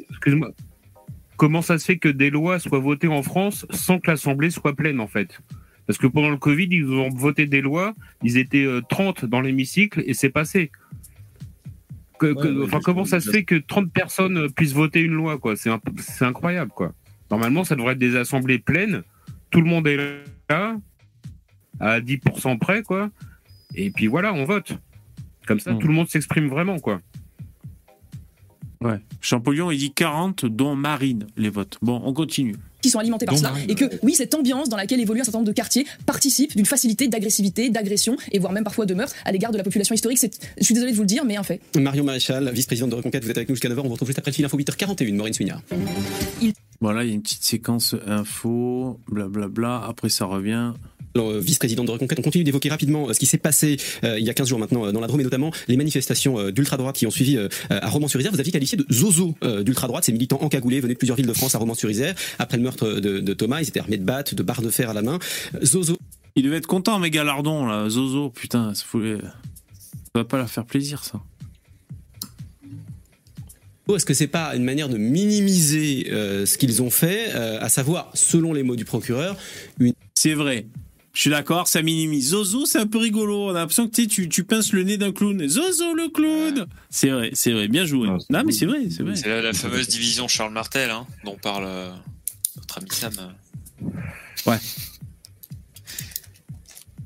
[0.10, 0.52] Excuse-moi.
[1.38, 4.76] Comment ça se fait que des lois soient votées en France sans que l'Assemblée soit
[4.76, 5.40] pleine, en fait?
[5.88, 7.94] Parce que pendant le Covid, ils ont voté des lois,
[8.24, 10.72] ils étaient euh, 30 dans l'hémicycle et c'est passé.
[12.28, 15.02] Que- que- ouais, enfin, je- comment ça se fait que 30 personnes euh, puissent voter
[15.02, 15.56] une loi, quoi?
[15.56, 15.70] C'est
[16.26, 16.94] incroyable, quoi.
[17.32, 19.04] Normalement, ça devrait être des assemblées pleines.
[19.50, 19.98] Tout le monde est
[20.50, 20.78] là,
[21.80, 23.10] à 10% près, quoi.
[23.76, 24.78] Et puis voilà, on vote.
[25.48, 25.80] Comme ça, Hmm.
[25.80, 27.02] tout le monde s'exprime vraiment, quoi.
[28.82, 29.00] Ouais.
[29.22, 31.78] Champollion, il dit 40, dont Marine, les votes.
[31.82, 32.56] Bon, on continue.
[32.84, 35.22] Qui sont alimentés par Donc, cela euh, et que oui cette ambiance dans laquelle évolue
[35.22, 38.94] un certain nombre de quartiers participe d'une facilité d'agressivité d'agression et voire même parfois de
[38.94, 41.26] meurtre à l'égard de la population historique c'est je suis désolé de vous le dire
[41.26, 43.80] mais un fait Marion Maréchal, vice-présidente de Reconquête, vous êtes avec nous jusqu'à 9h.
[43.80, 45.14] On vous retrouve juste après le fil info 8h41.
[45.14, 45.62] Maureen Suignard.
[46.84, 49.86] Voilà, il y a une petite séquence info, blablabla.
[49.88, 50.74] Après, ça revient.
[51.16, 54.20] Alors, euh, vice-présidente de Reconquête, on continue d'évoquer rapidement euh, ce qui s'est passé euh,
[54.20, 56.98] il y a 15 jours maintenant dans la Drôme et notamment les manifestations euh, d'ultra-droite
[56.98, 58.34] qui ont suivi euh, à Romans-sur-Isère.
[58.34, 61.56] Vous aviez qualifié de zozo d'ultra-droite, ces militants encagoulés venus de plusieurs villes de France
[61.56, 62.16] à Romans-sur-Isère.
[62.38, 64.90] Après le meurtre de, de Thomas, ils étaient armés de battes, de barres de fer
[64.90, 65.20] à la main.
[65.64, 65.96] Zozo.
[66.36, 67.88] Il devait être content, mes galardons, là.
[67.90, 69.30] Zozo, putain, ça, fout- ça
[70.16, 71.22] va pas leur faire plaisir, ça.
[73.90, 77.70] Est-ce que c'est pas une manière de minimiser euh, ce qu'ils ont fait, euh, à
[77.70, 79.36] savoir, selon les mots du procureur,
[79.80, 79.94] une...
[80.16, 80.66] C'est vrai.
[81.14, 82.30] Je suis d'accord, ça minimise.
[82.30, 83.50] Zozo, c'est un peu rigolo.
[83.50, 85.48] On a l'impression que tu, sais, tu, pinces le nez d'un clown.
[85.48, 87.68] Zozo, le clown C'est vrai, c'est vrai.
[87.68, 88.08] Bien joué.
[88.08, 89.16] non, mais c'est vrai, c'est vrai.
[89.16, 91.92] C'est la, la fameuse division Charles Martel, hein, dont parle euh,
[92.56, 93.14] notre ami Sam.
[94.48, 94.58] Ouais.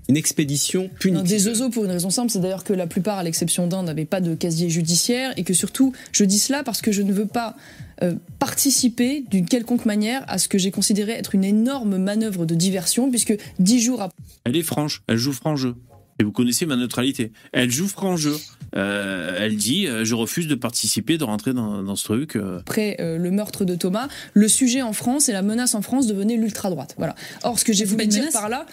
[0.09, 1.23] Une expédition punitive.
[1.23, 3.83] Non, des zozos pour une raison simple, c'est d'ailleurs que la plupart, à l'exception d'un,
[3.83, 7.11] n'avaient pas de casier judiciaire et que surtout, je dis cela parce que je ne
[7.11, 7.55] veux pas
[8.03, 12.55] euh, participer d'une quelconque manière à ce que j'ai considéré être une énorme manœuvre de
[12.55, 14.17] diversion, puisque dix jours après.
[14.45, 15.75] Elle est franche, elle joue franc jeu.
[16.19, 17.31] Et vous connaissez ma neutralité.
[17.51, 18.35] Elle joue franc jeu.
[18.75, 22.35] Euh, elle dit euh, Je refuse de participer, de rentrer dans, dans ce truc.
[22.35, 22.59] euh.
[22.59, 26.07] après euh, le meurtre de Thomas, le sujet en France et la menace en France
[26.07, 26.95] devenait l'ultra-droite.
[26.97, 27.13] Voilà.
[27.43, 28.65] Or, ce que j'ai voulu dire par là.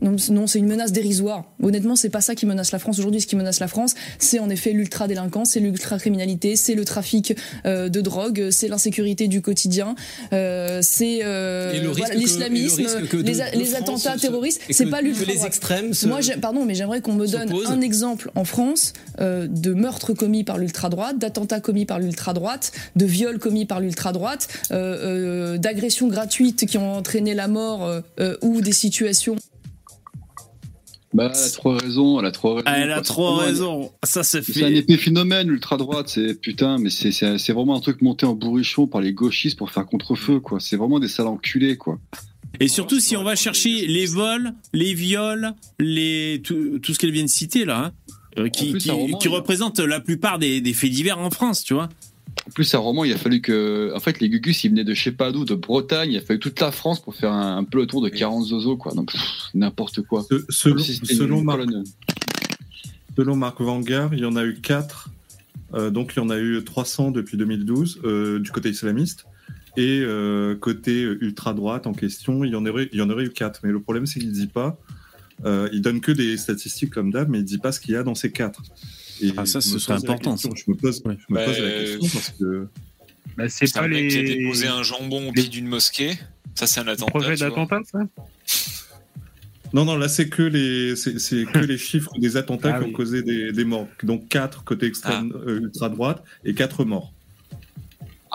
[0.00, 1.44] Non, c'est- une menace dérisoire.
[1.62, 3.20] Honnêtement, c'est pas ça qui menace la France aujourd'hui.
[3.20, 7.34] Ce qui menace la France, c'est en effet l'ultra-délinquance, c'est l'ultra-criminalité, c'est le trafic
[7.66, 9.94] euh, de drogue, c'est l'insécurité du quotidien,
[10.32, 12.82] euh, c'est euh, le l'islamisme,
[13.12, 13.34] le les,
[13.64, 14.60] France attentats se- terroristes.
[14.70, 18.30] C'est pas l'ultra les extrêmes se- Moi, pardon, mais j'aimerais qu'on me donne un exemple
[18.34, 23.66] en France euh, de meurtre commis par l'ultra-droite, d'attentats commis par l'ultra-droite, de viols commis
[23.66, 27.90] par l'ultra-droite, euh, euh, d'agressions gratuites qui ont entraîné la mort
[28.42, 29.36] ou des situations.
[31.14, 32.66] Bah, elle a trop raison, elle a trop raison.
[32.66, 33.90] Elle a trop C'est raison.
[34.04, 34.76] Ça, ça C'est un fait.
[34.76, 39.00] épiphénomène, l'ultra-droite, c'est putain, mais c'est- c'est c'est vraiment un truc monté en bourrichon par
[39.00, 40.60] les gauchistes pour faire contre-feu, quoi.
[40.60, 41.98] C'est vraiment des sales enculés, quoi.
[42.60, 47.12] Et surtout, si on va chercher les vols, les viols, les tout, tout ce qu'elle
[47.12, 47.92] vient de citer là, hein,
[48.38, 51.64] euh, qui, plus, qui, roman, qui représente la plupart des, des faits divers en France,
[51.64, 51.88] tu vois.
[52.46, 53.92] En plus, un roman, il a fallu que.
[53.94, 56.20] En fait, les Gugus, ils venaient de je sais pas d'où, de Bretagne, il a
[56.20, 58.94] fallu toute la France pour faire un, un peloton de 40 zozos, quoi.
[58.94, 59.12] Donc,
[59.54, 60.26] n'importe quoi.
[60.48, 61.60] selon- si selon Marc-.
[63.16, 65.10] Selon Marc Vanguard, il y en a eu 4.
[65.90, 69.24] donc, il y en a eu 300 depuis 2012 euh, du côté islamiste.
[69.76, 73.30] Et euh, côté ultra-droite en question, il y, en aurait, il y en aurait eu
[73.30, 73.60] 4.
[73.64, 74.78] Mais le problème, c'est qu'il ne dit pas.
[75.44, 77.94] Euh, il donne que des statistiques comme d'hab, mais il ne dit pas ce qu'il
[77.94, 78.60] y a dans ces 4.
[79.20, 80.62] Et Ah, ça, ce serait important, question, ça.
[80.66, 82.66] Je me pose, je me Bah, pose la euh, question parce que.
[83.36, 85.66] Bah, c'est C'est un pas mec qui a les- déposé un jambon au pied d'une
[85.66, 86.12] mosquée.
[86.54, 87.10] Ça, c'est un attentat.
[87.10, 88.00] projet d'attentat, ça?
[89.74, 92.88] Non, non, là, c'est que les, c'est, que les chiffres des attentats Ah qui ont
[92.88, 92.92] oui.
[92.94, 93.86] causé des, des morts.
[94.02, 97.12] Donc 4 côté extrême euh, ultra-droite et 4 morts.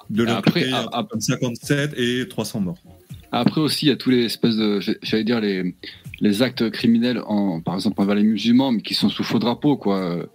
[0.10, 2.78] De l'autre Après, côté, à- à- 57 et 300 morts.
[3.32, 5.76] Après aussi, il y a tous les espèces de, j'allais dire les,
[6.20, 9.76] les actes criminels, en, par exemple envers les musulmans, mais qui sont sous faux drapeau,
[9.76, 10.28] quoi.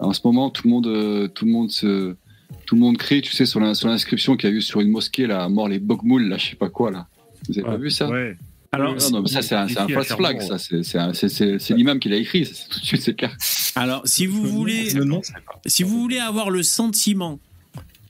[0.00, 2.16] En ce moment, tout le monde, euh, tout le monde se,
[2.66, 5.26] tout le monde crie, tu sais, sur l'inscription qu'il y a eu sur une mosquée,
[5.26, 7.06] là, mort les bogmouls, là, je sais pas quoi, là.
[7.48, 8.08] Vous avez pas vu ça?
[8.08, 8.36] Ouais.
[8.72, 10.58] Alors, Ah non, mais ça, c'est un, un false flag, ça.
[10.58, 13.36] C'est, l'imam qui l'a écrit, tout de suite, c'est clair.
[13.74, 15.20] Alors, si vous voulez, Le nom,
[15.66, 17.40] si vous voulez avoir le sentiment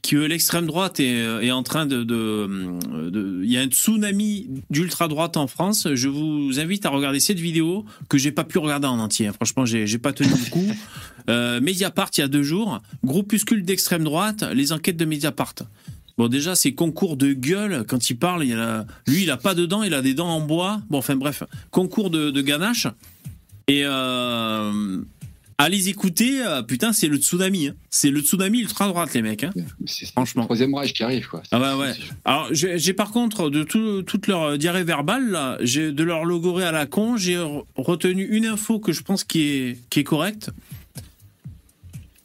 [0.03, 5.09] que l'extrême droite est, est en train de, de, il y a un tsunami d'ultra
[5.09, 5.89] droite en France.
[5.95, 9.27] Je vous invite à regarder cette vidéo que j'ai pas pu regarder en entier.
[9.27, 9.33] hein.
[9.33, 10.67] Franchement, j'ai pas tenu le coup.
[11.29, 15.55] Euh, Mediapart il y a deux jours, groupuscule d'extrême droite, les enquêtes de Mediapart.
[16.19, 19.37] Bon, déjà, ces concours de gueule, quand il parle, il y a lui, il a
[19.37, 20.81] pas de dents, il a des dents en bois.
[20.89, 22.89] Bon, enfin, bref, concours de, de ganache.
[23.69, 25.03] Et euh,
[25.65, 27.69] allez écouter, euh, putain, c'est le tsunami.
[27.69, 27.75] hein.
[27.91, 29.45] C'est le tsunami ultra-droite, les mecs.
[29.45, 29.53] hein.
[30.13, 30.45] Franchement.
[30.45, 31.43] Troisième rage qui arrive, quoi.
[31.51, 31.95] Ah ouais, ouais.
[32.25, 36.73] Alors, j'ai par contre, de tout, toute leur diarrhée verbale, là, de leur logorée à
[36.73, 40.51] la con, j'ai re- retenu une info que je pense qui est, qui est correcte.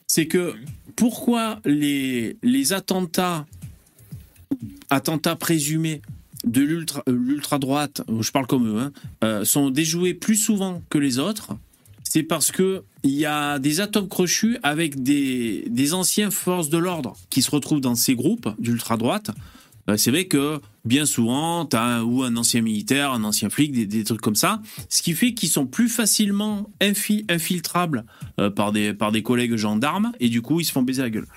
[0.08, 0.54] C'est que
[0.96, 3.46] pourquoi les, les attentats,
[4.90, 6.02] attentats présumés
[6.46, 8.92] de l'ultra euh, l'ultra-droite, je parle comme eux, hein,
[9.24, 11.58] euh, sont déjoués plus souvent que les autres,
[12.16, 16.78] c'est parce que il y a des atomes crochus avec des, des anciens forces de
[16.78, 19.32] l'ordre qui se retrouvent dans ces groupes d'ultra-droite.
[19.90, 23.74] Euh, C'est vrai que bien souvent, tu as ou un ancien militaire, un ancien flic,
[23.74, 28.06] des, des trucs comme ça, ce qui fait qu'ils sont plus facilement infi- infiltrables
[28.40, 31.10] euh, par, des, par des collègues gendarmes et du coup, ils se font baiser la
[31.10, 31.28] gueule.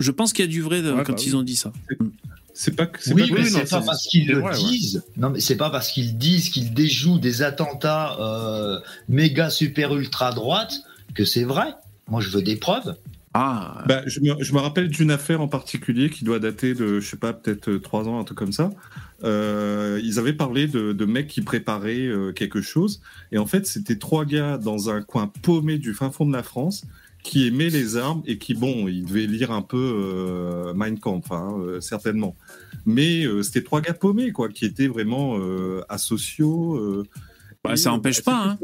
[0.00, 1.34] Je pense qu'il y a du vrai Ouais, quand bah ils oui.
[1.36, 1.72] ont dit ça.
[2.60, 5.04] C'est pas que Oui, mais c'est pas parce qu'ils le disent.
[5.16, 10.32] Non, mais c'est pas parce qu'ils disent qu'ils déjouent des attentats euh, méga super ultra
[10.32, 10.74] droite
[11.14, 11.68] que c'est vrai.
[12.08, 12.96] Moi, je veux des preuves.
[13.32, 13.84] Ah.
[13.86, 17.08] Bah, je, me, je me rappelle d'une affaire en particulier qui doit dater de, je
[17.08, 18.70] sais pas, peut-être euh, trois ans, un truc comme ça.
[19.22, 23.00] Euh, ils avaient parlé de, de mecs qui préparaient euh, quelque chose.
[23.30, 26.42] Et en fait, c'était trois gars dans un coin paumé du fin fond de la
[26.42, 26.82] France
[27.28, 31.30] qui aimaient les armes et qui, bon, ils devaient lire un peu euh, Mein Kampf,
[31.30, 32.34] hein, euh, certainement.
[32.86, 36.76] Mais euh, c'était trois gars paumés, quoi, qui étaient vraiment euh, asociaux.
[36.76, 37.04] euh,
[37.62, 38.58] Bah, ça euh, empêche bah, pas, hein.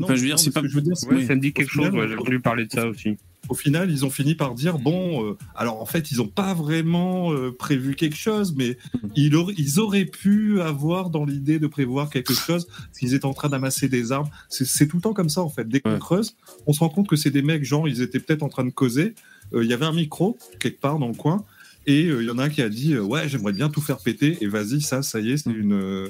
[0.00, 1.40] enfin, je veux dire, c'est pas- que je veux dire, c'est Ouais, que ça me
[1.40, 3.16] dit quelque chose, ouais, j'ai entendu parler de ça aussi.
[3.48, 6.54] Au final, ils ont fini par dire bon, euh, alors en fait, ils n'ont pas
[6.54, 8.76] vraiment euh, prévu quelque chose, mais
[9.14, 13.34] ils, auraient- ils auraient pu avoir dans l'idée de prévoir quelque chose s'ils étaient en
[13.34, 14.28] train d'amasser des armes.
[14.48, 15.68] C'est- tout le temps comme ça en fait.
[15.68, 16.36] Dès qu'on creuse,
[16.66, 18.70] on se rend compte que c'est des mecs, genre, ils étaient peut-être en train de
[18.70, 19.14] causer.
[19.54, 21.44] Euh, Il y avait un micro quelque part dans le coin.
[21.88, 24.38] Et il y en a un qui a dit ouais j'aimerais bien tout faire péter
[24.40, 26.08] et vas-y ça ça y est c'est une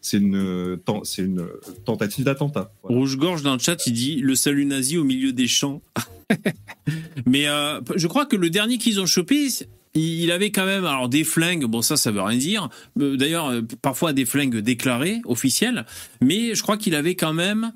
[0.00, 2.72] c'est une c'est une euh, tentative d'attentat.
[2.82, 5.80] Rouge-gorge dans le chat, il dit le salut nazi au milieu des champs.
[7.26, 9.48] Mais euh, je crois que le dernier qu'ils ont chopé,
[9.94, 11.64] il avait quand même alors des flingues.
[11.64, 12.68] Bon, ça, ça veut rien dire.
[13.00, 15.84] Euh, D'ailleurs, euh, parfois des flingues déclarées, officielles.
[16.20, 17.72] Mais je crois qu'il avait quand même,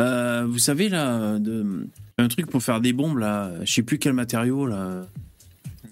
[0.00, 1.86] euh, vous savez là, de,
[2.18, 3.52] un truc pour faire des bombes là.
[3.64, 5.06] Je sais plus quel matériau là.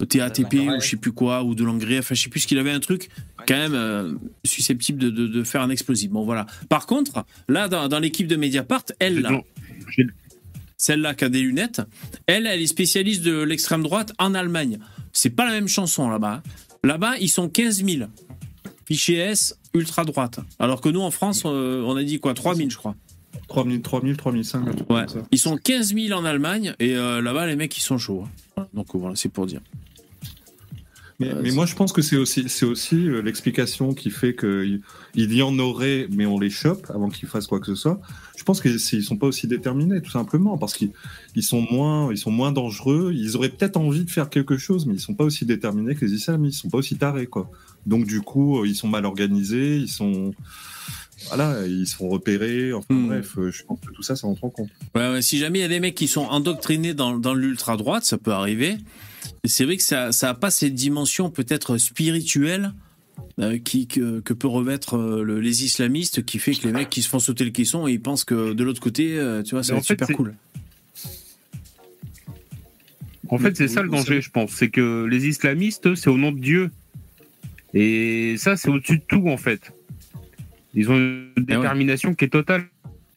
[0.00, 2.00] Le TATP ou je sais plus quoi ou de l'engrais.
[2.00, 3.08] Enfin, je sais plus ce qu'il avait un truc
[3.46, 4.12] quand même euh,
[4.44, 6.10] susceptible de, de- de faire un explosif.
[6.10, 6.46] Bon, voilà.
[6.68, 9.30] Par contre, là, dans, dans l'équipe de Mediapart, elle, là,
[10.76, 11.80] celle-là qui a des lunettes,
[12.26, 14.78] elle, elle est spécialiste de l'extrême droite en Allemagne.
[15.12, 16.42] C'est pas la même chanson là-bas.
[16.82, 18.08] Là-bas, ils sont 15 000.
[18.86, 20.40] Fichier S, ultra droite.
[20.58, 22.34] Alors que nous, en France, euh, on a dit quoi?
[22.34, 22.94] 3 000, je crois.
[23.48, 24.58] 3000, 3000, 3005.
[24.68, 25.00] un truc Ouais.
[25.06, 25.26] comme ça.
[25.30, 28.24] Ils sont 15 000 en Allemagne et euh, là-bas, les mecs, ils sont chauds.
[28.26, 28.30] hein.
[28.56, 28.68] Voilà.
[28.74, 29.60] Donc voilà, c'est pour dire.
[31.20, 34.34] Mais, Euh, mais moi, je pense que c'est aussi, c'est aussi euh, l'explication qui fait
[34.34, 34.80] qu'il
[35.14, 38.00] il y en aurait, mais on les chope avant qu'ils fassent quoi que ce soit.
[38.36, 40.90] Je pense qu'ils sont pas aussi déterminés, tout simplement, parce qu'ils
[41.36, 43.12] ils sont moins, ils sont moins dangereux.
[43.14, 46.04] Ils auraient peut-être envie de faire quelque chose, mais ils sont pas aussi déterminés que
[46.04, 46.58] les islamistes.
[46.58, 47.48] Ils sont pas aussi tarés, quoi.
[47.86, 50.34] Donc du coup, euh, ils sont mal organisés, ils sont,
[51.28, 52.72] voilà, ils sont repérés.
[52.72, 53.06] Enfin Hmm.
[53.06, 54.68] bref, je pense que tout ça, ça rentre en compte.
[54.94, 58.04] Ouais, ouais, si jamais il y a des mecs qui sont endoctrinés dans, dans l'ultra-droite,
[58.04, 58.78] ça peut arriver.
[59.44, 62.72] C'est vrai que ça n'a pas cette dimension peut-être spirituelle
[63.40, 66.88] euh, qui, que, que peut revêtre euh, le- les islamistes, qui fait que les mecs
[66.90, 69.54] qui se font sauter le caisson et ils pensent que de l'autre côté, euh, tu
[69.54, 70.34] vois, ça Mais va en être fait, super c'est- cool.
[73.28, 74.50] En fait, c'est ça le danger, je pense.
[74.52, 76.70] C'est que les islamistes, c'est au nom de Dieu.
[77.72, 79.72] Et ça, c'est au-dessus de tout, en fait.
[80.74, 82.66] Ils ont une détermination qui est totale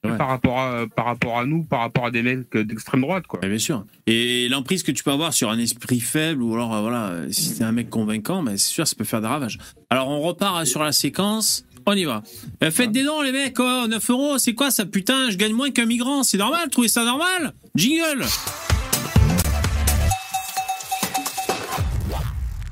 [0.02, 3.40] par, rapport à, par rapport à nous, par rapport à des mecs d'extrême droite, quoi.
[3.40, 3.86] bien sûr.
[4.06, 7.28] Et l'emprise que tu peux avoir sur un esprit faible, ou alors, euh, voilà, euh,
[7.32, 9.58] si c'est un mec convaincant, mais c'est sûr, ça peut faire des ravages.
[9.90, 11.66] Alors, on repart euh, sur la séquence.
[11.86, 12.22] On y va.
[12.64, 13.58] Euh, faites des dons, les mecs.
[13.60, 16.24] Oh, 9 euros, c'est quoi ça Putain, je gagne moins qu'un migrant.
[16.24, 17.54] C'est normal, trouvez ça normal?
[17.76, 18.26] Jingle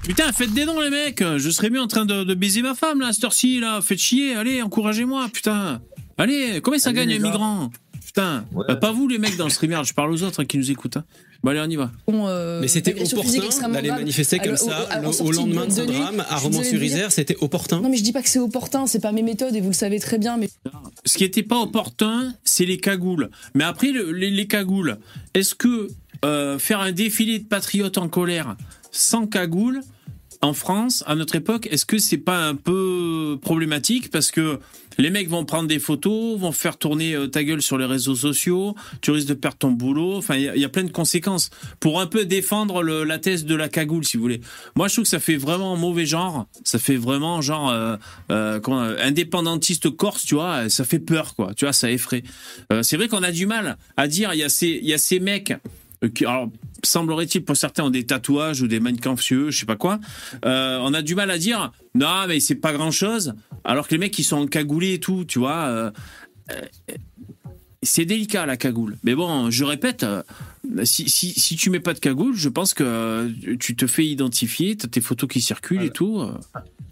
[0.03, 1.23] Putain, faites des dons, les mecs.
[1.37, 3.81] Je serais mieux en train de, de baiser ma femme, là, à cette heure-ci, là.
[3.81, 4.35] Faites chier.
[4.35, 5.81] Allez, encouragez-moi, putain.
[6.17, 7.29] Allez, combien ça Allez, gagne les un gars.
[7.29, 7.71] migrant
[8.05, 8.45] Putain.
[8.69, 9.81] Euh, pas vous, les mecs, dans le streamer.
[9.83, 10.95] Je parle aux autres hein, qui nous écoutent.
[10.97, 11.03] hein.
[11.43, 11.91] Bon, allez, on y va.
[12.61, 14.87] Mais c'était opportun d'aller manifester comme ça
[15.21, 17.11] au lendemain de ce drame à Romans-sur-Isère.
[17.11, 17.81] C'était opportun.
[17.81, 19.73] Non, mais je dis pas que c'est opportun, c'est pas mes méthodes et vous le
[19.73, 20.37] savez très bien.
[20.37, 20.49] Mais
[21.03, 23.29] Ce qui n'était pas opportun, c'est les cagoules.
[23.53, 24.97] Mais après, le- les, les cagoules,
[25.33, 25.89] est-ce que
[26.23, 28.55] euh, faire un défilé de patriotes en colère,
[28.91, 29.81] sans cagoule
[30.41, 34.59] en France, à notre époque, est-ce que c'est pas un peu problématique parce que
[34.97, 38.15] les mecs vont prendre des photos, vont faire tourner euh, ta gueule sur les réseaux
[38.15, 40.15] sociaux, tu risques de perdre ton boulot.
[40.15, 41.49] Enfin, il y, a- plein de conséquences
[41.81, 44.39] pour un peu défendre le- la thèse de la cagoule, si vous voulez.
[44.77, 46.47] Moi, je trouve que ça fait vraiment mauvais genre.
[46.63, 47.97] Ça fait vraiment genre euh,
[48.31, 48.59] euh,
[49.01, 50.69] indépendantiste corse, tu vois.
[50.69, 51.53] Ça fait peur, quoi.
[51.55, 52.23] Tu vois, ça effraie.
[52.81, 54.33] C'est vrai qu'on a du mal à dire.
[54.33, 55.53] Il y a ces, il y a ces mecs
[56.13, 56.49] qui, alors,
[56.83, 59.99] semblerait-il pour certains ont des tatouages ou des mannequins je sais pas quoi.
[60.45, 63.93] Euh, on a du mal à dire non mais c'est pas grand chose, alors que
[63.93, 65.65] les mecs qui sont encagoulés et tout, tu vois.
[65.67, 65.91] euh,
[66.51, 66.61] euh,
[67.83, 68.97] c'est délicat la cagoule.
[69.03, 70.23] Mais bon, je répète, euh,
[70.85, 74.03] si, si, si tu mets pas de cagoule, je pense que euh, tu te fais
[74.05, 76.19] identifier, t'as tes photos qui circulent et tout.
[76.19, 76.33] euh.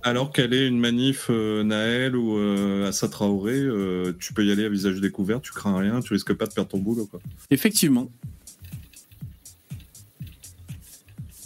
[0.04, 4.52] Alors qu'elle est une manif euh, Naël ou euh, Assa Traoré, euh, tu peux y
[4.52, 7.08] aller à visage découvert, tu crains rien, tu risques pas de perdre ton boulot.
[7.08, 7.22] Quoi.
[7.50, 8.12] Effectivement.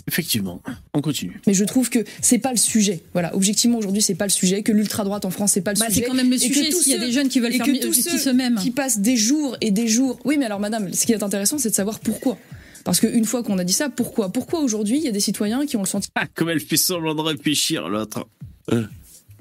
[0.07, 0.61] Effectivement.
[0.93, 1.39] On continue.
[1.47, 3.01] Mais je trouve que c'est pas le sujet.
[3.13, 4.63] Voilà, objectivement aujourd'hui c'est pas le sujet.
[4.63, 6.05] Que l'ultra droite en France c'est pas le Bah, c'est sujet.
[6.05, 7.57] quand même le Et que sujet, tous s'il y a des jeunes qui veulent et
[7.57, 8.55] faire que tous justice eux-mêmes.
[8.55, 10.17] Qui passent des jours et des jours.
[10.23, 12.37] Oui, mais alors madame, ce qui est intéressant c'est de savoir pourquoi.
[12.85, 14.31] Parce qu'une fois qu'on a dit ça, pourquoi?
[14.31, 16.13] Pourquoi aujourd'hui il y a des citoyens qui ont le sentiment.
[16.15, 18.27] Ah, comme elle fait semblant de réfléchir, l'autre.
[18.71, 18.85] Euh,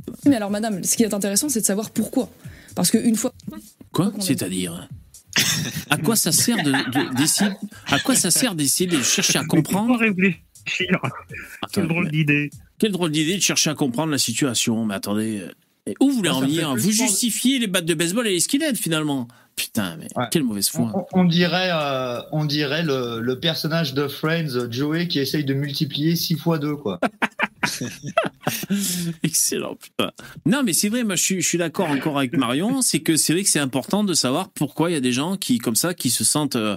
[0.09, 2.29] Oui, mais alors madame, ce qui est intéressant c'est de savoir pourquoi.
[2.75, 3.33] Parce qu'une fois.
[3.93, 4.13] Quoi?
[4.19, 4.89] C'est-à-dire?
[5.91, 7.51] À quoi ça sert de, de- d'essayer
[7.87, 9.99] À quoi ça sert d'essayer de chercher à comprendre.
[11.73, 12.51] Quelle drôle d'idée.
[12.79, 14.85] Quelle drôle d'idée de chercher à comprendre la situation.
[14.85, 15.51] Mais attendez, euh,
[15.87, 18.75] et où vous voulez en venir Vous justifiez les battes de baseball et les skinheads
[18.77, 19.29] finalement.
[19.55, 20.93] Putain, mais quelle mauvaise foi.
[21.13, 25.55] On, on dirait, euh, on dirait le, le personnage de Friends, Joey, qui essaye de
[25.55, 27.01] multiplier 6 fois 2, quoi.
[29.23, 30.11] Excellent, putain.
[30.45, 33.17] Non, mais c'est vrai, moi je suis, je suis d'accord encore avec Marion, c'est que
[33.17, 35.77] c'est vrai que c'est important de savoir pourquoi il y a des gens qui, comme
[35.77, 36.57] ça, qui se sentent.
[36.57, 36.77] euh,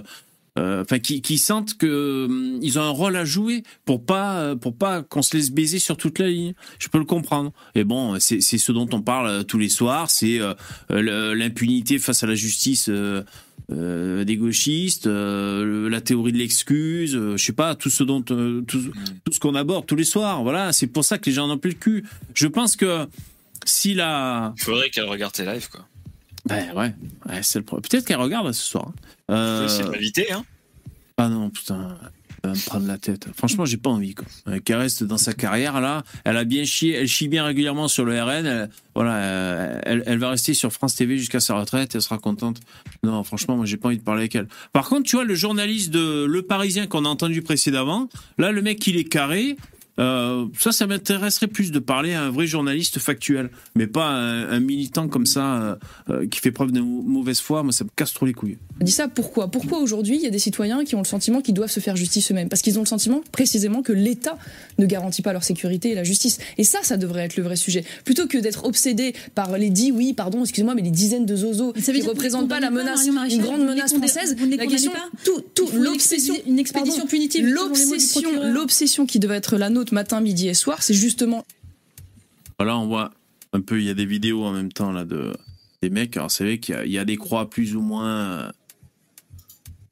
[0.82, 4.56] Enfin, qui, qui sentent que hum, ils ont un rôle à jouer pour pas euh,
[4.56, 6.54] pour pas qu'on se laisse baiser sur toute la ligne.
[6.78, 7.52] Je peux le comprendre.
[7.74, 10.54] Et bon, c'est ce dont on parle euh, tous les soirs, c'est euh,
[10.90, 13.22] euh, l'impunité face à la justice euh,
[13.70, 18.24] euh, des gauchistes, euh, la théorie de l'excuse, euh, je sais pas, tout ce dont
[18.32, 18.82] euh, tout,
[19.24, 20.42] tout ce qu'on aborde tous les soirs.
[20.42, 22.04] Voilà, c'est pour ça que les gens n'ont plus le cul.
[22.34, 23.06] Je pense que
[23.64, 25.86] si la Il faudrait qu'elle regarde tes lives, quoi.
[26.46, 26.94] ben ouais,
[27.28, 27.88] ouais c'est le problème.
[27.88, 28.90] Peut-être qu'elle regarde ce soir.
[29.30, 30.44] Euh, C'est de m'inviter, hein.
[31.16, 31.96] Ah non, putain,
[32.42, 33.26] va me prendre la tête.
[33.36, 34.26] Franchement, j'ai pas envie, quoi.
[34.48, 36.02] Euh, Qu'elle reste dans sa carrière, là.
[36.24, 38.46] Elle a bien chié, elle chie bien régulièrement sur le RN.
[38.46, 42.18] elle- voilà, euh, elle, elle va rester sur France TV jusqu'à sa retraite, elle sera
[42.18, 42.60] contente.
[43.02, 44.48] Non, franchement, moi, j'ai pas envie de parler avec elle.
[44.72, 48.08] Par contre, tu vois, le journaliste de Le Parisien qu'on a entendu précédemment,
[48.38, 49.56] là, le mec, il est carré.
[50.00, 54.48] Euh, ça, ça m'intéresserait plus de parler à un vrai journaliste factuel, mais pas un,
[54.50, 55.76] un militant comme ça euh,
[56.08, 57.62] euh, qui fait preuve de mau- mauvaise foi.
[57.62, 58.56] Moi, ça me casse trop les couilles.
[58.80, 59.50] On dit ça pourquoi?
[59.50, 61.96] Pourquoi aujourd'hui il y a des citoyens qui ont le sentiment qu'ils doivent se faire
[61.96, 62.48] justice eux-mêmes?
[62.48, 64.38] Parce qu'ils ont le sentiment précisément que l'État
[64.78, 66.38] ne garantit pas leur sécurité et la justice.
[66.56, 67.84] Et ça, ça devrait être le vrai sujet.
[68.04, 71.74] Plutôt que d'être obsédé par les dix, oui, pardon, excusez-moi, mais les dizaines de zozos
[71.78, 74.34] Ça qui vous représentent pas la pas menace, une grande ne menace française.
[74.36, 79.36] ne la question, pas tout, tout, l'obsession, une expédition pardon, punitive, l'obsession, l'obsession qui devait
[79.36, 81.44] être la nôtre matin, midi et soir, c'est justement
[82.58, 83.12] Voilà, on voit
[83.52, 85.32] un peu, il y a des vidéos en même temps là de
[85.82, 86.16] des mecs.
[86.16, 88.16] Alors c'est vrai qu'il y a- il y, a des croix plus ou moins.
[88.18, 88.50] euh,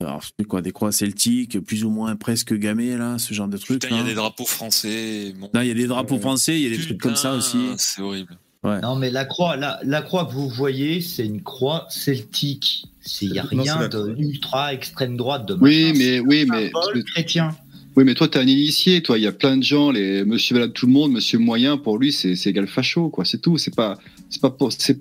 [0.01, 3.57] Alors c'est quoi, des croix celtiques, plus ou moins presque gammées là, ce genre de
[3.57, 3.81] trucs.
[3.83, 4.09] Putain, il y a là.
[4.11, 5.35] des drapeaux français.
[5.39, 5.51] bon.
[5.55, 7.59] Non, il y a des drapeaux français, il y a des trucs comme ça aussi.
[7.79, 8.37] C'est horrible.
[8.65, 8.81] Ouais.
[8.81, 12.85] Non, mais la croix, la, la croix que vous voyez, c'est une croix celtique.
[13.23, 16.47] Il n'y a rien la de ultra extrême droite de Oui, machin, mais c'est oui,
[16.51, 17.57] un mais symbole chrétien.
[17.99, 19.19] Oui, mais toi, t'es un initié, toi.
[19.19, 21.99] Il y a plein de gens, les Monsieur Valable tout le monde, Monsieur Moyen, pour
[21.99, 23.25] lui, c'est égal facho, quoi.
[23.25, 23.59] C'est tout.
[23.59, 23.99] C'est pas,
[24.31, 25.01] c'est pas pour, c'est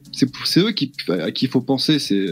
[0.58, 2.00] eux qui à qui il faut penser.
[2.00, 2.26] C'est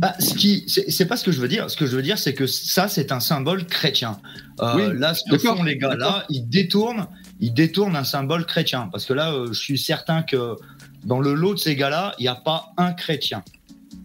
[0.00, 1.70] Bah, ce qui, c'est pas ce que je veux dire.
[1.70, 4.18] Ce que je veux dire, c'est que ça, c'est un symbole chrétien.
[4.60, 7.06] Euh, Oui, là, ce que font les gars là, ils détournent,
[7.38, 8.88] ils détournent un symbole chrétien.
[8.90, 10.56] Parce que là, euh, je suis certain que
[11.04, 13.44] dans le lot de ces gars-là, il n'y a pas un chrétien.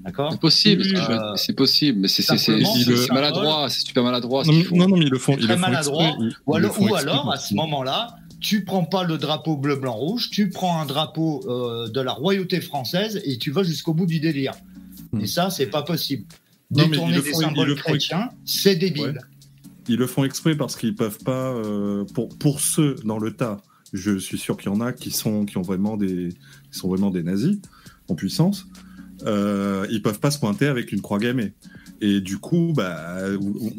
[0.03, 2.23] D'accord c'est possible, Euh, c'est possible, mais c'est
[3.11, 4.43] maladroit, c'est super maladroit.
[4.45, 6.03] Non, non, non, mais ils le font, ils très le font maladroit.
[6.03, 6.25] exprès.
[6.47, 10.49] ou alors, ou à ce moment-là, tu prends pas le drapeau bleu, blanc, rouge, tu
[10.49, 14.53] prends un drapeau euh, de la royauté française et tu vas jusqu'au bout du délire.
[15.19, 16.23] Et ça, c'est pas possible.
[16.71, 19.03] Non, Détourner des font- symboles chrétiens, c'est débile.
[19.03, 19.13] Ouais.
[19.89, 21.51] Ils le font exprès parce qu'ils peuvent pas.
[21.51, 23.57] euh, pour pour ceux dans le tas,
[23.91, 26.29] je suis sûr qu'il y en a qui sont qui ont vraiment des
[26.71, 27.57] qui sont vraiment des nazis
[28.07, 28.65] en puissance.
[29.25, 31.53] Euh, ils peuvent pas se pointer avec une croix gammée.
[32.01, 33.17] Et du coup, bah,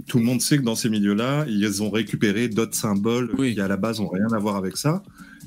[0.06, 3.68] tout le monde sait que dans ces milieux-là, ils ont récupéré d'autres symboles qui à
[3.68, 5.02] la base ont rien à voir avec ça.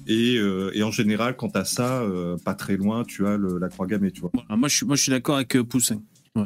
[0.08, 3.60] Et, euh, et en général, quand t'as ça, euh, pas très loin, tu as le-
[3.60, 4.32] la croix gammée, tu vois.
[4.50, 6.02] Moi, je suis, moi, je suis d'accord avec euh, Poussin.
[6.36, 6.46] Ouais.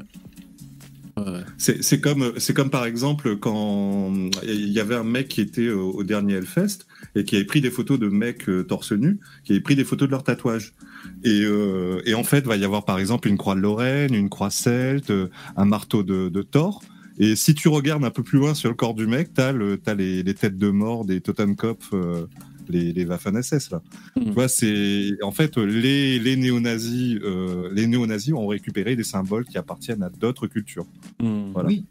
[1.57, 4.13] C'est c'est comme, par exemple quand
[4.43, 7.59] il y avait un mec qui était au, au dernier Hellfest et qui avait pris
[7.59, 10.73] des photos de mecs torse nu, qui avait pris des photos de leurs tatouages.
[11.23, 14.29] Et, euh, et en fait, va y avoir par exemple une croix de Lorraine, une
[14.29, 16.81] croix celte, euh, un marteau de, de Thor.
[17.19, 19.77] Et si tu regardes un peu plus loin sur le corps du mec, t'as le,
[19.77, 22.27] t'as les, les têtes de mort des Totenkopf, euh,
[22.69, 23.81] les, les Waffen-SS là.
[24.15, 29.45] Tu vois, c'est en fait les, les néo-nazis, euh, les néo-nazis ont récupéré des symboles
[29.45, 30.85] qui appartiennent à d'autres cultures.
[31.19, 31.69] Voilà.
[31.69, 31.85] Oui,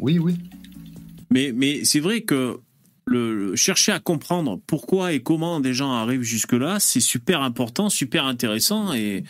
[0.00, 0.36] oui, oui.
[1.30, 2.58] Mais, mais c'est vrai que
[3.06, 8.26] le, chercher à comprendre pourquoi et comment des gens arrivent jusque-là, c'est super important, super
[8.26, 8.92] intéressant.
[8.92, 9.24] Et,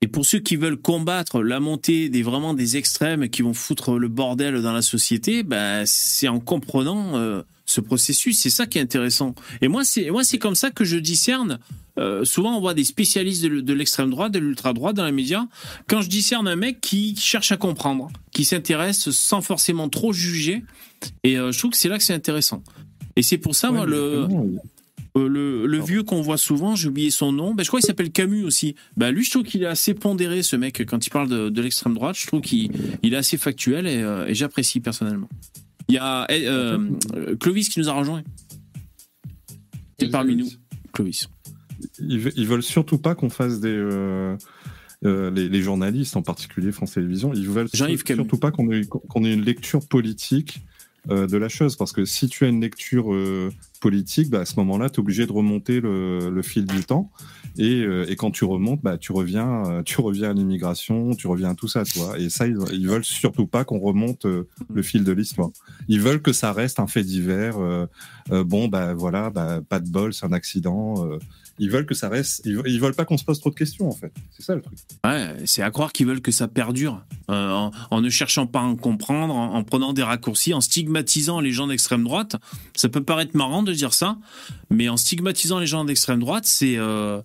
[0.00, 3.98] et pour ceux qui veulent combattre la montée des vraiment des extrêmes qui vont foutre
[3.98, 8.38] le bordel dans la société, ben, c'est en comprenant euh, ce processus.
[8.38, 9.34] C'est ça qui est intéressant.
[9.60, 11.58] Et moi, c'est moi, c'est comme ça que je discerne.
[11.98, 15.46] euh, souvent, on voit des spécialistes de, l'extrême droite, de l'ultra droite dans les médias.
[15.88, 20.64] Quand je discerne un mec qui cherche à comprendre, qui s'intéresse sans forcément trop juger,
[21.24, 22.62] et euh, je trouve que c'est là que c'est intéressant.
[23.16, 24.26] Et c'est pour ça, moi, le,
[25.16, 27.86] euh, le, le vieux qu'on voit souvent, j'ai oublié son nom, ben, je crois qu'il
[27.88, 28.76] s'appelle Camus aussi.
[28.96, 31.62] Ben, lui, je trouve qu'il est assez pondéré, ce mec, quand il parle de, de
[31.62, 32.16] l'extrême droite.
[32.18, 32.70] Je trouve qu'il
[33.02, 35.28] il est assez factuel et, euh, et j'apprécie personnellement.
[35.88, 36.90] Il y a eh, euh,
[37.40, 38.22] Clovis qui nous a rejoint.
[39.98, 40.48] C'est parmi nous,
[40.92, 41.28] Clovis.
[41.98, 44.36] Ils, ils veulent surtout pas qu'on fasse des euh,
[45.04, 49.24] euh, les, les journalistes, en particulier France Télévisions, ils veulent surtout pas qu'on ait, qu'on
[49.24, 50.62] ait une lecture politique
[51.08, 54.44] euh, de la chose, parce que si tu as une lecture euh, politique, bah, à
[54.44, 57.12] ce moment-là, tu es obligé de remonter le, le fil du temps,
[57.58, 61.26] et, euh, et quand tu remontes, bah, tu reviens, euh, tu reviens à l'immigration, tu
[61.26, 62.16] reviens à tout ça, tu vois.
[62.18, 65.50] Et ça, ils, ils veulent surtout pas qu'on remonte euh, le fil de l'histoire.
[65.88, 67.58] Ils veulent que ça reste un fait divers.
[68.30, 71.08] bon, bah voilà, bah, pas de bol, c'est un accident.
[71.58, 72.42] Ils veulent que ça reste.
[72.44, 74.12] Ils, ils veulent pas qu'on se pose trop de questions, en fait.
[74.30, 74.78] C'est ça le truc.
[75.04, 78.60] Ouais, c'est à croire qu'ils veulent que ça perdure, euh, en, en ne cherchant pas
[78.60, 82.36] à en comprendre, en, en prenant des raccourcis, en stigmatisant les gens d'extrême droite.
[82.76, 84.18] Ça peut paraître marrant de dire ça,
[84.70, 87.20] mais en stigmatisant les gens d'extrême droite, c'est euh,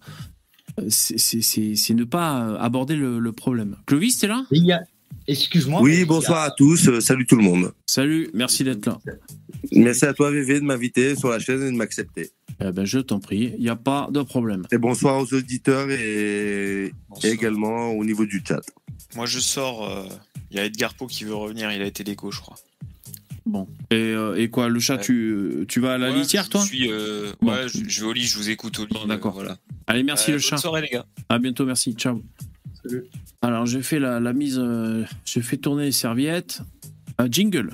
[0.90, 3.78] c'est- c'est c'est- c'est ne pas aborder le, le problème.
[3.86, 4.46] Clovis, t'es là?
[4.52, 4.80] Il y a...
[5.28, 5.80] Excuse-moi.
[5.82, 6.88] Oui, a- bonsoir à tous.
[6.90, 7.72] euh, Salut tout le monde.
[7.86, 8.98] Salut, merci d'être là.
[9.72, 12.32] Merci à toi, VV, de m'inviter sur la chaîne et de m'accepter.
[12.62, 14.64] Eh ben, je t'en prie, il n'y a pas de problème.
[14.72, 16.94] Et bonsoir aux auditeurs et,
[17.24, 18.62] et également au niveau du chat.
[19.16, 19.90] Moi, je sors.
[19.90, 20.04] euh,
[20.52, 21.72] Il y a Edgar Poe qui veut revenir.
[21.72, 22.56] Il a été déco, je crois.
[23.46, 23.68] Bon.
[23.92, 26.62] Et, euh, et quoi, le chat, tu, tu vas à la Ouais, litière, je toi
[26.64, 27.52] suis, euh, Bon.
[27.52, 28.24] Ouais, je, je vais au lit.
[28.24, 28.96] Je vous écoute au lit.
[29.04, 29.34] euh, d'accord.
[29.34, 29.58] voilà.
[29.88, 30.58] Allez, merci Euh, le bonne chat.
[30.58, 31.06] soirée, les gars.
[31.30, 31.94] À bientôt, merci.
[31.94, 32.22] Ciao.
[33.42, 34.58] Alors, j'ai fait la, la mise.
[34.60, 36.62] euh, je fais tourner les serviettes.
[37.18, 37.72] Un jingle.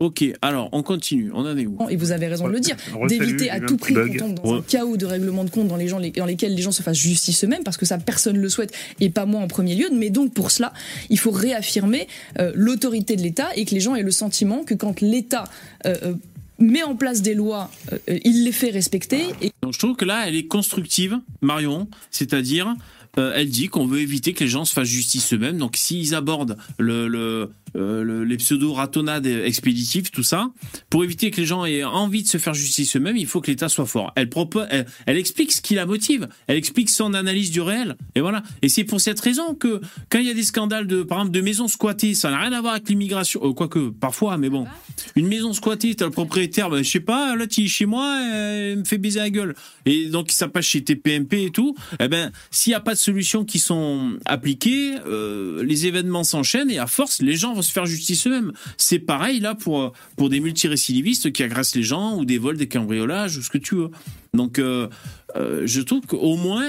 [0.00, 1.32] Ok, alors on continue.
[1.34, 1.76] On en est où?
[1.90, 2.76] Et vous avez raison de le dire,
[3.08, 4.58] d'éviter à tout prix qu'on tombe dans Ouais.
[4.58, 6.98] un chaos de règlement de compte dans, les gens, dans lesquels les gens se fassent
[6.98, 9.88] justice eux-mêmes, parce que ça, personne ne le souhaite, et pas moi en premier lieu.
[9.92, 10.72] Mais donc, pour cela,
[11.10, 12.06] il faut réaffirmer
[12.38, 15.44] euh, l'autorité de l'État et que les gens aient le sentiment que quand l'État
[15.84, 16.14] euh, euh,
[16.60, 19.22] met en place des lois, euh, il les fait respecter.
[19.42, 21.88] Et Donc je trouve que là, elle est constructive, Marion.
[22.12, 22.72] C'est-à-dire,
[23.18, 25.58] euh, elle dit qu'on veut éviter que les gens se fassent justice eux-mêmes.
[25.58, 30.50] Donc s'ils abordent le, le, euh, le- les pseudo-ratonnades expéditives, tout ça,
[30.90, 33.50] pour éviter que les gens aient envie de se faire justice eux-mêmes, il faut que
[33.50, 34.12] l'État soit fort.
[34.16, 34.66] Elle, propose,
[35.06, 36.28] elle explique ce qui la motive.
[36.46, 37.96] Elle explique son analyse du réel.
[38.14, 38.42] Et voilà.
[38.62, 39.80] Et c'est pour cette raison que
[40.10, 42.52] quand il y a des scandales de, par exemple, de maisons squattées, ça n'a rien
[42.52, 43.40] à voir avec l'immigration.
[43.44, 44.66] Euh, quoique, parfois, mais bon.
[45.16, 48.18] Une maison squattée, t'as le propriétaire, ben, je sais pas, là, tu es chez moi,
[48.32, 49.54] euh, il me fait baiser la gueule.
[49.86, 51.74] Et donc, ça passe chez TPMP et tout.
[52.00, 56.70] Eh ben, s'il n'y a pas de solutions qui sont appliquées, euh, les événements s'enchaînent
[56.70, 58.52] et à force, les gens vont se faire justice eux-mêmes.
[58.76, 62.68] C'est pareil, là, pour, pour des multirécidivistes qui agressent les gens ou des vols, des
[62.68, 63.90] cambriolages ou ce que tu veux.
[64.34, 64.88] Donc, euh,
[65.36, 66.68] euh, je trouve qu'au moins,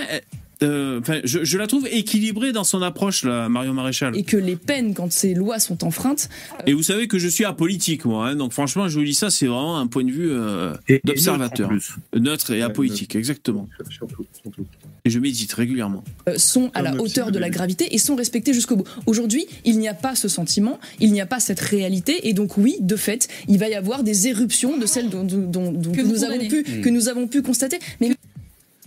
[0.63, 4.15] euh, je, je la trouve équilibrée dans son approche, là, Marion Maréchal.
[4.17, 6.29] et que les peines, quand ces lois sont enfreintes,
[6.67, 8.27] Et vous savez que je suis apolitique, moi.
[8.29, 10.73] hein, donc franchement, je vous dis ça, c'est vraiment un point de vue euh,
[11.05, 11.69] d'observateur.
[12.15, 13.67] neutre et apolitique, exactement.
[13.89, 14.65] Surtout, surtout.
[15.05, 16.03] Et je médite régulièrement.
[16.27, 18.87] euh, sont à la hauteur de la gravité et sont respectés jusqu'au bout.
[19.05, 22.57] Aujourd'hui, il n'y a pas ce sentiment, il n'y a pas cette réalité, et donc
[22.57, 26.01] oui, de fait, il va y avoir des éruptions de celles dont, dont- dont- que,
[26.01, 27.79] nous avons pu, que nous avons pu constater.
[28.01, 28.11] Mais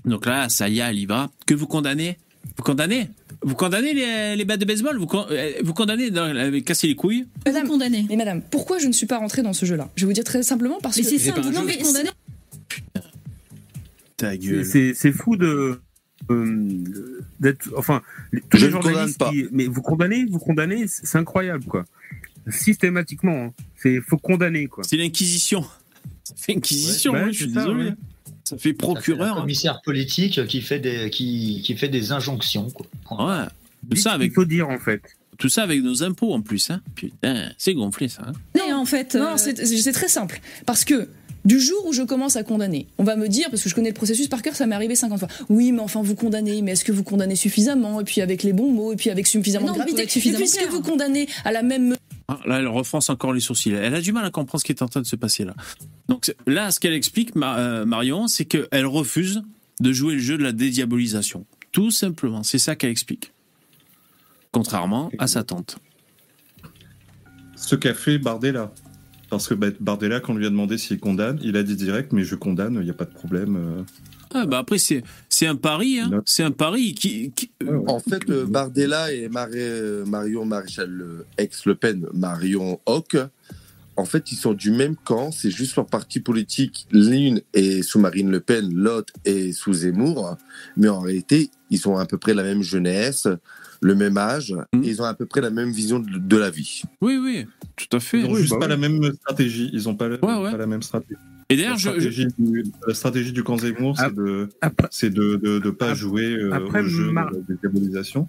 [0.05, 1.31] Donc là, ça y est, elle y va.
[1.47, 2.19] Que vous condamnez?
[2.57, 3.09] Vous condamnez?
[3.43, 4.97] Vous condamnez les, les battes de baseball?
[4.99, 7.27] Vous, con- euh, vous condamnez de casser les couilles?
[7.47, 7.69] Madame,
[8.09, 9.89] mais madame, pourquoi je ne suis pas rentrée dans ce jeu-là?
[9.97, 11.83] Je vais vous dire très simplement parce Mais que c'est ça, vous non, pouvez mais.
[14.17, 14.33] Ta
[14.65, 15.81] C'est- C'est fou de
[16.31, 16.75] euh,
[17.41, 18.03] d'être enfin
[18.33, 19.31] les- tous Je les journalistes pas.
[19.31, 21.85] qui mais vous condamnez vous condamnez c'est incroyable quoi
[22.49, 23.53] systématiquement hein.
[23.77, 25.65] c'est faut condamner quoi C'est l'inquisition.
[26.37, 27.91] C'est l'inquisition, Ouais, ouais, je suis désolé.
[28.45, 29.37] Ça fait procureur.
[29.37, 32.69] Un commissaire politique qui fait des, qui, qui fait des injonctions.
[32.71, 32.87] Quoi.
[33.11, 33.45] Ouais.
[33.91, 34.33] Tout ça avec.
[34.35, 35.01] faut dire en fait.
[35.39, 36.81] Tout ça avec nos impôts en plus, hein.
[36.95, 38.23] Putain, c'est gonflé ça.
[38.29, 38.33] hein.
[38.57, 40.41] Non, en fait, non, c'est c'est très simple.
[40.67, 41.09] Parce que
[41.45, 43.89] du jour où je commence à condamner, on va me dire, parce que je connais
[43.89, 45.29] le processus par cœur, ça m'est arrivé 50 fois.
[45.49, 48.01] Oui, mais enfin, vous condamnez, mais est-ce que vous condamnez suffisamment?
[48.01, 50.03] Et puis avec les bons mots, et puis avec suffisamment Mais non, de gravité.
[50.03, 51.97] et puis, est-ce que vous condamnez à la même
[52.47, 53.73] Là, elle refronce encore les sourcils.
[53.73, 55.55] Elle a du mal à comprendre ce qui est en train de se passer là.
[56.09, 59.43] Donc là, ce qu'elle explique, euh, Marion, c'est qu'elle refuse
[59.81, 61.47] de jouer le jeu de la dédiabolisation.
[61.73, 63.33] Tout simplement, c'est ça qu'elle explique.
[64.53, 65.79] Contrairement à sa tante.
[67.57, 68.73] Ce qu'a fait Bardella.
[69.31, 72.13] Parce que bah, Bardella, quand on lui a demandé s'il condamne, il a dit direct,
[72.13, 73.85] mais je condamne, il n'y a pas de problème.
[74.35, 74.41] Euh.
[74.43, 75.99] Ah, bah après, c'est c'est un pari.
[76.01, 76.23] Hein.
[76.27, 77.33] C'est un pari qui.
[77.33, 77.51] qui-
[77.87, 83.17] En fait, euh, Bardella et Mar- euh, Marion Maréchal, le ex-Le Pen, Marion Hoc,
[83.97, 85.31] en fait, ils sont du même camp.
[85.33, 86.87] C'est juste leur parti politique.
[86.93, 90.37] L'une est sous Marine Le Pen, l'autre est sous Zemmour.
[90.77, 93.29] Mais en réalité, ils ont à peu près la même jeunesse,
[93.83, 96.51] le même âge, et ils ont à peu près la même vision de, de la
[96.51, 96.83] vie.
[97.01, 97.47] Oui, oui,
[97.77, 98.21] tout à fait.
[98.21, 98.71] Ils n'ont Oui, juste bah pas oui.
[98.71, 99.71] la même stratégie.
[99.73, 101.21] Ils n'ont pas la même stratégie.
[101.53, 104.49] Et d'ailleurs, la je- stratégie, du, la stratégie du camp Zemmour, c'est de,
[104.91, 108.27] c'est de, de, de pas jouer euh, après, au jeu Mar- de la dédiabolisation.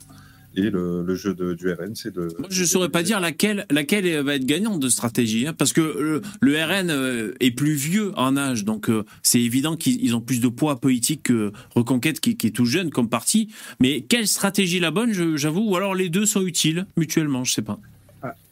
[0.56, 2.28] Et le, le jeu de, du RN, c'est de.
[2.38, 5.82] Moi, je saurais pas dire laquelle, laquelle va être gagnante de stratégie, hein, parce que
[5.82, 10.16] le, le RN euh, est plus vieux en âge, donc euh, c'est évident qu'ils ils
[10.16, 13.50] ont plus de poids politique que Reconquête, qui, qui est tout jeune comme parti.
[13.80, 17.64] Mais quelle stratégie la bonne, j'avoue, ou alors les deux sont utiles mutuellement, je sais
[17.64, 17.80] pas.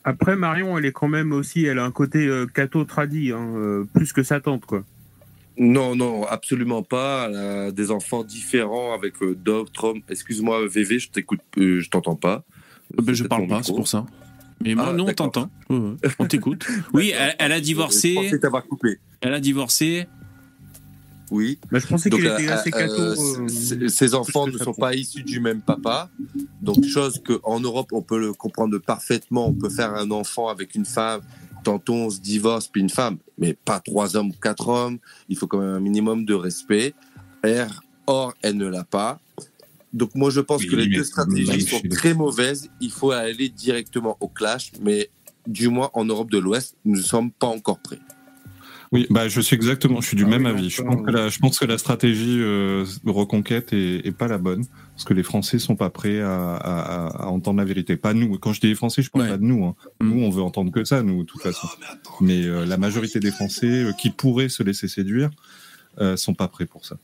[0.04, 3.54] Après, Marion, elle est quand même aussi, elle a un côté euh, catho tradi, hein,
[3.56, 4.84] euh, plus que sa tante, quoi.
[5.58, 7.28] Non, non, absolument pas.
[7.30, 10.02] Elle a des enfants différents avec euh, d'autres hommes.
[10.10, 12.44] Excuse-moi, VV, je t'écoute, euh, je t'entends pas.
[12.98, 14.06] Ben, je parle pas, c'est pour ça.
[14.64, 15.50] Mais moi, Ah, nous, on t'entend.
[15.70, 16.68] On t'écoute.
[16.94, 18.14] Oui, elle, elle a divorcé.
[18.16, 19.00] Je pensais t'avoir coupé.
[19.22, 20.08] Elle a divorcé.
[21.32, 21.58] Oui.
[21.72, 23.02] Mais je pensais Donc, qu'il euh, était assez euh, catho.
[23.02, 23.48] euh,
[23.84, 26.10] euh, Ces enfants ne sont pas issus du même papa.
[26.62, 29.48] Donc, chose qu'en Europe, on peut le comprendre parfaitement.
[29.48, 31.22] On peut faire un enfant avec une femme.
[31.64, 33.18] Tantôt, on se divorce, puis une femme.
[33.38, 34.98] Mais pas trois hommes ou quatre hommes.
[35.30, 36.94] Il faut quand même un minimum de respect.
[38.08, 39.20] Or, elle ne l'a pas.
[39.94, 42.70] Donc, moi, je pense Oui, que les deux stratégies sont très mauvaises.
[42.82, 44.72] Il faut aller directement au clash.
[44.82, 45.10] Mais
[45.48, 48.00] du moins, en Europe de l'Ouest, nous ne sommes pas encore prêts.
[48.94, 50.70] Oui, bah, je suis exactement, je suis du Ah même oui, avis.
[50.70, 54.38] Je pense, que la, je pense que la stratégie euh, reconquête est, est pas la
[54.38, 54.66] bonne,
[54.96, 57.96] parce que les Français sont pas prêts à, à- à- à entendre la vérité.
[57.96, 58.38] Pas nous.
[58.38, 59.64] Quand je dis les Français, je parle pas de nous.
[59.66, 59.76] hein.
[60.02, 61.70] Nous, on veut entendre que ça, nous, de toute façon.
[62.20, 65.30] Mais euh, la majorité des Français euh, qui pourraient se laisser séduire
[66.02, 66.98] euh, sont pas prêts pour ça.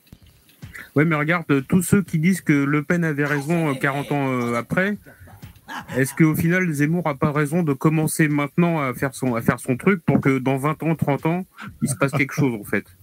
[0.96, 4.12] Ouais, mais regarde, euh, tous ceux qui disent que Le Pen avait raison euh, 40
[4.12, 4.98] ans euh, après,
[5.96, 9.60] est-ce qu'au final, Zemmour a pas raison de commencer maintenant à faire son, à faire
[9.60, 11.46] son truc pour que dans 20 ans, 30 ans,
[11.82, 12.86] il se passe quelque chose, en fait?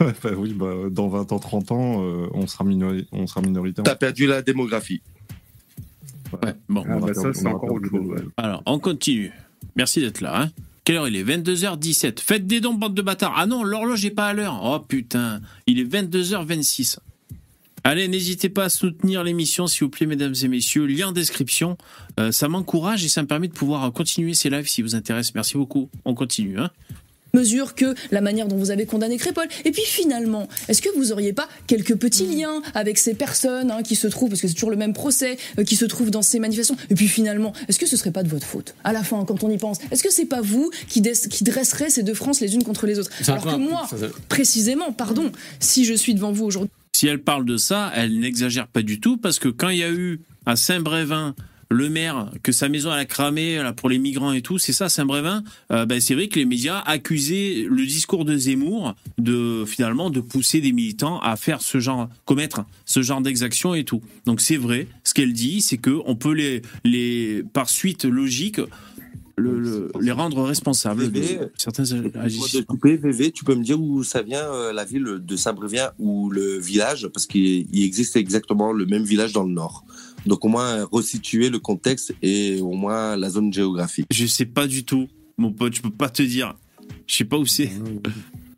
[0.00, 3.84] Bah oui, bah, dans 20 ans, 30 ans, euh, on sera minori- on sera minoritaire.
[3.84, 5.00] T'as perdu la démographie.
[6.42, 6.84] Ouais, bon.
[6.88, 8.06] Ah, bah, ça, c'est encore autre chose.
[8.06, 8.22] ouais.
[8.36, 9.30] Alors, on continue.
[9.76, 10.42] Merci d'être là.
[10.42, 10.50] Hein.
[10.84, 11.22] Quelle heure il est?
[11.22, 12.18] 22h17.
[12.20, 13.34] Faites des dons, bande de bâtards.
[13.36, 14.60] Ah non, l'horloge n'est pas à l'heure.
[14.62, 16.98] Oh putain, il est 22h26.
[17.82, 20.84] Allez, n'hésitez pas à soutenir l'émission, s'il vous plaît, mesdames et messieurs.
[20.86, 21.78] Lien en description.
[22.18, 25.34] Euh, ça m'encourage et ça me permet de pouvoir continuer ces lives si vous intéresse.
[25.34, 25.88] Merci beaucoup.
[26.04, 26.58] On continue.
[26.58, 26.70] Hein.
[27.32, 29.46] mesure que la manière dont vous avez condamné Crépol.
[29.64, 33.82] Et puis finalement, est-ce que vous auriez pas quelques petits liens avec ces personnes hein,
[33.82, 36.22] qui se trouvent, parce que c'est toujours le même procès, euh, qui se trouvent dans
[36.22, 36.76] ces manifestations?
[36.90, 38.74] Et puis finalement, est-ce que ce serait pas de votre faute?
[38.84, 41.88] À la fin, quand on y pense, est-ce que c'est pas vous qui, qui dresserez
[41.88, 43.10] ces deux France les unes contre les autres?
[43.26, 43.88] Alors que moi,
[44.28, 46.70] précisément, pardon, si je suis devant vous aujourd'hui,
[47.00, 49.82] Si elle parle de ça, elle n'exagère pas du tout parce que quand il y
[49.82, 51.34] a eu à Saint-Brévin
[51.70, 54.90] le maire que sa maison a cramé là, pour les migrants et tout, c'est ça
[54.90, 55.42] Saint-Brévin.
[55.72, 60.20] euh, ben, c'est vrai que les médias accusaient le discours de Zemmour de finalement de
[60.20, 64.02] pousser des militants à faire ce genre, commettre ce genre d'exaction et tout.
[64.26, 64.86] Donc c'est vrai.
[65.02, 68.60] Ce qu'elle dit, c'est que on peut les les par suite logique
[69.40, 71.84] le- le- les rendre responsables de certains
[72.16, 72.60] agissements.
[72.60, 75.90] de couper, VV, tu peux me dire où ça vient, euh, la ville de Saint-Brévin
[75.98, 79.84] ou le village Parce qu'il il existe exactement le même village dans le nord.
[80.26, 84.06] Donc au moins resituer le contexte et au moins la zone géographique.
[84.12, 85.08] Je sais pas du tout,
[85.38, 86.54] mon pote, je peux pas te dire.
[87.06, 87.70] Je sais pas où c'est.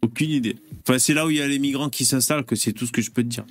[0.05, 0.57] Aucune idée.
[0.87, 2.93] Enfin, c'est là où il y a les migrants qui s'installent que c'est tout ce
[2.93, 3.45] que je peux te dire.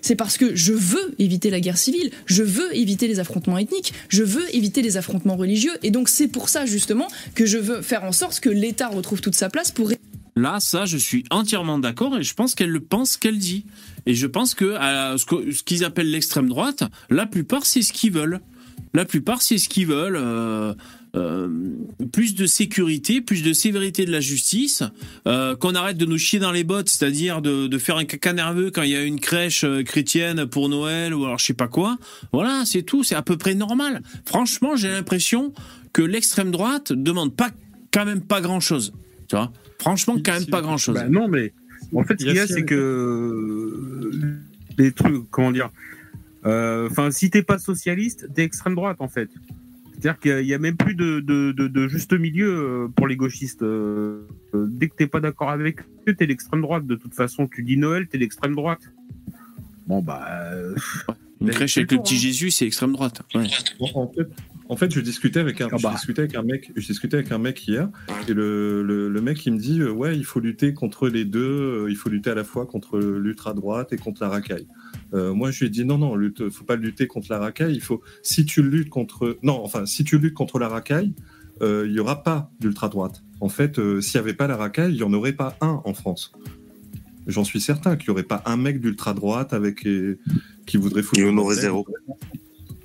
[0.00, 3.92] c'est parce que je veux éviter la guerre civile, je veux éviter les affrontements ethniques,
[4.08, 7.82] je veux éviter les affrontements religieux, et donc c'est pour ça justement que je veux
[7.82, 9.90] faire en sorte que l'État retrouve toute sa place pour
[10.36, 13.66] Là, ça, je suis entièrement d'accord et je pense qu'elle le pense qu'elle dit.
[14.06, 17.82] Et je pense que euh, ce que- ce qu'ils appellent l'extrême droite, la plupart, c'est
[17.82, 18.40] ce qu'ils veulent.
[18.94, 20.16] La plupart, c'est ce qu'ils veulent.
[20.16, 20.72] euh,
[21.16, 21.48] euh,
[22.12, 24.82] plus de sécurité, plus de sévérité de la justice,
[25.26, 28.70] euh, qu'on arrête de nous chier dans les bottes, c'est-à-dire de, faire un caca nerveux
[28.70, 31.68] quand il y a une crèche euh, chrétienne pour Noël ou alors je sais pas
[31.68, 31.98] quoi.
[32.32, 34.02] Voilà, c'est tout, c'est à peu près normal.
[34.26, 35.52] Franchement, j'ai l'impression
[35.92, 37.50] que l'extrême droite demande pas
[37.92, 38.92] quand même pas grand-chose.
[39.28, 39.52] Tu vois?
[39.78, 40.94] Franchement, quand même pas grand-chose.
[40.94, 41.52] Bah non, mais
[41.94, 44.38] en fait, ce qu'il y a, c'est que euh,
[44.78, 45.70] les trucs, comment dire,
[46.46, 49.28] euh, enfin, si t'es pas socialiste, t'es extrême droite en fait.
[50.00, 53.16] C'est-à-dire qu'il y a même plus de, de, de, de juste milieu euh, pour les
[53.16, 53.62] gauchistes.
[53.62, 56.86] Euh, euh, Dès que t'es pas d'accord avec eux, t'es l'extrême droite.
[56.86, 58.80] De toute façon, tu dis Noël, t'es l'extrême droite.
[59.86, 60.52] Bon bah.
[61.42, 62.18] Une crèche avec le petit hein.
[62.18, 63.20] Jésus, c'est extrême droite.
[63.34, 63.46] Ouais.
[63.80, 64.28] En, en fait,
[64.70, 65.90] en fait, je discutais avec un, Ah bah.
[65.90, 67.88] je discutais avec un mec, je discutais avec un mec hier,
[68.28, 71.24] et le, le, le mec il me dit euh, ouais, il faut lutter contre les
[71.24, 74.68] deux, euh, il faut lutter à la fois contre l'ultra droite et contre la racaille.
[75.12, 77.74] Euh, moi, je lui ai dit non, non, lutte, faut pas lutter contre la racaille.
[77.74, 81.14] Il faut, si tu luttes contre, non, enfin, si tu luttes contre la racaille,
[81.62, 83.24] euh, il y aura pas d'ultra droite.
[83.40, 85.82] En fait, euh, s'il y avait pas la racaille, il y en aurait pas un
[85.84, 86.30] en France.
[87.26, 89.86] J'en suis certain qu'il y aurait pas un mec d'ultra droite avec
[90.66, 91.20] qui voudrait foutre.
[91.20, 91.84] Il y en aurait zéro.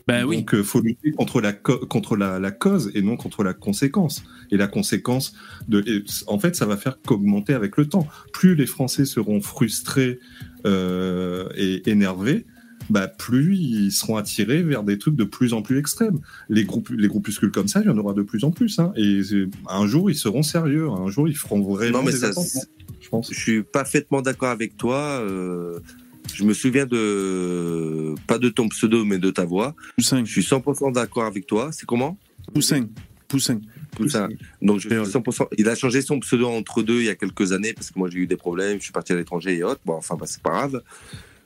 [0.08, 0.38] Ben oui.
[0.38, 3.54] Donc, il faut lutter contre la co- contre la, la cause et non contre la
[3.54, 4.24] conséquence.
[4.52, 5.34] Et la conséquence
[5.68, 8.08] de, en fait, ça va faire qu'augmenter avec le temps.
[8.32, 10.20] Plus les Français seront frustrés
[10.66, 12.46] euh, et énervés,
[12.92, 16.20] bah, plus ils seront attirés vers des trucs de plus en plus extrêmes.
[16.50, 18.78] Les groupes, les groupuscules comme ça, il y en aura de plus en plus.
[18.78, 18.94] Hein.
[18.96, 19.22] Et
[19.70, 20.88] un jour, ils seront sérieux.
[20.90, 22.60] Un jour, ils feront vraiment Non, mais des ça, attentats.
[23.02, 23.34] je pense.
[23.34, 25.20] Je suis parfaitement d'accord avec toi.
[25.22, 25.80] euh,
[26.34, 29.76] je me souviens de pas de ton pseudo, mais de ta voix.
[29.98, 30.24] Poussin.
[30.26, 31.70] Je suis 100% d'accord avec toi.
[31.72, 32.18] C'est comment?
[32.54, 32.88] Poussin.
[33.28, 33.60] Poussin.
[33.92, 34.30] Poussin.
[34.62, 35.48] Donc je suis 100%.
[35.58, 38.10] Il a changé son pseudo entre deux il y a quelques années parce que moi
[38.10, 38.78] j'ai eu des problèmes.
[38.80, 39.82] Je suis parti à l'étranger et autres.
[39.86, 40.82] Bon, enfin, bah, c'est pas grave.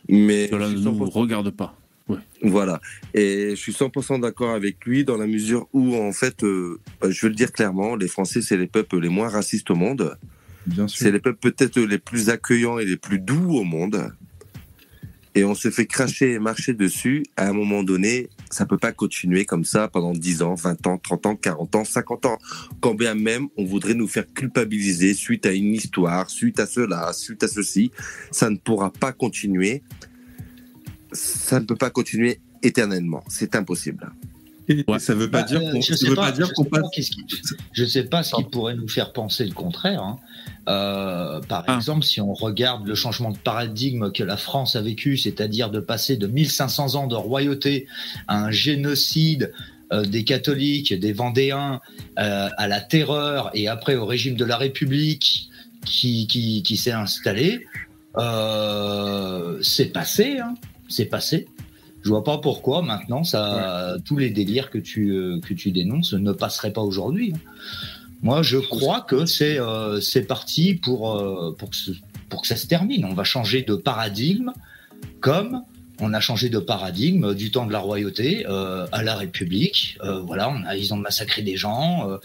[0.08, 1.76] Mais Cela ne nous 100% regarde pas.
[2.08, 2.18] Ouais.
[2.42, 2.82] Voilà.
[3.14, 7.22] Et je suis 100% d'accord avec lui dans la mesure où, en fait, euh, je
[7.22, 10.18] veux le dire clairement, les Français, c'est les peuples les moins racistes au monde.
[10.66, 11.00] Bien sûr.
[11.00, 14.12] C'est les peuples peut-être les plus accueillants et les plus doux au monde.
[15.40, 17.24] Et on se fait cracher et marcher dessus.
[17.38, 20.98] À un moment donné, ça peut pas continuer comme ça pendant 10 ans, 20 ans,
[20.98, 22.38] 30 ans, 40 ans, 50 ans.
[22.82, 27.14] Quand bien même on voudrait nous faire culpabiliser suite à une histoire, suite à cela,
[27.14, 27.90] suite à ceci,
[28.32, 29.82] ça ne pourra pas continuer.
[31.14, 33.24] Ça ne peut pas continuer éternellement.
[33.30, 34.12] C'est impossible.
[34.68, 36.64] Et ça veut pas Bah, dire euh, qu'on ça sais veut pas, pas dire je
[36.70, 36.84] passe.
[37.72, 40.04] Je sais pas ce qui pourrait nous faire penser le contraire.
[40.04, 40.18] hein.
[40.68, 41.76] Euh, par Ah.
[41.78, 45.80] exemple, si on regarde le changement de paradigme que la France a vécu, c'est-à-dire de
[45.80, 47.88] passer de 1500 ans de royauté
[48.28, 49.52] à un génocide
[49.92, 51.82] euh, des catholiques, des Vendéens,
[52.20, 55.50] euh, à la terreur et après au régime de la République
[55.86, 57.66] qui, qui, qui s'est installé,
[59.62, 60.54] c'est passé, hein,
[60.88, 61.48] c'est passé.
[62.04, 66.32] Je vois pas pourquoi maintenant ça, tous les délires que tu que tu dénonces ne
[66.32, 67.34] passeraient pas aujourd'hui.
[67.36, 67.40] hein.
[68.22, 71.92] Moi, je crois que c'est euh, parti pour euh, pour que ce-
[72.30, 73.06] pour que ça se termine.
[73.06, 74.52] On va changer de paradigme,
[75.20, 75.64] comme
[76.02, 79.98] on a changé de paradigme du temps de la royauté euh, à la République.
[80.04, 82.18] Euh, voilà, on a, ils ont massacré des gens, euh,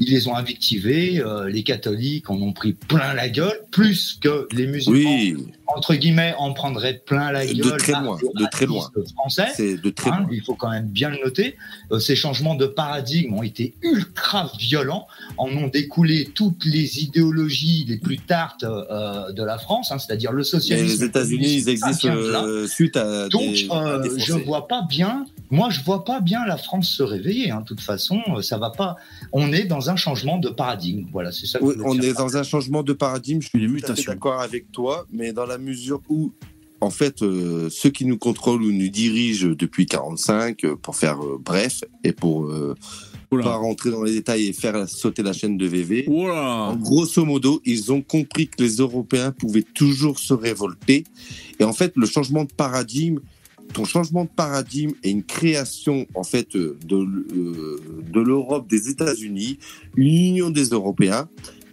[0.00, 1.20] ils les ont invectivés.
[1.20, 5.36] euh, les catholiques en ont pris plein la gueule, plus que les musulmans Oui.
[5.76, 7.76] Entre guillemets en prendraient plein la De gueule.
[7.78, 8.88] très par loin, de très loin.
[9.14, 9.48] Français.
[9.54, 10.28] C'est de très Hein, loin.
[10.32, 11.56] il faut quand même bien le noter.
[11.90, 15.06] Euh, ces changements de paradigme ont été ultra violents,
[15.38, 20.32] en ont découlé toutes les idéologies les plus tartes euh, de la France, hein, c'est-à-dire
[20.32, 20.86] le socialisme.
[21.00, 24.68] les États-Unis, ils existent de euh, suite à Donc, des, à euh, des je vois
[24.68, 25.24] pas bien.
[25.52, 27.50] Moi, je vois pas bien la France se réveiller.
[27.50, 27.60] hein.
[27.60, 28.96] De toute façon, euh, ça va pas.
[29.32, 31.06] On est dans un changement de paradigme.
[31.12, 31.58] Voilà, c'est ça.
[31.58, 33.42] que Oui, on est dans un changement de paradigme.
[33.42, 36.32] Je suis tout à fait d'accord avec toi, mais dans la mesure où,
[36.80, 41.22] en fait, euh, ceux qui nous contrôlent ou nous dirigent depuis 45, euh, pour faire
[41.22, 42.74] euh, bref et pour euh,
[43.30, 47.60] pas rentrer dans les détails et faire sauter la chaîne de VV, en grosso modo,
[47.66, 51.04] ils ont compris que les Européens pouvaient toujours se révolter.
[51.60, 53.20] Et en fait, le changement de paradigme,
[53.72, 57.80] ton changement de paradigme est une création en fait euh, de, euh,
[58.12, 59.58] de l'Europe, des États-Unis,
[59.96, 61.28] une union des Européens,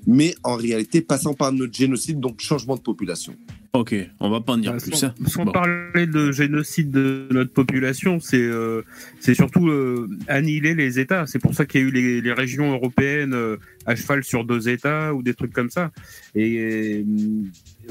[0.07, 3.36] mais en réalité passant par notre génocide, donc changement de population.
[3.74, 4.91] Ok, on va pas en dire plus.
[4.94, 5.14] Sans, hein.
[5.28, 5.52] sans Bon.
[5.52, 8.82] parler de génocide de notre population, c'est euh,
[9.20, 11.28] c'est surtout euh, annihiler les États.
[11.28, 14.44] C'est pour ça qu'il y a eu les, les régions européennes euh, à cheval sur
[14.44, 15.91] deux États ou des trucs comme ça.
[16.34, 17.06] Et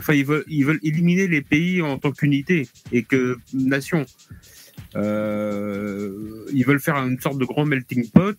[0.00, 4.04] enfin, ils veulent, ils veulent éliminer les pays en tant qu'unité et que nation.
[4.96, 8.36] Ils veulent faire une sorte de grand melting pot.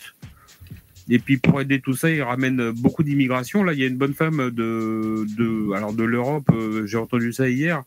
[1.10, 3.64] Et puis pour aider tout ça, ils ramènent beaucoup d'immigration.
[3.64, 7.34] Là, il y a une bonne femme de, de, alors de l'Europe, euh, j'ai entendu
[7.34, 7.84] ça hier,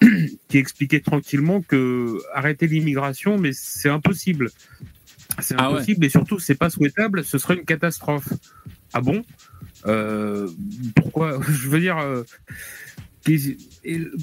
[0.48, 4.50] qui expliquait tranquillement que arrêter l'immigration, mais c'est impossible.
[5.40, 5.76] C'est Ah ouais.
[5.76, 7.24] impossible et surtout, c'est pas souhaitable.
[7.24, 8.28] Ce serait une catastrophe.
[8.94, 9.22] Ah bon?
[9.86, 10.48] Euh,
[10.96, 11.40] Pourquoi?
[11.48, 11.98] Je veux dire.
[11.98, 12.22] euh,
[13.24, 13.50] qu'est-ce-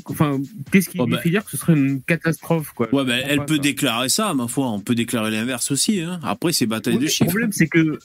[0.05, 0.39] Enfin,
[0.71, 1.19] qu'est-ce qui Oh, bah.
[1.19, 2.87] fait dire que ce serait une catastrophe quoi?
[2.93, 3.61] Ouais, Je elle peut ça.
[3.61, 4.69] déclarer ça, ma foi.
[4.71, 5.99] On peut déclarer l'inverse aussi.
[6.01, 6.19] Hein.
[6.23, 7.29] Après, c'est bataille Oui, de le chiffres.
[7.29, 7.99] problème, c'est que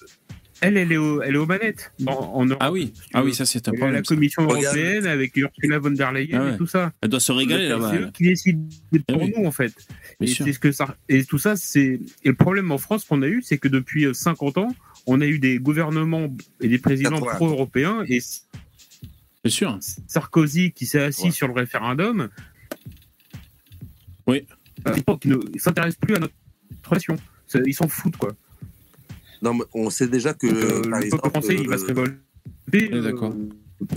[0.60, 1.93] elle, elle est, au, elle est aux manettes.
[2.06, 3.94] En, en Europe, Ah oui, ah oui, ça c'est un Elle est à problème.
[3.97, 4.02] La.
[4.02, 6.55] Commission européenne avec Ursula von der Leyen Ah ouais.
[6.55, 6.93] et tout ça.
[7.01, 7.90] Elle doit se régaler là-bas.
[7.93, 9.32] C'est eux qui décident pour Eh oui.
[9.36, 9.72] nous en fait.
[10.20, 13.22] Bien Et ce que ça et tout ça c'est et le problème en France qu'on
[13.22, 14.68] a eu c'est que depuis euh, 50 ans
[15.06, 16.28] on a eu des gouvernements
[16.60, 17.35] et des présidents 80.
[17.36, 18.20] pro-européens et
[19.43, 19.78] Bien sûr.
[20.06, 22.31] Sarkozy qui s'est assis sur le référendum.
[24.26, 24.47] Oui.
[24.86, 26.35] Euh, qui ne s'intéresse plus à notre
[26.90, 27.16] nation.
[27.47, 28.32] C'est- Ils s'en foutent quoi.
[29.44, 30.46] Non, mais on sait déjà que.
[30.46, 32.94] Donc, euh, par le peuple exemple, français il va se euh, révolter.
[32.94, 33.34] euh, D'accord.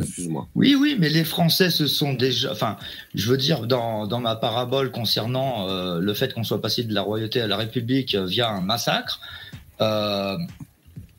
[0.02, 0.48] Excuse-moi.
[0.56, 2.52] Oui, oui, mais les Français se sont déjà.
[2.52, 2.78] Enfin,
[3.16, 6.94] je veux dire, dans, dans ma parabole concernant euh, le fait qu'on soit passé de
[6.94, 9.22] la royauté à la République euh, via un massacre,
[9.80, 10.36] euh,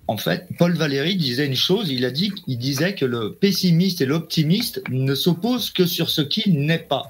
[0.08, 1.88] en fait, Paul Valéry disait une chose.
[1.90, 6.20] Il a dit, il disait que le pessimiste et l'optimiste ne s'opposent que sur ce
[6.22, 7.04] qui n'est pas.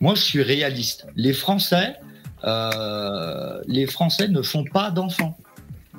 [0.00, 1.06] Moi, je suis réaliste.
[1.16, 1.94] Les Français,
[2.44, 5.36] euh, les Français ne font pas d'enfants.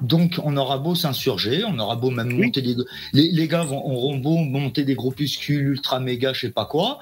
[0.02, 2.76] Donc, on aura beau s'insurger, on aura beau même monter des.
[3.14, 7.00] Les, les gars vont, auront beau monter des groupuscules ultra méga, je sais pas quoi,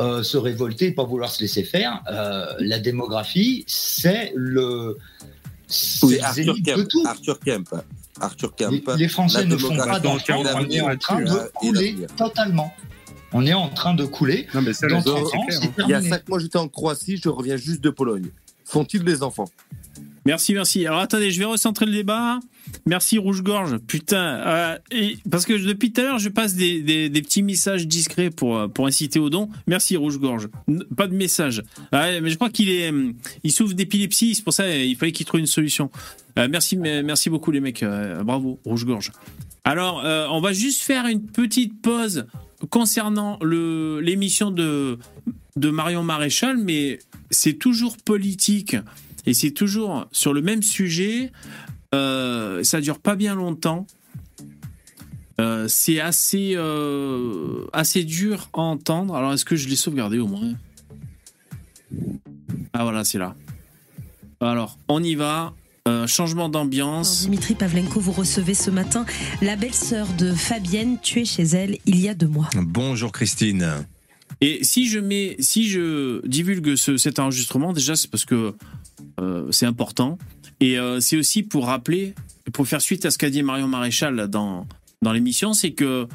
[0.00, 2.02] euh, se révolter, pas vouloir se laisser faire.
[2.10, 4.98] euh, la démographie, c'est le.
[5.68, 6.88] c'est Oui, Arthur Kemp.
[6.88, 7.04] tout.
[7.06, 7.68] Arthur Kemp.
[8.20, 8.70] Arthur Kemp.
[8.72, 11.96] Les, les Français ne font pas d'enfants, on est en train et de et couler
[12.16, 12.72] totalement.
[13.32, 14.46] On est en train de couler.
[14.52, 15.72] Non, mais ça, Dans le- 30 c'est ans, clair, c'est hein.
[15.78, 16.10] Il y a terminé.
[16.10, 18.26] cinq mois, j'étais en Croatie, je reviens juste de Pologne.
[18.66, 19.48] Font-ils des enfants?
[20.24, 20.86] Merci, merci.
[20.86, 22.38] Alors attendez, je vais recentrer le débat.
[22.86, 23.78] Merci Rouge-Gorge.
[23.78, 27.88] Putain, euh, et, parce que depuis tout à l'heure, je passe des, des- petits messages
[27.88, 29.48] discrets pour, euh, pour inciter au don.
[29.66, 30.48] Merci Rouge-Gorge.
[30.96, 31.62] Pas de message.
[31.90, 35.12] Ah, mais je crois qu'il est, hum, il souffre d'épilepsie, c'est pour ça il fallait
[35.12, 35.90] qu'il trouve une solution.
[36.38, 37.82] Euh, merci, merci beaucoup les mecs.
[37.82, 39.10] Euh, bravo Rouge-Gorge.
[39.64, 42.26] Alors, euh, on va juste faire une petite pause
[42.70, 44.98] concernant l'émission de
[45.56, 46.98] de Marion Maréchal, mais
[47.30, 48.74] c'est toujours politique
[49.26, 51.32] et c'est toujours sur le même sujet.
[51.94, 53.86] Euh, ça dure pas bien longtemps.
[55.40, 59.14] Euh, c'est assez euh, assez dur à entendre.
[59.14, 60.52] Alors, est-ce que je l'ai sauvegardé au moins?
[62.72, 63.34] Ah voilà, c'est là.
[64.40, 65.52] Alors, on y va.
[65.88, 67.22] Euh, changement d'ambiance.
[67.22, 69.04] Dimitri Pavlenko, vous recevez ce matin
[69.40, 72.48] la belle-sœur de Fabienne tuée chez elle il y a deux mois.
[72.54, 73.84] Bonjour Christine.
[74.40, 78.52] Et si je mets, si je divulgue ce- cet enregistrement, déjà c'est parce que euh,
[79.50, 80.18] c'est important.
[80.62, 82.14] Et euh, c'est aussi pour rappeler,
[82.52, 84.64] pour faire suite à ce qu'a dit Marion Maréchal dans,
[85.02, 86.06] dans l'émission, c'est que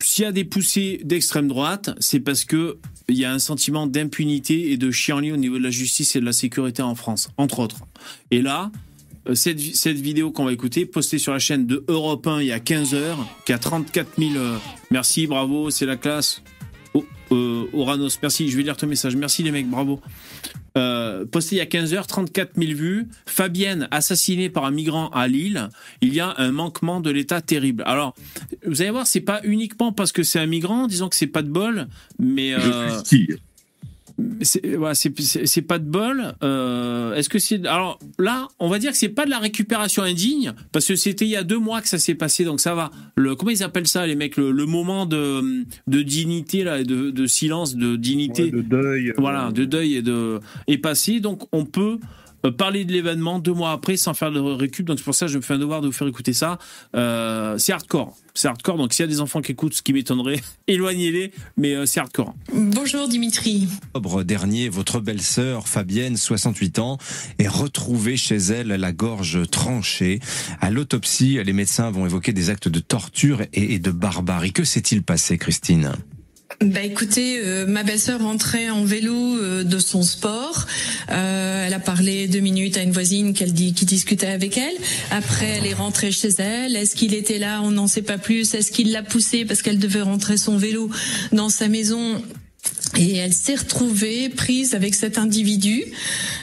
[0.00, 2.78] s'il y a des poussées d'extrême droite, c'est parce que
[3.08, 6.20] il y a un sentiment d'impunité et de chienlit au niveau de la justice et
[6.20, 7.80] de la sécurité en France, entre autres.
[8.30, 8.70] Et là,
[9.28, 12.46] euh, cette, cette vidéo qu'on va écouter, postée sur la chaîne de Europe 1 il
[12.46, 14.36] y a 15 heures, qui a 34 000...
[14.36, 14.56] euh,
[14.92, 16.42] merci, bravo, c'est la classe.
[16.94, 19.16] Oh, euh, Oranos, merci, je vais lire ton message.
[19.16, 20.00] Merci les mecs, bravo.
[20.76, 23.08] Euh, posté il y a 15 heures, 34 000 vues.
[23.26, 25.68] Fabienne assassinée par un migrant à Lille.
[26.00, 27.82] Il y a un manquement de l'État terrible.
[27.86, 28.14] Alors,
[28.66, 31.42] vous allez voir, c'est pas uniquement parce que c'est un migrant, disons que c'est pas
[31.42, 31.88] de bol,
[32.18, 33.36] mais euh, Je.
[34.40, 36.34] C'est voilà, c'est- pas de bol.
[36.42, 40.02] Euh, Est-ce que c'est alors là, on va dire que c'est pas de la récupération
[40.02, 42.74] indigne parce que c'était il y a deux mois que ça s'est passé, donc ça
[42.74, 42.90] va.
[43.16, 47.10] Le comment ils appellent ça les mecs, le, le moment de, de dignité là, de,
[47.10, 49.12] de silence, de dignité, Ouais, de deuil.
[49.18, 51.20] voilà, de deuil et de est passé.
[51.20, 51.98] Donc on peut
[52.50, 54.86] parler de l'événement deux mois après sans faire de récup.
[54.86, 56.58] Donc c'est pour ça que je me fais un devoir de vous faire écouter ça.
[56.94, 58.76] Euh, c'est hardcore, c'est hardcore.
[58.76, 61.32] Donc s'il y a des enfants qui écoutent, ce qui m'étonnerait, éloignez-les.
[61.56, 62.34] Mais euh, c'est hardcore.
[62.54, 63.68] Bonjour Dimitri.
[63.94, 66.98] octobre dernier, votre belle-sœur Fabienne, 68 ans,
[67.38, 70.20] est retrouvée chez elle la gorge tranchée.
[70.60, 74.52] À l'autopsie, les médecins vont évoquer des actes de torture et et de barbarie.
[74.52, 75.92] Que s'est-il passé, Christine?
[76.60, 80.66] Bah écoutez, euh, ma belle-sœur rentrait en vélo euh, de son sport.
[81.10, 84.74] Euh, elle a parlé deux minutes à une voisine qu'elle qui discutait avec elle.
[85.10, 86.76] Après, elle est rentrée chez elle.
[86.76, 87.60] Est-ce qu'il était là?
[87.62, 88.54] On n'en sait pas plus.
[88.54, 90.90] Est-ce qu'il l'a poussée parce qu'elle devait rentrer son vélo
[91.32, 92.22] dans sa maison?
[92.98, 95.84] Et elle s'est retrouvée prise avec cet individu.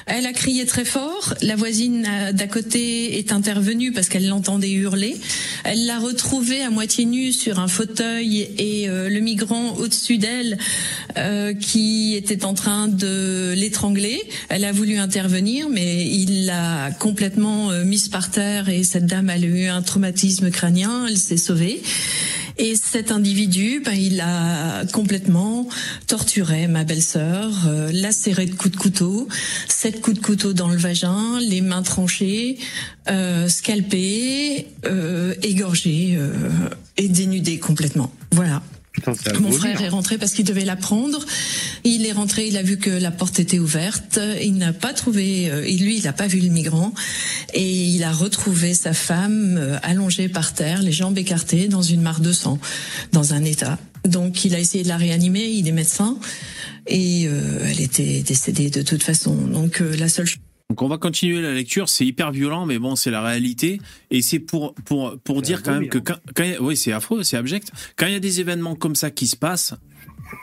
[0.08, 1.36] Elle a crié très fort.
[1.41, 5.16] La voisine euh, d'à côté est intervenue parce qu'elle l'entendait hurler.
[5.64, 10.58] Elle l'a retrouvée à moitié nue sur un fauteuil et euh, le migrant au-dessus d'elle
[11.18, 14.22] euh, qui était en train de l'étrangler.
[14.50, 19.30] Elle a voulu intervenir, mais il l'a complètement euh, mise par terre et cette dame
[19.30, 21.06] a eu un traumatisme crânien.
[21.08, 21.82] Elle s'est sauvée.
[22.61, 25.69] Et cet individu, ben, il a complètement
[26.07, 29.30] torturé ma belle-sœur, euh, lacéré de coups de couteau,
[29.69, 32.57] sept coups de couteau dans le vagin, les mains tranchées,
[33.10, 36.49] euh, scalpé, euh, égorgé euh,
[36.98, 38.11] et dénudé complètement.
[38.34, 38.61] Voilà.
[39.40, 41.26] Mon frère est rentré parce qu'il devait la prendre.
[41.84, 44.20] Il est rentré, il a vu que la porte était ouverte.
[44.42, 46.94] Il n'a pas trouvé, euh, lui, il n'a pas vu le migrant.
[47.54, 52.02] Et il a retrouvé sa femme euh, allongée par terre, les jambes écartées, dans une
[52.02, 52.60] mare de sang,
[53.12, 53.78] dans un état.
[54.06, 55.46] Donc, il a essayé de la réanimer.
[55.50, 56.18] Il est médecin
[56.88, 59.36] et euh, elle était décédée de toute façon.
[59.36, 60.40] Donc, euh, la seule chose
[60.70, 63.82] Donc on va continuer la lecture, c'est hyper violent, mais bon, c'est la réalité.
[64.12, 67.24] Et c'est pour, pour, pour dire quand même que quand, quand a- oui, c'est affreux,
[67.24, 67.72] c'est abject.
[67.96, 69.74] Quand il y a des événements comme ça qui se passent,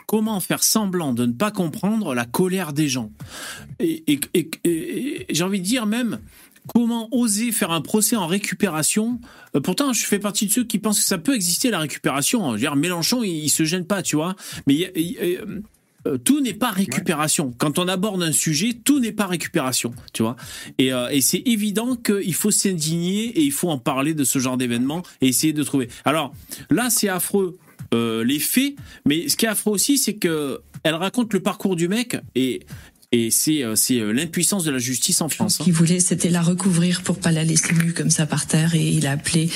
[0.05, 3.09] comment faire semblant de ne pas comprendre la colère des gens?
[3.79, 6.19] Et, et- et- et- et j'ai envie de dire même,
[6.67, 9.21] comment oser faire un procès en récupération?
[9.55, 12.45] Euh, Pourtant, je fais partie de ceux qui pensent que ça peut exister la récupération.
[12.49, 14.35] Je veux dire, Mélenchon, il, il se gêne pas, tu vois.
[14.67, 15.61] Mais il euh,
[16.23, 17.53] tout n'est pas récupération.
[17.57, 20.35] Quand on aborde un sujet, tout n'est pas récupération, tu vois.
[20.77, 24.39] Et, euh, et c'est évident qu'il faut s'indigner et il faut en parler de ce
[24.39, 25.89] genre d'événement et essayer de trouver.
[26.05, 26.33] Alors
[26.69, 27.57] là, c'est affreux
[27.93, 28.75] euh, les faits,
[29.05, 32.61] mais ce qui est affreux aussi, c'est que elle raconte le parcours du mec et
[33.13, 35.57] et c'est euh, c'est euh, l'impuissance de la justice en France.
[35.59, 35.63] hein.
[35.63, 38.75] qu'il voulait, c'était la recouvrir pour pas la laisser nue comme ça par terre.
[38.75, 39.49] Et il a appelé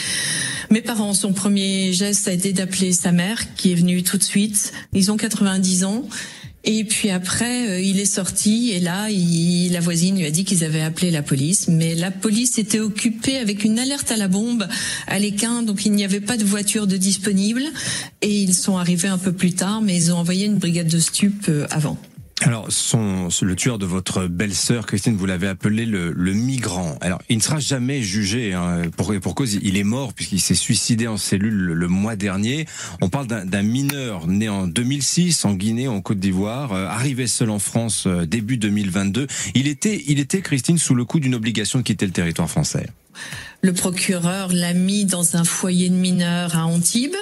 [0.69, 1.13] mes parents.
[1.13, 4.71] Son premier geste a été d'appeler sa mère, qui est venue tout de suite.
[4.93, 6.07] Ils ont 90 ans.
[6.63, 10.45] Et puis après, euh, il est sorti et là, il- la voisine lui a dit
[10.45, 14.27] qu'ils avaient appelé la police, mais la police était occupée avec une alerte à la
[14.27, 14.67] bombe
[15.07, 17.63] à l'Équin, donc il n'y avait pas de voiture de disponible.
[18.21, 20.99] Et ils sont arrivés un peu plus tard, mais ils ont envoyé une brigade de
[20.99, 21.97] stupes euh, avant.
[22.43, 26.97] Alors, son, le tueur de votre belle-sœur, Christine, vous l'avez appelé le, le migrant.
[26.99, 29.59] Alors, il ne sera jamais jugé hein, pour, pour cause.
[29.61, 32.65] Il est mort puisqu'il s'est suicidé en cellule le, mois dernier.
[32.99, 37.27] On parle d'un d'un mineur né en 2006 en Guinée, en Côte d'Ivoire, euh, arrivé
[37.27, 39.27] seul en France euh, début 2022.
[39.53, 42.87] Il était, il était, Christine, sous le coup d'une obligation de quitter le territoire français.
[43.61, 47.15] Le procureur l'a mis dans un foyer de mineurs à Antibes.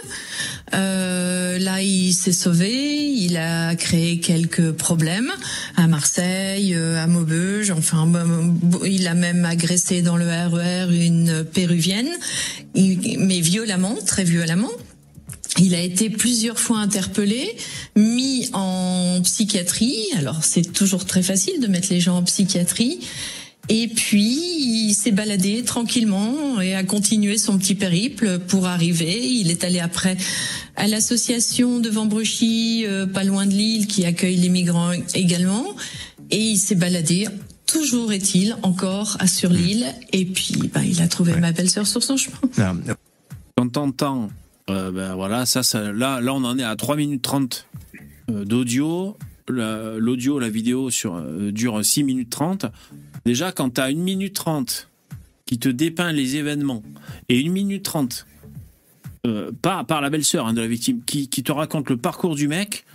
[0.73, 2.71] Euh, là, il s'est sauvé.
[2.71, 5.31] Il a créé quelques problèmes
[5.75, 7.71] à Marseille, euh, à Maubeuge.
[7.71, 8.09] Enfin,
[8.85, 12.09] il a même agressé dans le RER une péruvienne,
[12.75, 14.71] mais violemment, très violemment.
[15.57, 17.57] Il a été plusieurs fois interpellé,
[17.95, 20.05] mis en psychiatrie.
[20.17, 22.99] Alors c'est toujours très facile de mettre les gens en psychiatrie.
[23.67, 29.19] Et puis il s'est baladé tranquillement et a continué son petit périple pour arriver.
[29.31, 30.17] Il est allé après
[30.75, 35.65] à l'association de Vambruchy, euh, pas loin de Lille, qui accueille les migrants également.
[36.31, 37.27] Et il s'est baladé.
[37.67, 39.85] Toujours est-il encore à sur l'île.
[40.13, 42.37] Et puis, ben, il a trouvé ma belle-sœur sur son chemin.
[43.55, 44.29] Quand t'entends,
[44.71, 47.67] euh, ben voilà, ça, ça, là, là, on en est à 3 minutes 30
[48.31, 49.17] euh, d'audio.
[49.47, 52.65] La- L'audio, la vidéo sur, euh, dure 6 minutes 30.
[53.25, 54.89] Déjà, quand t'as 1 minute 30
[55.45, 56.83] qui te dépeint les événements
[57.27, 58.27] et 1 minute 30
[59.27, 62.35] euh, par, par la belle-sœur hein, de la victime qui, qui te raconte le parcours
[62.35, 62.85] du mec,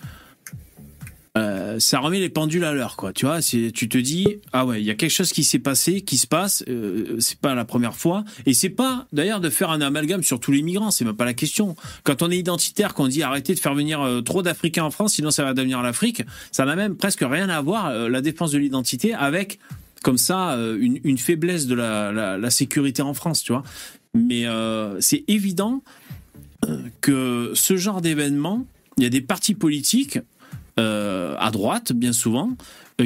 [1.37, 3.13] euh, ça remet les pendules à l'heure, quoi.
[3.13, 6.01] Tu vois, tu te dis, ah ouais, il y a quelque chose qui s'est passé,
[6.01, 6.65] qui se passe.
[6.69, 10.41] euh, c'est pas la première fois, et c'est pas d'ailleurs de faire un amalgame sur
[10.41, 10.93] tous les migrants.
[10.93, 11.77] C'est même pas la question.
[12.05, 15.31] Quand on est identitaire, qu'on dit arrêtez de faire venir trop d'Africains en France, sinon
[15.31, 16.23] ça va devenir l'Afrique.
[16.53, 19.59] Ça n'a même presque rien à voir la défense de l'identité avec
[20.05, 23.65] comme ça euh, une, faiblesse de la, sécurité en France, tu vois.
[24.13, 25.83] Mais euh, c'est évident
[26.67, 28.67] euh, que ce genre d'événement,
[28.99, 30.21] il y a des partis politiques
[30.77, 32.51] à droite, bien souvent,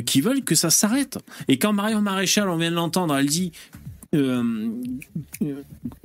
[0.06, 1.18] qui veulent que ça s'arrête.
[1.48, 3.52] Et quand Marion Maréchal, on vient de l'entendre, elle dit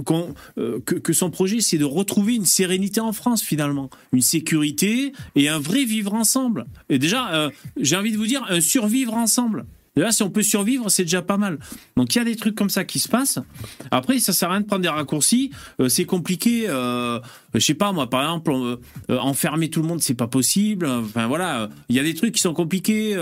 [0.06, 3.90] que, son projet, c'est de retrouver une sérénité en France, finalement.
[4.12, 6.66] Une sécurité et un vrai vivre ensemble.
[6.90, 9.66] Et déjà, j'ai envie de vous dire, un survivre ensemble.
[9.96, 11.60] Déjà, si on peut survivre, c'est déjà pas mal.
[11.96, 13.40] Donc, il y a des trucs comme ça qui se passent.
[13.92, 15.52] Après, ça sert à rien de prendre des raccourcis.
[15.80, 16.66] Euh, c'est compliqué.
[16.68, 17.20] Euh,
[17.54, 18.78] je sais pas, moi, par exemple, euh,
[19.12, 20.88] euh, enfermer tout le monde, c'est pas possible.
[20.88, 21.70] Enfin, voilà.
[21.90, 23.16] Il y a des trucs qui sont compliqués.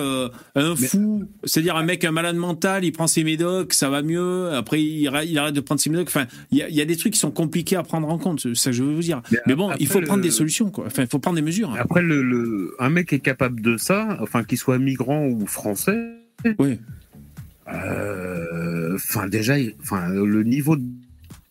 [0.56, 4.52] Un fou, c'est-à-dire un mec, un malade mental, il prend ses médocs, ça va mieux.
[4.54, 6.08] Après, il, arrête de prendre ses médocs.
[6.08, 8.18] Enfin, il y, a, il y a des trucs qui sont compliqués à prendre en
[8.18, 8.40] compte.
[8.40, 9.22] C'est ça que je veux vous dire.
[9.46, 10.86] Mais, bon, il faut après, prendre des solutions, quoi.
[10.88, 11.76] Enfin, il faut prendre des mesures.
[11.78, 16.21] Après, le, le- un mec est capable de ça, enfin, qu'il soit migrant ou français.
[16.60, 16.80] Oui.
[17.68, 20.84] Euh, Enfin, déjà, enfin, le niveau de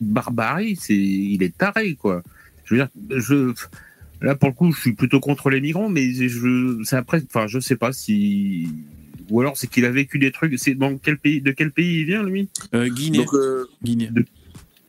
[0.01, 2.23] barbarie, c'est, il est taré, quoi.
[2.65, 3.53] Je veux dire, je,
[4.21, 7.47] là, pour le coup, je suis plutôt contre les migrants, mais je, c'est après, enfin,
[7.47, 8.69] je sais pas si,
[9.31, 10.59] ou alors c'est qu'il a vécu des trucs.
[10.59, 12.49] C'est dans quel pays, de quel pays il vient, lui?
[12.75, 13.19] Euh, Guinée.
[13.19, 14.11] Donc, euh, Guinée.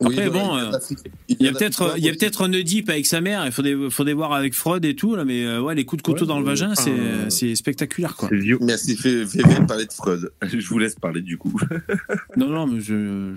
[0.01, 0.97] Oui, bon, il y a euh, d'Afrique-
[1.29, 3.45] il y a d'Afrique peut-être il y a peut-être un Oedipe avec sa mère.
[3.45, 6.05] Il faudrait, faudrait voir avec Freud et tout là, mais euh, ouais, les coups de
[6.05, 8.27] couteau Ouais, dans le euh, vagin, c'est enfin, c'est spectaculaire quoi.
[8.29, 8.57] C'est vieux.
[8.61, 10.31] Merci, Fé- VV parlait de Freud.
[10.51, 11.53] Je vous laisse parler du coup.
[12.37, 13.33] Non, non, mais je.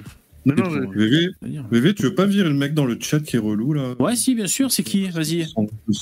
[0.46, 1.64] Non, non, pour- VV, dire.
[1.70, 3.94] VV, tu veux pas virer le mec dans le chat qui est relou là?
[3.98, 4.70] Ouais, si, bien sûr.
[4.70, 5.08] C'est qui?
[5.08, 5.46] Vas-y,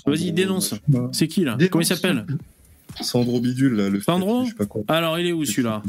[0.07, 0.75] vas-y, dénonce.
[1.13, 1.57] C'est qui là?
[1.71, 2.27] Comment il s'appelle?
[3.01, 4.45] Sandro Bidule là, le Sandro?
[4.45, 4.83] je sais pas quoi.
[4.89, 5.83] Alors, il est où celui-là?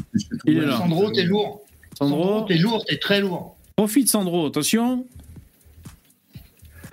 [0.46, 0.78] Il est là.
[0.78, 1.62] Sandro, t'es lourd.
[1.98, 3.58] Sandro, T'es lourd, t'es très lourd.
[3.76, 5.06] Profite Sandro, attention.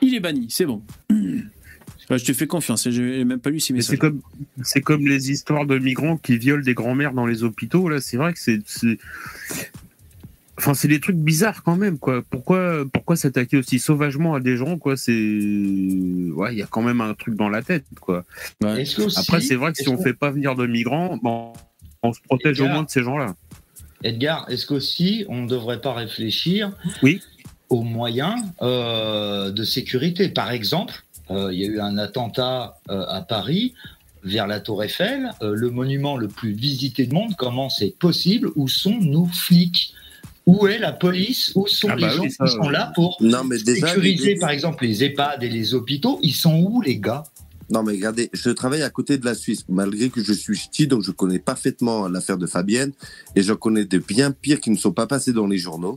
[0.03, 0.83] Il est banni, c'est bon.
[1.11, 3.91] Je te fais confiance, j'ai même pas lu ces messages.
[3.91, 4.21] c'est comme,
[4.65, 7.89] c'est comme les histoires de migrants qui violent des grands-mères dans les hôpitaux.
[7.89, 8.59] Là, c'est vrai que c'est,
[10.59, 12.23] enfin, c'est des trucs bizarres quand même, quoi.
[12.29, 14.97] Pourquoi, pourquoi s'attaquer aussi sauvagement à des gens, quoi?
[14.97, 18.25] C'est, ouais, il y a quand même un truc dans la tête, quoi.
[18.61, 21.53] Après, c'est vrai que si on qu'on- fait pas venir de migrants, bon,
[22.03, 22.75] on se protège au Edgar.
[22.75, 23.37] moins de ces gens-là.
[24.05, 26.73] Edgar, est-ce qu'aussi on ne devrait pas réfléchir
[27.03, 27.21] Oui.
[27.69, 30.29] aux moyens euh, de sécurité?
[30.29, 33.75] Par exemple, euh, il y a eu un attentat euh, à Paris
[34.25, 37.35] vers la Tour Eiffel, euh, le monument le plus visité du monde.
[37.39, 38.51] Comment c'est possible?
[38.57, 39.95] Où sont nos flics?
[40.47, 41.53] Où est la police?
[41.55, 44.35] Où sont Ah les bah gens oui, qui sont là pour Non, mais déjà, sécuriser,
[44.35, 46.19] les- par exemple, les EHPAD et les hôpitaux?
[46.23, 47.23] Ils sont où, les gars?
[47.71, 50.89] Non, mais regardez, je travaille à côté de la Suisse, malgré que je suis ch'ti,
[50.89, 52.93] donc je connais parfaitement l'affaire de Fabienne,
[53.37, 55.97] et j'en connais de bien pires qui ne sont pas passés dans les journaux.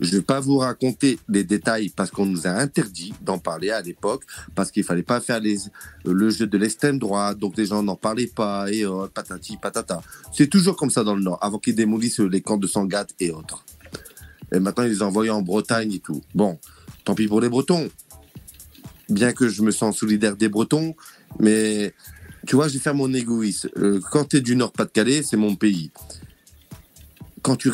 [0.00, 3.70] Je ne vais pas vous raconter les détails parce qu'on nous a interdit d'en parler
[3.70, 4.24] à l'époque,
[4.56, 5.58] parce qu'il fallait pas faire les,
[6.04, 10.02] le jeu de l'extrême droite, donc les gens n'en parlaient pas, et euh, patati patata.
[10.32, 13.30] C'est toujours comme ça dans le Nord, avant qu'ils démolissent les camps de Sangatte et
[13.30, 13.64] autres.
[14.52, 16.20] Et maintenant, ils les envoient en Bretagne et tout.
[16.34, 16.58] Bon,
[17.04, 17.88] tant pis pour les Bretons
[19.10, 20.94] bien que je me sens solidaire des Bretons,
[21.38, 21.94] mais
[22.46, 23.68] tu vois, je vais faire mon égoïste.
[23.76, 25.90] Euh, quand tu es du Nord-Pas-de-Calais, c'est mon pays.
[27.42, 27.70] Quand tu,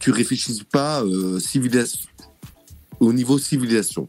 [0.00, 2.08] tu réfléchis pas euh, civilisation,
[3.00, 4.08] au niveau civilisation.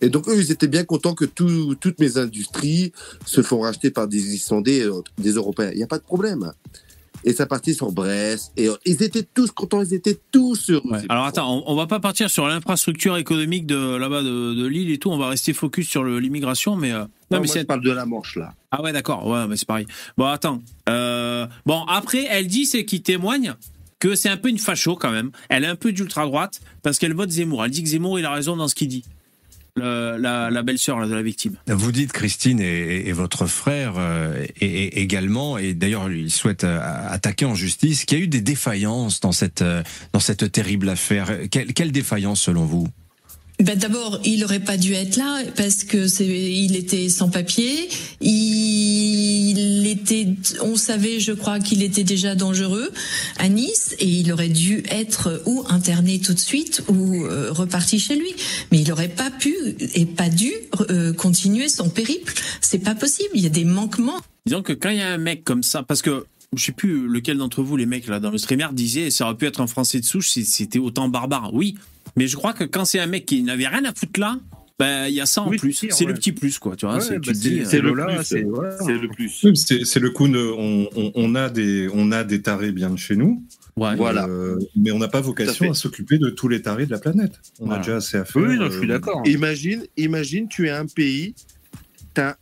[0.00, 2.92] Et donc, eux, ils étaient bien contents que tout- toutes mes industries
[3.24, 5.70] se font racheter par des Islandais, autres, des Européens.
[5.72, 6.52] Il n'y a pas de problème.
[7.26, 8.52] Et ça partit sur Brest.
[8.56, 10.88] Et euh, ils étaient tous contents, ils étaient tous heureux.
[10.88, 11.02] Ouais.
[11.08, 14.92] Alors attends, on, on va pas partir sur l'infrastructure économique de là-bas de, de l'île
[14.92, 15.10] et tout.
[15.10, 17.90] On va rester focus sur l'immigration, mais euh, non, Non, mais moi, je parle de
[17.90, 18.54] la Manche, là.
[18.70, 19.26] Ah ouais, d'accord.
[19.26, 19.86] Ouais, mais c'est pareil.
[20.16, 20.62] Bon, attends.
[20.88, 23.54] Euh, bon, après, elle dit, c'est qu'il témoigne
[23.98, 25.32] que c'est un peu une facho quand même.
[25.48, 27.64] Elle est un peu d'ultra droite parce qu'elle vote Zemmour.
[27.64, 29.04] Elle dit que Zemmour, il a raison dans ce qu'il dit.
[29.76, 31.56] La, belle-sœur de la victime.
[31.66, 37.54] Vous dites, Christine, et, votre frère euh, également, et d'ailleurs il souhaite euh, attaquer en
[37.54, 39.82] justice, qu'il y a eu des défaillances dans cette, euh,
[40.12, 41.48] dans cette terrible affaire.
[41.50, 42.88] Quelle, quelle défaillance selon vous?
[43.58, 47.88] Ben d'abord, il aurait pas dû être là parce que c'est, il était sans papier.
[48.20, 50.28] Il était,
[50.60, 52.90] on savait, je crois, qu'il était déjà dangereux
[53.38, 57.98] à Nice et il aurait dû être ou interné tout de suite ou euh, reparti
[57.98, 58.34] chez lui.
[58.72, 59.54] Mais il aurait pas pu
[59.94, 60.52] et pas dû
[60.90, 62.34] euh, continuer son périple.
[62.60, 63.30] C'est pas possible.
[63.34, 64.20] Il y a des manquements.
[64.44, 67.08] Disons que quand il y a un mec comme ça, parce que je sais plus
[67.08, 69.66] lequel d'entre vous, les mecs là dans le streamer, disait ça aurait pu être un
[69.66, 71.54] Français de souche si c'était autant barbare.
[71.54, 71.74] Oui,
[72.16, 74.38] mais je crois que quand c'est un mec qui n'avait rien à foutre là,
[74.78, 75.72] ben il y a ça en Oui, plus.
[75.72, 76.06] c'est ouais.
[76.06, 76.96] le petit plus quoi, tu vois.
[76.96, 79.40] Ouais, c'est, bah, tu euh, le plus, plus, c'est- le plus.
[79.44, 79.56] Oui,
[79.86, 82.96] C'est le coup, de- on, on- on a des, on a des tarés bien de
[82.98, 83.42] chez nous.
[83.76, 84.26] Voilà.
[84.26, 87.40] Euh, mais on n'a pas vocation à, s'occuper de tous les tarés de la planète.
[87.60, 87.80] On Voilà.
[87.80, 88.42] a déjà assez à faire.
[88.42, 91.34] euh, Imagine, imagine, tu es un pays,
[92.14, 92.36] t'as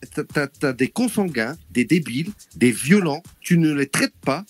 [0.62, 4.44] as, des consanguins, des débiles, des violents, tu ne les traites pas,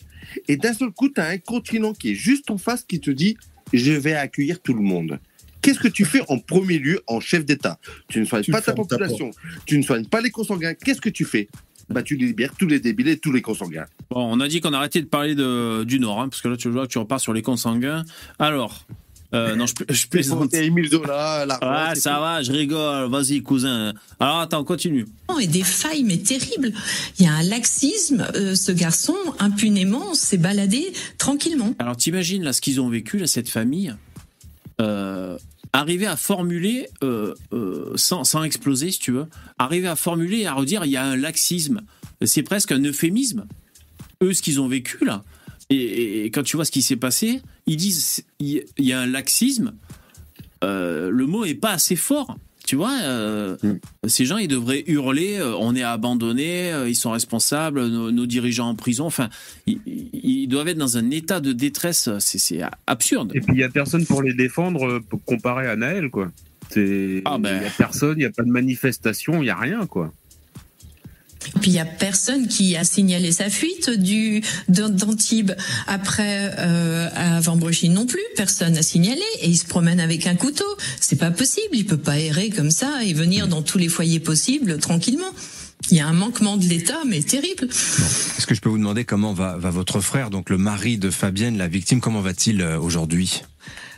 [0.49, 3.11] et d'un seul coup, tu as un continent qui est juste en face qui te
[3.11, 3.37] dit
[3.73, 5.19] je vais accueillir tout le monde.
[5.63, 7.79] Qu'est-ce que tu fais en premier lieu en chef d'État?
[8.09, 9.31] Tu ne soignes Tu pas ta population,
[9.65, 10.75] tu ne soignes pas les consanguins.
[10.75, 11.49] Qu'est-ce que tu fais?
[11.89, 13.87] Bah, Tu libères tous les débiles et tous les consanguins.
[14.11, 16.57] Bon, on a dit qu'on arrêtait de parler de, du Nord, hein, parce que là
[16.57, 18.05] tu vois, tu repars sur les consanguins.
[18.39, 18.87] Alors,
[19.35, 20.55] euh, non, je, je plaisante.
[20.55, 22.21] Et Émile Zola, l'argent, Ah, c'est ça tout.
[22.21, 23.11] va, je rigole.
[23.11, 23.93] Vas-y, cousin.
[24.21, 25.07] Alors attends, continue.
[25.41, 26.73] et des failles mais terribles.
[27.19, 28.27] Il y a un laxisme.
[28.35, 31.75] euh, ce garçon impunément s'est baladé tranquillement.
[31.79, 33.95] Alors t'imagines là ce qu'ils ont vécu là cette famille,
[34.81, 35.37] euh,
[35.73, 39.27] arriver à formuler euh, euh, sans, sans exploser si tu veux,
[39.59, 41.81] arriver à formuler et à redire il y a un laxisme.
[42.25, 43.45] C'est presque un euphémisme.
[44.23, 45.23] Eux ce qu'ils ont vécu là.
[45.75, 49.01] Et, et- et quand tu vois ce qui s'est passé, ils disent il y a
[49.01, 49.75] un laxisme.
[50.63, 52.39] Euh, le mot est pas assez fort.
[52.67, 53.59] Tu vois, euh,
[54.07, 58.25] ces gens, ils devraient hurler euh, on est abandonnés, euh, ils sont responsables, nos, nos
[58.25, 59.05] dirigeants en prison.
[59.05, 59.29] Enfin,
[59.67, 62.09] ils, doivent être dans un état de détresse.
[62.21, 63.33] C'est absurde.
[63.35, 66.33] Et puis il y a personne pour les défendre comparé à Naël, quoi.
[66.71, 67.61] C'est, Ah, ben.
[67.61, 70.11] il a personne, il y a pas de manifestation, il y a rien, quoi.
[71.61, 75.53] Puis il y a personne qui a signalé sa fuite du d'An- d'Antibes
[75.87, 78.23] après euh, à Vambrechy non plus.
[78.37, 80.65] Personne n'a signalé et il se promène avec un couteau.
[81.01, 81.69] C'est pas possible.
[81.73, 85.25] Il peut pas errer comme ça et venir dans tous les foyers possibles tranquillement.
[85.91, 87.69] Il y a un manquement de l'État, mais terrible.
[87.69, 91.11] Est-ce que je peux vous demander comment va, va votre frère, donc le mari de
[91.11, 93.43] Fabienne, la victime, comment va-t-il euh, aujourd'hui?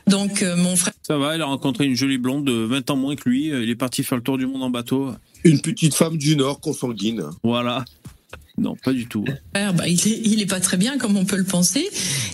[0.09, 0.94] Donc euh, mon frère.
[1.02, 3.47] Ça va, il a rencontré une jolie blonde de 20 ans moins que lui.
[3.48, 5.12] Il est parti faire le tour du monde en bateau.
[5.47, 7.23] Une petite femme du Nord consanguine.
[7.43, 7.85] Voilà.
[8.59, 9.24] Non, pas du tout.
[9.55, 11.89] bah, il, est, il est pas très bien comme on peut le penser.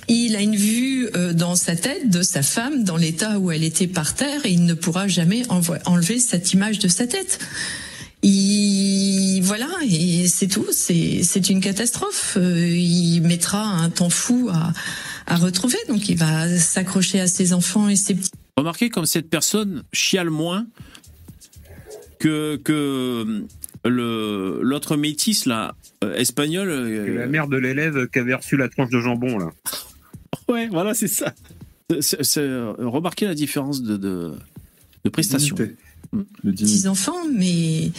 [0.09, 3.65] Il a une vue euh, dans sa tête de sa femme dans l'état où elle
[3.65, 5.43] était par terre et il ne pourra jamais
[5.85, 7.41] enlever cette image de sa tête.
[8.23, 10.67] Il, voilà, et c'est tout.
[10.71, 12.37] C'est, c'est une catastrophe.
[12.37, 14.73] Euh, il mettra un temps fou à,
[15.27, 15.79] à retrouver.
[15.89, 18.31] Donc il va s'accrocher à ses enfants et ses petits.
[18.57, 20.67] Remarquez comme cette personne chiale moins
[22.23, 23.43] que, que
[23.85, 25.75] le, l'autre métis, là,
[26.05, 26.69] euh, espagnol.
[26.69, 29.51] euh, la mère de l'élève qui avait reçu la tranche de jambon, là.
[30.49, 31.33] Ouais, voilà, c'est ça.
[32.01, 34.33] C'est- c'est- euh, remarquez la différence de, de,
[35.05, 35.57] de prestation.
[36.45, 37.91] petits enfants, mais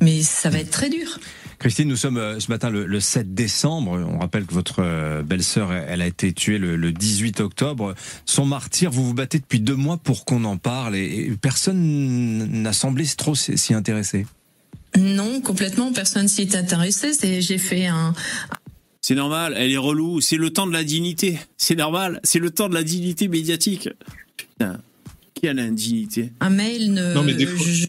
[0.00, 1.18] mais ça va être très dur.
[1.60, 3.90] Christine, nous sommes euh, ce matin le, le 7 décembre.
[3.92, 7.94] On rappelle que votre euh, belle-sœur, elle a été tuée le, le 18 octobre.
[8.24, 12.62] Son martyr, vous vous battez depuis deux mois pour qu'on en parle et, et personne
[12.62, 14.26] n'a semblé trop s'y s'y intéresser.
[14.98, 17.12] Non, complètement, personne s'y est intéressé.
[17.12, 18.14] C'est, j'ai fait un,
[19.02, 20.22] C'est normal, elle est relou.
[20.22, 21.38] C'est le temps de la dignité.
[21.58, 23.90] C'est normal, c'est le temps de la dignité médiatique.
[24.38, 24.80] Putain,
[25.34, 26.94] qui a l'indignité un mail.
[26.94, 27.86] Ne, Non, mais des fois- je,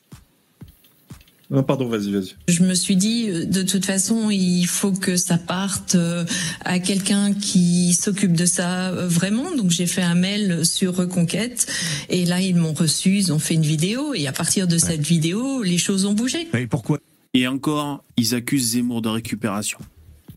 [1.52, 2.34] Non, pardon, vas-y, vas-y.
[2.48, 6.23] je me suis dit, euh, de toute façon, il faut que ça parte euh,
[6.64, 9.53] à quelqu'un qui s'occupe de ça euh, vraiment.
[9.53, 11.68] Donc j'ai fait un mail sur Reconquête
[12.07, 15.02] et là ils m'ont reçu, ils ont fait une vidéo et à partir de cette
[15.06, 16.48] vidéo, les choses ont bougé.
[16.53, 16.99] Et pourquoi?
[17.34, 19.80] Et encore, ils accusent Zemmour de récupération.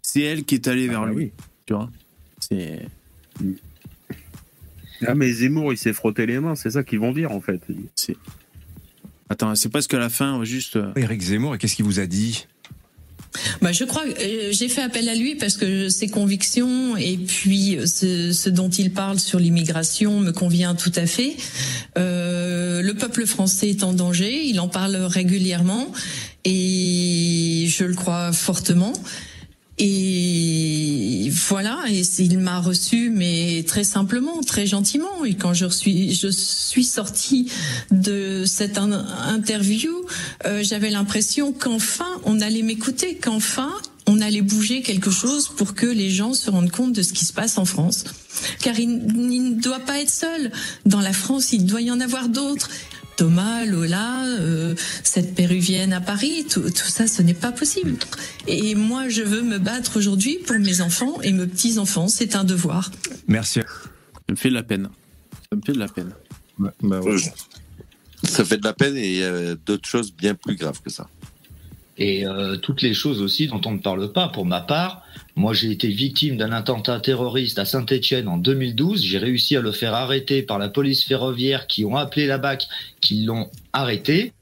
[0.02, 1.30] C'est elle qui est allée vers lui.
[1.66, 1.90] Tu vois
[2.40, 2.88] C'est.
[5.06, 7.60] Ah, mais Zemmour, il s'est frotté les mains, c'est ça qu'ils vont dire, en fait.
[7.94, 8.16] C'est.
[9.30, 10.76] Attends, c'est presque à la fin, juste.
[10.76, 12.46] euh, Éric Zemmour, et qu'est-ce qu'il vous a dit?
[13.60, 17.16] Bah, je crois que euh, j'ai fait appel à lui parce que ses convictions et
[17.16, 21.36] puis euh, ce, ce dont il parle sur l'immigration me convient tout à fait.
[21.98, 25.90] Euh, le peuple français est en danger, il en parle régulièrement
[26.44, 28.92] et je le crois fortement.
[29.78, 35.24] Et voilà, et il m'a reçu, mais très simplement, très gentiment.
[35.24, 37.50] Et quand je suis, je suis sortie
[37.90, 39.92] de cette in- interview,
[40.46, 43.72] euh, j'avais l'impression qu'enfin on allait m'écouter, qu'enfin
[44.06, 47.24] on allait bouger quelque chose pour que les gens se rendent compte de ce qui
[47.24, 48.04] se passe en France.
[48.60, 48.90] Car il,
[49.30, 50.52] il ne doit pas être seul.
[50.84, 52.68] Dans la France, il doit y en avoir d'autres.
[53.16, 57.96] Thomas, Lola, euh, cette péruvienne à Paris, tout, tout ça, ce n'est pas possible.
[58.46, 62.08] Et moi, je veux me battre aujourd'hui pour mes enfants et mes petits-enfants.
[62.08, 62.90] C'est un devoir.
[63.28, 63.60] Merci.
[63.60, 64.88] Ça me fait de la peine.
[65.50, 66.10] Ça me fait de la peine.
[66.84, 67.18] Euh,
[68.22, 70.90] Ça fait de la peine et il y a d'autres choses bien plus graves que
[70.90, 71.08] ça.
[71.96, 74.28] Et euh, toutes les choses aussi dont on ne parle pas.
[74.28, 75.03] Pour ma part,
[75.36, 79.02] moi j'ai été victime d'un attentat terroriste à Saint-Étienne en 2012.
[79.02, 82.66] J'ai réussi à le faire arrêter par la police ferroviaire qui ont appelé la BAC,
[83.00, 84.32] qui l'ont arrêté.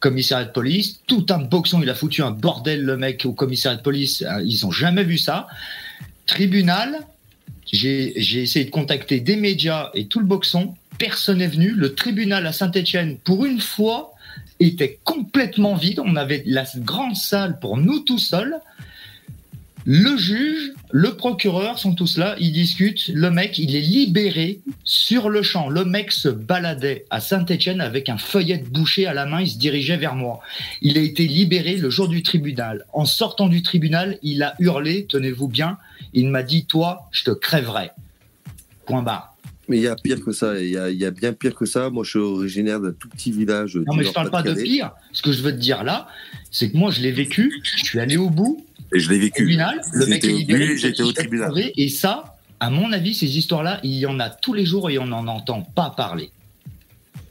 [0.00, 3.78] Commissariat de police, tout un boxon, il a foutu un bordel le mec au commissariat
[3.78, 4.22] de police.
[4.22, 5.46] Euh, Ils ont jamais vu ça.
[6.26, 6.98] Tribunal,
[7.72, 10.74] j'ai j'ai essayé de contacter des médias et tout le boxon.
[10.98, 11.70] Personne n'est venu.
[11.70, 14.12] Le tribunal à Saint-Étienne, pour une fois,
[14.60, 16.00] était complètement vide.
[16.04, 18.56] On avait la grande salle pour nous tout seuls.
[19.86, 23.08] Le juge, le procureur sont tous là, ils discutent.
[23.08, 25.68] Le mec, il est libéré sur le champ.
[25.68, 29.48] Le mec se baladait à Saint-Étienne avec un feuillet de boucher à la main, il
[29.48, 30.40] se dirigeait vers moi.
[30.80, 32.86] Il a été libéré le jour du tribunal.
[32.94, 35.76] En sortant du tribunal, il a hurlé, tenez-vous bien,
[36.14, 37.90] il m'a dit, toi, je te crèverai.
[38.86, 39.33] Point barre.
[39.68, 41.54] Mais il y a pire que ça, il y a, il y a bien pire
[41.54, 41.88] que ça.
[41.90, 43.76] Moi, je suis originaire d'un tout petit village.
[43.76, 44.90] Non, mais je parle pas de pire.
[45.12, 46.06] Ce que je veux te dire là,
[46.50, 48.64] c'est que moi, je l'ai vécu, je suis allé au bout.
[48.94, 49.44] Et je l'ai vécu.
[49.44, 50.68] Tribunal, le mec J'étais est au- libéré.
[50.70, 51.52] oui, j'étais au tribunal.
[51.76, 54.98] Et ça, à mon avis, ces histoires-là, il y en a tous les jours et
[54.98, 56.30] on n'en entend pas parler.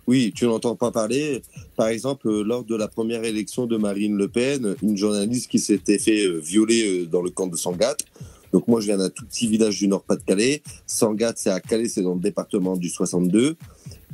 [0.06, 1.42] Oui, tu n'entends pas parler.
[1.78, 5.60] Par exemple, euh, lors de la première élection de Marine Le Pen, une journaliste qui
[5.60, 8.04] s'était fait euh, violer euh, dans le camp de Sangatte.
[8.54, 10.62] Donc moi, je viens d'un tout petit village du Nord-Pas-de-Calais.
[10.88, 13.56] Sangatte, c'est à Calais, c'est dans le département du 62.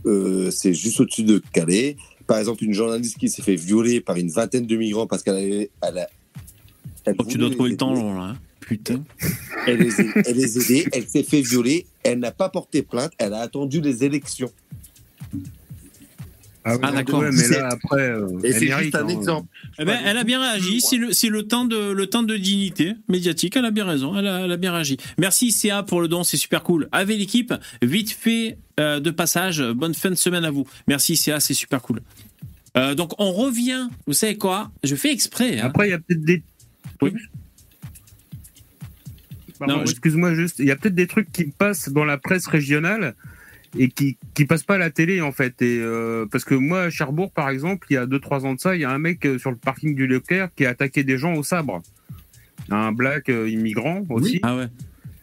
[0.06, 1.98] Euh, c'est juste au-dessus de Calais.
[2.26, 5.36] Par exemple, une journaliste qui s'est fait violer par une vingtaine de migrants parce qu'elle
[5.36, 5.70] avait...
[5.82, 6.08] Elle a,
[7.06, 8.22] elle Oh, tu dois trouver le temps long, là.
[8.22, 8.38] hein.
[8.62, 9.04] Putain.
[9.66, 12.84] Elle les, a- elle les a aidés, elle s'est fait violer, elle n'a pas porté
[12.84, 14.52] plainte, elle a attendu les élections.
[16.66, 17.22] Ah, Ah, d'accord.
[17.22, 19.08] ouais, mais là, après, euh, Et c'est juste un hein.
[19.08, 19.48] exemple.
[19.80, 20.82] Eh ben, elle a bien réagi.
[20.82, 23.56] C'est le, c'est le temps de, le temps de dignité médiatique.
[23.56, 24.16] Elle a bien raison.
[24.18, 24.98] Elle a, elle a bien réagi.
[25.18, 26.24] Merci CA pour le don.
[26.24, 26.90] C'est super cool.
[26.92, 29.64] Avec l'équipe, vite fait euh, de passage.
[29.74, 30.68] Bonne fin de semaine à vous.
[30.88, 31.40] Merci CA.
[31.40, 32.02] C'est super cool.
[32.78, 33.88] Euh, donc, on revient.
[34.06, 34.70] Vous savez quoi?
[34.84, 35.60] Je fais exprès.
[35.60, 35.66] hein.
[35.68, 36.44] Après, il y a peut-être des.
[37.02, 37.14] Oui.
[39.58, 40.60] Pardon, Non, je- excuse-moi juste.
[40.60, 43.16] Il y a peut-être des trucs qui passent dans la presse régionale
[43.78, 45.62] et qui qui passent pas à la télé en fait.
[45.62, 48.60] Et euh, parce que moi, à Cherbourg, par exemple, il y a 2-3 ans de
[48.60, 51.04] ça, il y a un mec euh, sur le parking du Leclerc qui a attaqué
[51.04, 51.82] des gens au sabre.
[52.70, 54.40] Un black euh, immigrant aussi.
[54.44, 54.68] Ah ouais.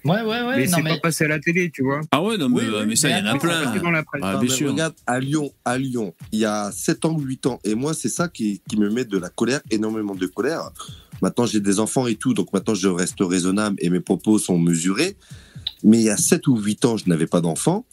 [0.05, 0.56] Ouais, ouais, ouais.
[0.59, 2.01] mais c'est mais- pas passé à la télé, tu vois.
[2.12, 3.74] Ah ouais, non, mais, Oui, oui, mais ça, il y en a plein.
[3.77, 4.23] dans la presse.
[4.24, 4.70] Ah, bien sûr.
[4.70, 7.93] Regarde, à Lyon, à Lyon, il y a 7 ans ou 8 ans, et moi,
[7.93, 10.70] c'est ça qui, qui me met de la colère, énormément de colère.
[11.23, 14.59] Maintenant, j'ai des enfants et tout, donc maintenant, je reste raisonnable et mes propos sont
[14.59, 15.16] mesurés.
[15.82, 17.85] Mais il y a 7 ou 8 ans, je n'avais pas d'enfants.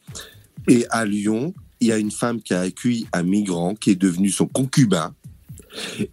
[0.68, 3.96] Et à Lyon, il y a une femme qui a accueilli un migrant qui est
[3.96, 5.14] devenu son concubin.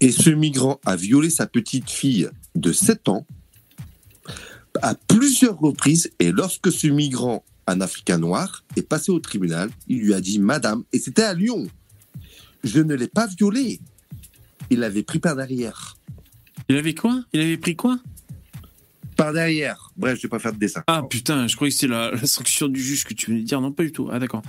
[0.00, 3.26] Et ce migrant a violé sa petite fille de 7 ans
[4.82, 6.10] à plusieurs reprises.
[6.18, 10.38] Et lorsque ce migrant, un Africain noir, est passé au tribunal, il lui a dit
[10.38, 11.68] Madame, et c'était à Lyon,
[12.64, 13.80] je ne l'ai pas violée.
[14.70, 15.96] Il l'avait pris par derrière.
[16.68, 17.24] Il avait quoi?
[17.32, 17.98] Il avait pris quoi?
[19.22, 19.90] Par derrière.
[19.96, 20.82] Bref, je vais pas faire de dessin.
[20.86, 23.46] Ah putain, je croyais que c'était la, la sanction du juge que tu venais de
[23.46, 23.60] dire.
[23.60, 24.08] Non, pas du tout.
[24.12, 24.42] Ah d'accord.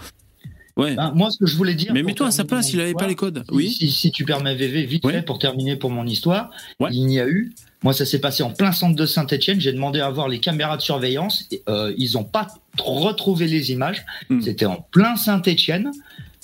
[0.77, 0.95] Ouais.
[0.95, 1.93] Ben, moi, ce que je voulais dire.
[1.93, 3.43] Mais mets-toi à sa place, il avait pas les codes.
[3.49, 3.71] si- Oui.
[3.71, 5.13] Si, si tu permets, VV, vite Ouais.
[5.13, 6.49] fait, pour terminer pour mon histoire,
[6.79, 6.89] Ouais.
[6.93, 7.53] il n'y a eu.
[7.83, 9.59] Moi, ça s'est passé en plein centre de Saint-Etienne.
[9.59, 11.45] J'ai demandé à voir les caméras de surveillance.
[11.51, 12.47] et, euh, ils n'ont pas
[12.79, 14.05] retrouvé les images.
[14.29, 14.39] Hmm.
[14.41, 15.91] C'était en plein Saint-Etienne.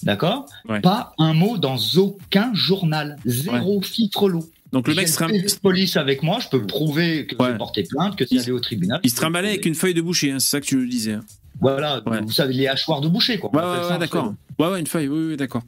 [0.03, 0.45] D'accord?
[0.67, 0.81] Ouais.
[0.81, 3.15] Pas un mot dans aucun journal.
[3.25, 4.45] Zéro filtre l'eau.
[4.73, 6.39] Donc le mec se, trim- police avec moi.
[6.41, 7.52] Je peux prouver que Ouais.
[7.52, 8.99] j'ai porté plainte, que c'est allé au tribunal.
[9.03, 10.31] il se trimballait avec une feuille de boucher.
[10.31, 11.14] hein, c'est ça que tu nous disais.
[11.14, 11.23] hein.
[11.60, 12.22] Voilà, Ouais.
[12.22, 13.49] vous savez, les hachoirs de boucher, quoi.
[13.56, 14.34] Ouais, d'accord.
[14.60, 15.07] Ouais, ouais, une feuille.
[15.07, 15.64] Oui, oui, d'accord.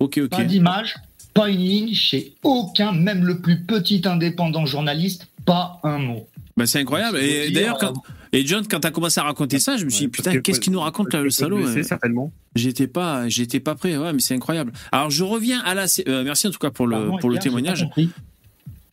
[0.00, 0.28] Ok, ok.
[0.28, 0.96] Pas d'image,
[1.32, 6.28] pas une ligne chez aucun, même le plus petit indépendant journaliste, pas un mot.
[6.56, 7.18] Bah, c'est incroyable.
[7.18, 7.94] Et d'ailleurs, quand...
[8.32, 10.60] et John, quand t'as commencé à raconter ça, je me suis dit, putain, que- qu'est-ce
[10.60, 12.32] qu'il nous raconte là, le salaud blessé, euh, certainement.
[12.54, 13.96] J'étais pas, j'étais pas prêt.
[13.96, 14.72] Ouais, mais c'est incroyable.
[14.92, 15.86] Alors, je reviens à la.
[16.06, 17.86] euh, merci en tout cas pour le, Pardon, pour le témoignage.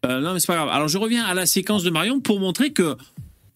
[0.05, 0.69] Euh, non, mais c'est pas grave.
[0.69, 2.95] Alors, je reviens à la séquence de Marion pour montrer que.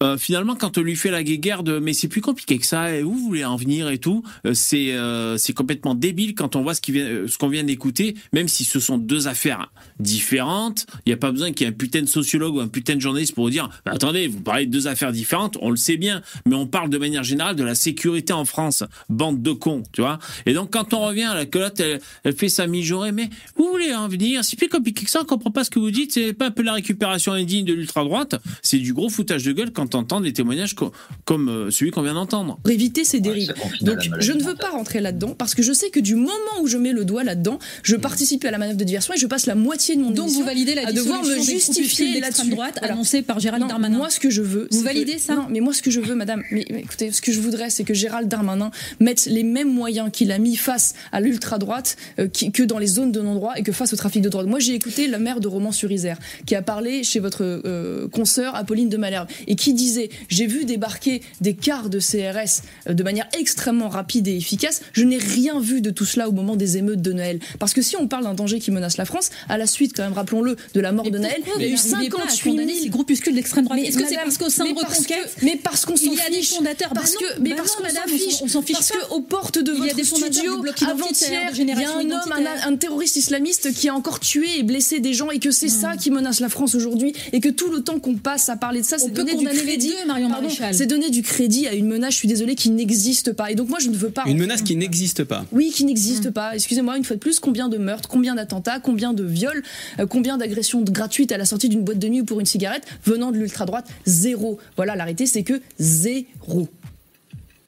[0.02, 2.94] Euh, finalement, quand on lui fait la guéguerre de mais c'est plus compliqué que ça,
[2.94, 6.56] et où vous voulez en venir et tout, euh, c'est euh, c'est complètement débile quand
[6.56, 10.86] on voit euh, ce qu'on vient d'écouter, même si ce sont deux affaires différentes.
[11.04, 12.94] Il n'y a pas besoin qu'il y ait un putain de sociologue ou un putain
[12.94, 15.98] de journaliste pour vous dire attendez, vous parlez de deux affaires différentes, on le sait
[15.98, 19.82] bien, mais on parle de manière générale de la sécurité en France, bande de cons,
[19.92, 20.18] tu vois.
[20.46, 23.94] Et donc quand on revient, la culotte, elle, elle fait sa mijaurée, mais vous voulez
[23.94, 26.32] en venir C'est plus compliqué que ça, on comprend pas ce que vous dites, c'est
[26.32, 29.72] pas un peu la récupération indigne de l'ultra droite, c'est du gros foutage de gueule
[29.72, 30.92] quand entend des témoignages co-
[31.24, 32.58] comme euh, celui qu'on vient d'entendre.
[32.62, 33.54] pour éviter ces dérives.
[33.82, 36.30] Donc, je ne veux pas rentrer là-dedans parce que je sais que du moment
[36.60, 38.00] où je mets le doigt là-dedans, je Mmh.
[38.00, 40.44] participe à la manœuvre de diversion et je passe la moitié de mon Donc vous
[40.44, 42.50] validez la à devoir me justifier là-dessus.
[42.50, 42.94] droite Voilà.
[42.94, 43.96] annoncée par Gérald Non, Darmanin.
[43.98, 46.00] Moi, ce que je veux, Vous validez que- ça Non, mais moi, ce que je
[46.00, 49.42] veux, madame, mais, mais écoutez, ce que je voudrais, c'est que Gérald Darmanin mette les
[49.42, 53.12] mêmes moyens qu'il a mis face à l'ultra droite euh, qui- que dans les zones
[53.12, 54.46] de non-droit et que face au trafic de drogue.
[54.46, 58.88] Moi, j'ai écouté la maire de Romans-sur-Isère qui a parlé chez votre euh, consoeur Apolline
[58.88, 63.28] de Malherbe et qui disait j'ai vu débarquer des cars de CRS euh, de manière
[63.38, 64.82] extrêmement rapide et efficace.
[64.92, 67.38] Je n'ai rien vu de tout cela au moment des émeutes de Noël.
[67.58, 70.02] Parce que si on parle d'un danger qui menace la France, à la suite, quand
[70.02, 73.34] même, rappelons-le, de la mort de Noël, il y a eu 58 000 les groupuscules
[73.34, 73.80] d'extrême droite.
[73.80, 76.50] mais Est-ce que c'est parce qu'au sein de Reconquête, mais parce qu'on s'en fiche.
[76.54, 78.98] fondateurs Parce que, mais parce qu'on s'en on s'en- fiche Parce pas.
[78.98, 82.46] que aux portes de Il y a votre studio, avant-hier, il y a un homme,
[82.66, 85.96] un, terroriste islamiste qui a encore tué et blessé des gens et que c'est ça
[85.96, 88.86] qui menace la France aujourd'hui et que tout le temps qu'on passe à parler de
[88.86, 89.88] ça, c'est peut donner du crédit.
[89.90, 90.74] deux, Marion Pardon, Maréchal.
[90.74, 93.50] C'est donner du crédit à une menace, je suis désolée, qui n'existe pas.
[93.50, 94.24] Et donc moi, je ne veux pas.
[94.26, 95.44] Une menace qui n'existe pas.
[95.52, 96.32] Oui, qui n'existe Hmm.
[96.32, 96.54] pas.
[96.54, 99.62] Excusez-moi, une fois de plus, combien de meurtres, combien d'attentats, combien de viols,
[99.98, 102.84] euh, combien d'agressions gratuites à la sortie d'une boîte de nuit ou pour une cigarette
[103.04, 103.88] venant de l'ultra-droite?
[104.06, 104.58] Zéro.
[104.76, 106.68] Voilà, l'arrêté, c'est que zéro.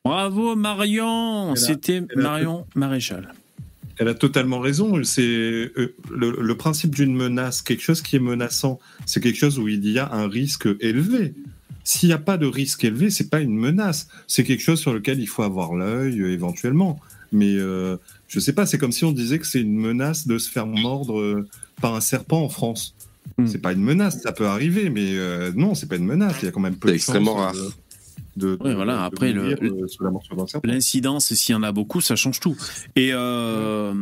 [0.04, 3.32] Bravo Marion, c'était elle a- Marion Maréchal.
[3.98, 5.04] Elle a totalement raison.
[5.04, 9.58] C'est euh, le, le principe d'une menace, quelque chose qui est menaçant, c'est quelque chose
[9.58, 11.34] où il y a un risque élevé.
[11.84, 14.08] S'il n'y a pas de risque élevé, c'est pas une menace.
[14.26, 17.00] C'est quelque chose sur lequel il faut avoir l'œil euh, éventuellement.
[17.32, 17.96] Mais euh,
[18.28, 18.66] je sais pas.
[18.66, 21.48] C'est comme si on disait que c'est une menace de se faire mordre euh,
[21.80, 22.94] par un serpent en France.
[23.38, 23.46] Hmm.
[23.46, 24.20] C'est pas une menace.
[24.20, 26.36] Ça peut arriver, mais euh, non, c'est pas une menace.
[26.42, 27.54] Il y a quand même peu de extrêmement rare.
[28.36, 29.54] De, Ouais, voilà, de après, euh.
[30.64, 32.56] L'incidence, s'il y en a beaucoup, ça change tout.
[32.96, 33.92] Et euh,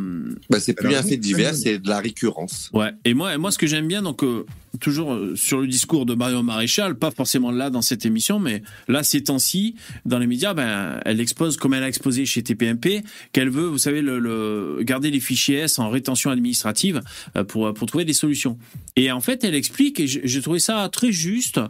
[0.50, 2.70] Bah, c'est plus un fait divers, c'est de la récurrence.
[2.72, 2.90] Ouais.
[3.04, 4.46] Et moi, moi, ce que j'aime bien, donc euh,
[4.80, 8.62] toujours euh, sur le discours de Marion Maréchal, pas forcément là dans cette émission, mais
[8.88, 9.74] là ces temps-ci,
[10.06, 13.02] dans les médias, ben, elle expose comme elle a exposé chez TPMP,
[13.32, 17.02] qu'elle veut, vous savez, le, le- garder les fichiers S en rétention administrative
[17.36, 18.58] euh, pour pour trouver des solutions.
[18.96, 21.60] Et en fait, elle explique, et j'ai j'ai trouvé ça très juste.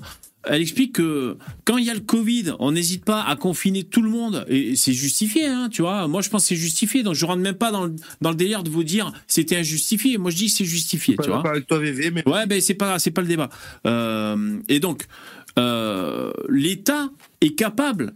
[0.44, 4.00] Elle explique que quand il y a le Covid, on n'hésite pas à confiner tout
[4.00, 6.08] le monde et c'est justifié, hein, tu vois.
[6.08, 8.36] Moi, je pense que c'est justifié, donc je rentre même pas dans le, dans le
[8.36, 10.16] délire de vous dire c'était injustifié.
[10.16, 11.36] Moi, je dis c'est justifié, tu vois.
[11.36, 13.50] d'accord avec toi, VV, mais Ouais, ben c'est pas c'est pas le débat.
[13.86, 15.06] Euh, et donc
[15.58, 17.10] euh, l'État
[17.40, 18.14] est capable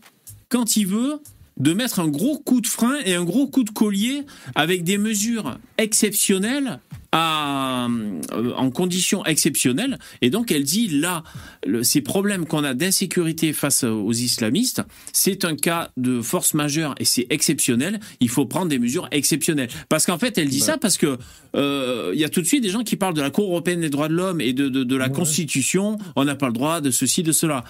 [0.48, 1.20] quand il veut
[1.56, 4.22] de mettre un gros coup de frein et un gros coup de collier
[4.54, 6.80] avec des mesures exceptionnelles
[7.16, 7.86] à,
[8.32, 9.98] euh, en conditions exceptionnelles.
[10.20, 11.22] Et donc, elle dit là,
[11.64, 14.82] le- ces problèmes qu'on a d'insécurité face aux islamistes,
[15.12, 18.00] c'est un cas de force majeure et c'est exceptionnel.
[18.18, 19.68] Il faut prendre des mesures exceptionnelles.
[19.88, 21.16] Parce qu'en fait, elle dit ça parce que
[21.54, 23.80] euh, il y a tout de suite des gens qui parlent de la Cour européenne
[23.80, 25.98] des droits de l'homme et de, de, de la Constitution.
[26.16, 27.62] On n'a pas le droit de ceci, de cela.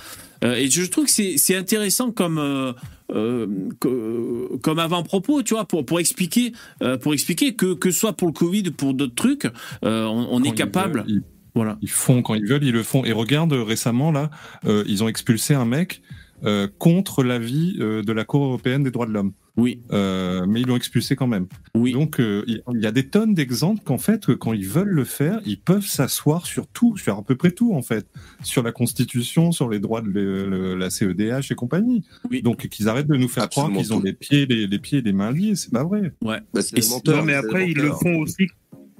[0.45, 2.73] Euh, et je trouve que c'est intéressant comme euh,
[3.13, 3.47] euh,
[4.63, 6.53] comme avant-propos, tu vois, pour pour expliquer
[7.03, 9.47] pour expliquer que que ce soit pour le Covid, pour d'autres trucs,
[9.83, 11.01] on, est ils capable.
[11.01, 11.23] veulent, ils-
[11.55, 11.79] Voilà.
[11.83, 13.05] Ils font quand ils veulent, ils le font.
[13.05, 14.31] Et regarde récemment là,
[14.65, 16.03] ils ont expulsé un mec
[16.79, 19.33] contre l'avis de la Cour européenne des droits de l'homme.
[19.57, 19.81] Oui.
[19.93, 21.47] Euh, mais ils l'ont expulsé quand même.
[21.77, 21.93] Oui.
[21.93, 25.05] Donc euh, il y a des tonnes d'exemples qu'en fait, que quand ils veulent le
[25.05, 28.07] faire, ils peuvent s'asseoir sur tout, sur à peu près tout en fait,
[28.43, 32.03] sur la Constitution, sur les droits de le- le- la CEDH et compagnie.
[32.43, 34.99] Donc qu'ils arrêtent de nous faire Absolument croire qu'ils ont les pieds, les, les pieds
[34.99, 35.55] et les mains liés.
[35.55, 36.13] C'est pas vrai.
[36.21, 36.41] Ouais.
[36.53, 36.77] Bah, c'est
[37.07, 38.49] non, mais après, ils le font aussi.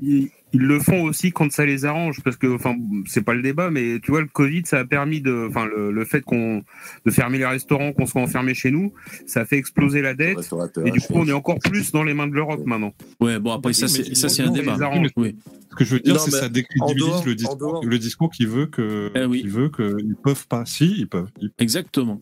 [0.03, 2.75] Ils, ils le font aussi quand ça les arrange, parce que, enfin,
[3.07, 5.91] c'est pas le débat, mais tu vois, le Covid, ça a permis de, enfin, le,
[5.93, 6.63] le fait qu'on
[7.05, 8.95] de fermer les restaurants, qu'on soit enfermé chez nous,
[9.27, 10.39] ça a fait exploser la dette,
[10.87, 12.95] et du coup, on est encore plus dans les mains de l'Europe maintenant.
[13.21, 14.79] Ouais, bon après ça c'est ça c'est un débat.
[15.17, 15.37] Oui.
[15.71, 18.67] Ce que je veux dire, c'est que ça décrédibilise le discours, le discours qui veut
[18.67, 20.65] que, Eh qui veut que ils peuvent pas.
[20.65, 21.31] Si, ils peuvent.
[21.41, 22.21] Ils- Exactement.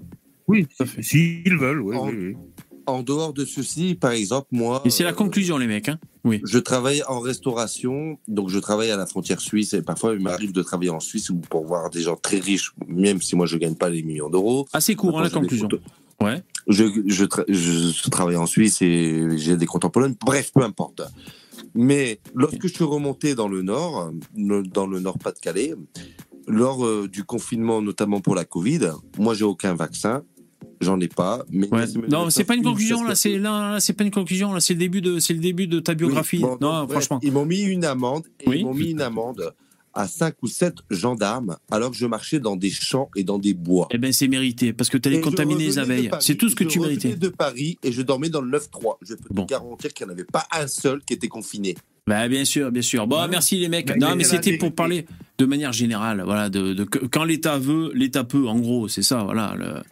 [0.48, 0.66] Oui,
[1.00, 2.36] s'ils veulent, oui, En- oui, oui.
[2.86, 4.82] En dehors de ceci, par exemple, moi.
[4.84, 5.98] Et c'est la euh, conclusion les mecs, hein.
[6.24, 6.40] Oui.
[6.44, 10.52] Je travaille en restauration, donc je travaille à la frontière suisse et parfois il m'arrive
[10.52, 13.56] de travailler en Suisse ou pour voir des gens très riches, même si moi je
[13.56, 14.66] gagne pas les millions d'euros.
[14.72, 15.68] Assez court, hein, la conclusion.
[16.20, 16.42] Ouais.
[16.68, 20.14] Je, je, tra- je travaille en Suisse et j'ai des comptes en Pologne.
[20.24, 21.02] Bref, peu importe.
[21.74, 25.74] Mais lorsque je suis remonté dans le nord, dans le nord Pas-de-Calais,
[26.46, 30.22] lors euh, du confinement, notamment pour la Covid, moi j'ai aucun vaccin,
[30.82, 31.44] j'en ai pas.
[31.50, 31.84] Mais Ouais.
[32.08, 34.74] Non, c'est pas une conclusion là, c'est là, là, c'est pas une conclusion là, c'est
[34.74, 36.36] le début de c'est le début de ta biographie.
[36.38, 37.20] Oui, bon, non, donc, bref, franchement.
[37.22, 38.24] Ils m'ont mis une amende.
[38.40, 38.58] Et Oui.
[38.60, 39.54] Ils m'ont mis une amende
[39.94, 43.52] à 5 ou 7 gendarmes alors que je marchais dans des champs et dans des
[43.52, 43.88] bois.
[43.90, 46.10] Eh ben c'est mérité parce que t'allais Et je contaminé les abeilles.
[46.20, 47.14] C'est tout ce que je tu méritais.
[47.14, 48.96] de Paris et je dormais dans le 9-3.
[49.02, 51.74] Je peux te garantir qu'il n'y en avait pas un seul qui était confiné.
[52.06, 53.06] Bah bien sûr, bien sûr.
[53.06, 53.86] Bon, merci les mecs.
[53.86, 55.06] Bah, non, mais c'était pour parler
[55.38, 58.48] de manière générale, voilà, de, quand l'État veut, l'État peut.
[58.48, 59.54] En gros, c'est ça, voilà.
[59.58, 59.82] le-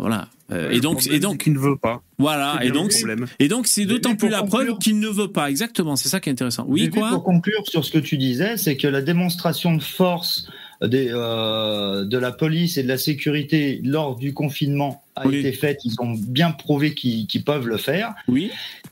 [0.00, 0.28] voilà.
[0.52, 2.02] Euh, et donc, et donc, il ne veut pas.
[2.18, 2.60] voilà.
[2.62, 2.92] Et donc,
[3.40, 5.50] et donc, c'est d'autant plus la conclure- preuve qu'il ne veut pas.
[5.50, 5.96] Exactement.
[5.96, 6.64] C'est ça qui est intéressant.
[6.68, 10.48] Oui, quoi Pour conclure sur ce que tu disais, c'est que la démonstration de force
[10.82, 15.36] des, euh, de la police et de la sécurité lors du confinement a Oui.
[15.38, 15.80] été faite.
[15.84, 18.14] Ils ont bien prouvé qu'ils peuvent le faire.
[18.28, 18.50] Oui.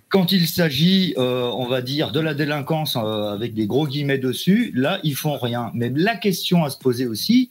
[0.08, 4.72] Quand il s'agit, euh, on va dire, de la délinquance avec des gros guillemets dessus,
[4.74, 5.70] là, ils font rien.
[5.74, 7.50] Mais la question à se poser aussi,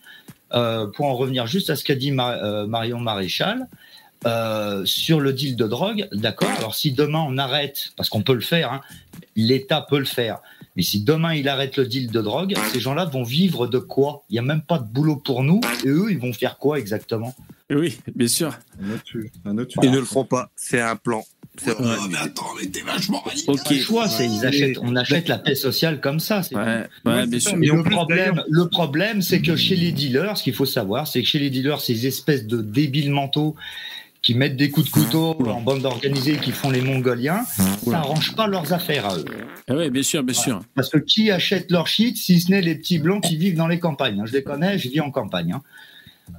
[0.53, 3.67] pour en revenir juste à ce qu'a dit Mar- euh, Marion Maréchal,
[4.25, 6.49] euh, sur le deal de drogue, d'accord.
[6.57, 8.81] Alors si demain on arrête, parce qu'on peut le faire, hein,
[9.35, 10.39] l'État peut le faire.
[10.75, 14.23] Mais si demain il arrête le deal de drogue, ces gens-là vont vivre de quoi?
[14.29, 15.59] Il n'y a même pas de boulot pour nous.
[15.83, 17.35] Et eux, ils vont faire quoi exactement?
[17.69, 18.55] Oui, bien sûr.
[18.81, 20.49] Un autre, tu- un autre, tu- Ils ne le feront pas.
[20.55, 21.23] C'est un plan.
[21.57, 22.81] C'est vraiment une idée.
[23.47, 23.69] Ok.
[23.69, 26.41] Le choix, c'est ils achètent, on achète la paix sociale comme ça.
[26.41, 27.09] c'est Ouais, tout.
[27.11, 27.55] ouais, bien sûr.
[27.57, 30.53] Mais Et en le plus, problème, le problème, c'est que chez les dealers, ce qu'il
[30.55, 33.55] faut savoir, c'est que chez les dealers, ces espèces de débiles mentaux
[34.23, 38.33] qui mettent des coups de couteau en bande organisée, qui font les Mongoliens, ça n'arrange
[38.35, 39.25] pas leurs affaires à eux.
[39.67, 40.61] Ah ouais, bien sûr, bien sûr.
[40.75, 43.67] Parce que qui achète leur shit si ce n'est les petits blancs qui vivent dans
[43.67, 44.25] les campagnes hein.
[44.25, 45.51] Je les connais, je vis en campagne.
[45.51, 45.61] hein.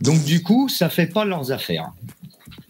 [0.00, 1.92] Donc du coup, ça fait pas leurs affaires.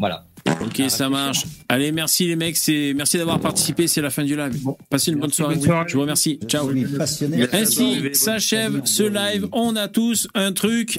[0.01, 0.27] Voilà.
[0.61, 1.45] Ok, ça marche.
[1.69, 2.57] Allez, merci les mecs.
[2.59, 3.87] C'est merci d'avoir participé.
[3.87, 4.55] C'est la fin du live.
[4.91, 5.57] Passez une bonne soirée.
[5.89, 6.39] Je vous remercie.
[6.47, 6.69] Ciao.
[7.53, 9.49] Ainsi s'achève ce live.
[9.53, 10.99] On a tous un truc.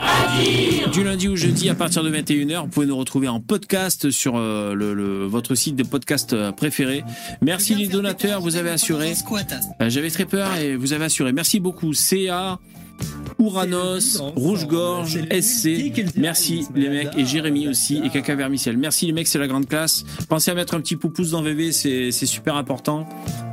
[0.93, 2.61] Du lundi au jeudi à partir de 21h.
[2.61, 6.51] Vous pouvez nous retrouver en podcast sur euh, le, le- votre site de podcast euh,
[6.51, 7.03] préféré.
[7.41, 9.13] Merci les donateurs, vous avez assuré.
[9.81, 11.31] Euh, J'avais très peur et vous avez assuré.
[11.33, 11.93] Merci beaucoup.
[11.93, 12.59] CA.
[13.37, 15.91] Ouranos, Rouge-Gorge, SC.
[16.15, 17.17] Merci les mecs.
[17.17, 18.01] Et Jérémy aussi.
[18.03, 18.77] Et Caca Vermiciel.
[18.77, 20.05] Merci les mecs, c'est la grande classe.
[20.29, 23.07] Pensez à mettre un petit pouce dans VV, c'est c'est super important.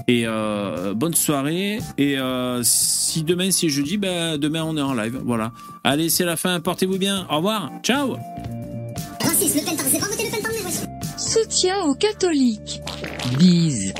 [0.08, 1.80] Et euh, bonne soirée.
[1.98, 5.20] Et euh, si demain c'est jeudi, ben, demain on est en live.
[5.24, 5.52] Voilà.
[5.84, 6.60] Allez, c'est la fin.
[6.60, 7.26] Portez-vous bien.
[7.30, 7.70] Au revoir.
[7.82, 8.16] Ciao.
[11.16, 12.80] Soutien aux catholiques.
[13.38, 13.94] Bise.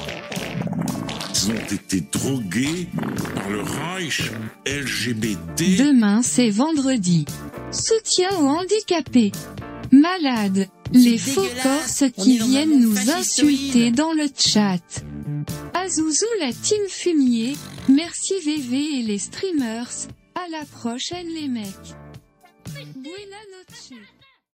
[1.45, 2.87] Ils ont été drogués
[3.35, 4.31] par le Reich
[4.65, 5.77] LGBT.
[5.77, 7.25] Demain c'est vendredi.
[7.73, 9.33] Soutien aux handicapés.
[9.91, 10.69] Malades.
[10.93, 15.05] Les faux corses qui viennent nous insulter dans le chat.
[15.75, 17.57] Azouzou la team fumier.
[17.89, 19.91] Merci VV et les streamers.
[20.37, 21.67] À la prochaine les mecs.
[22.95, 23.99] Buena noche.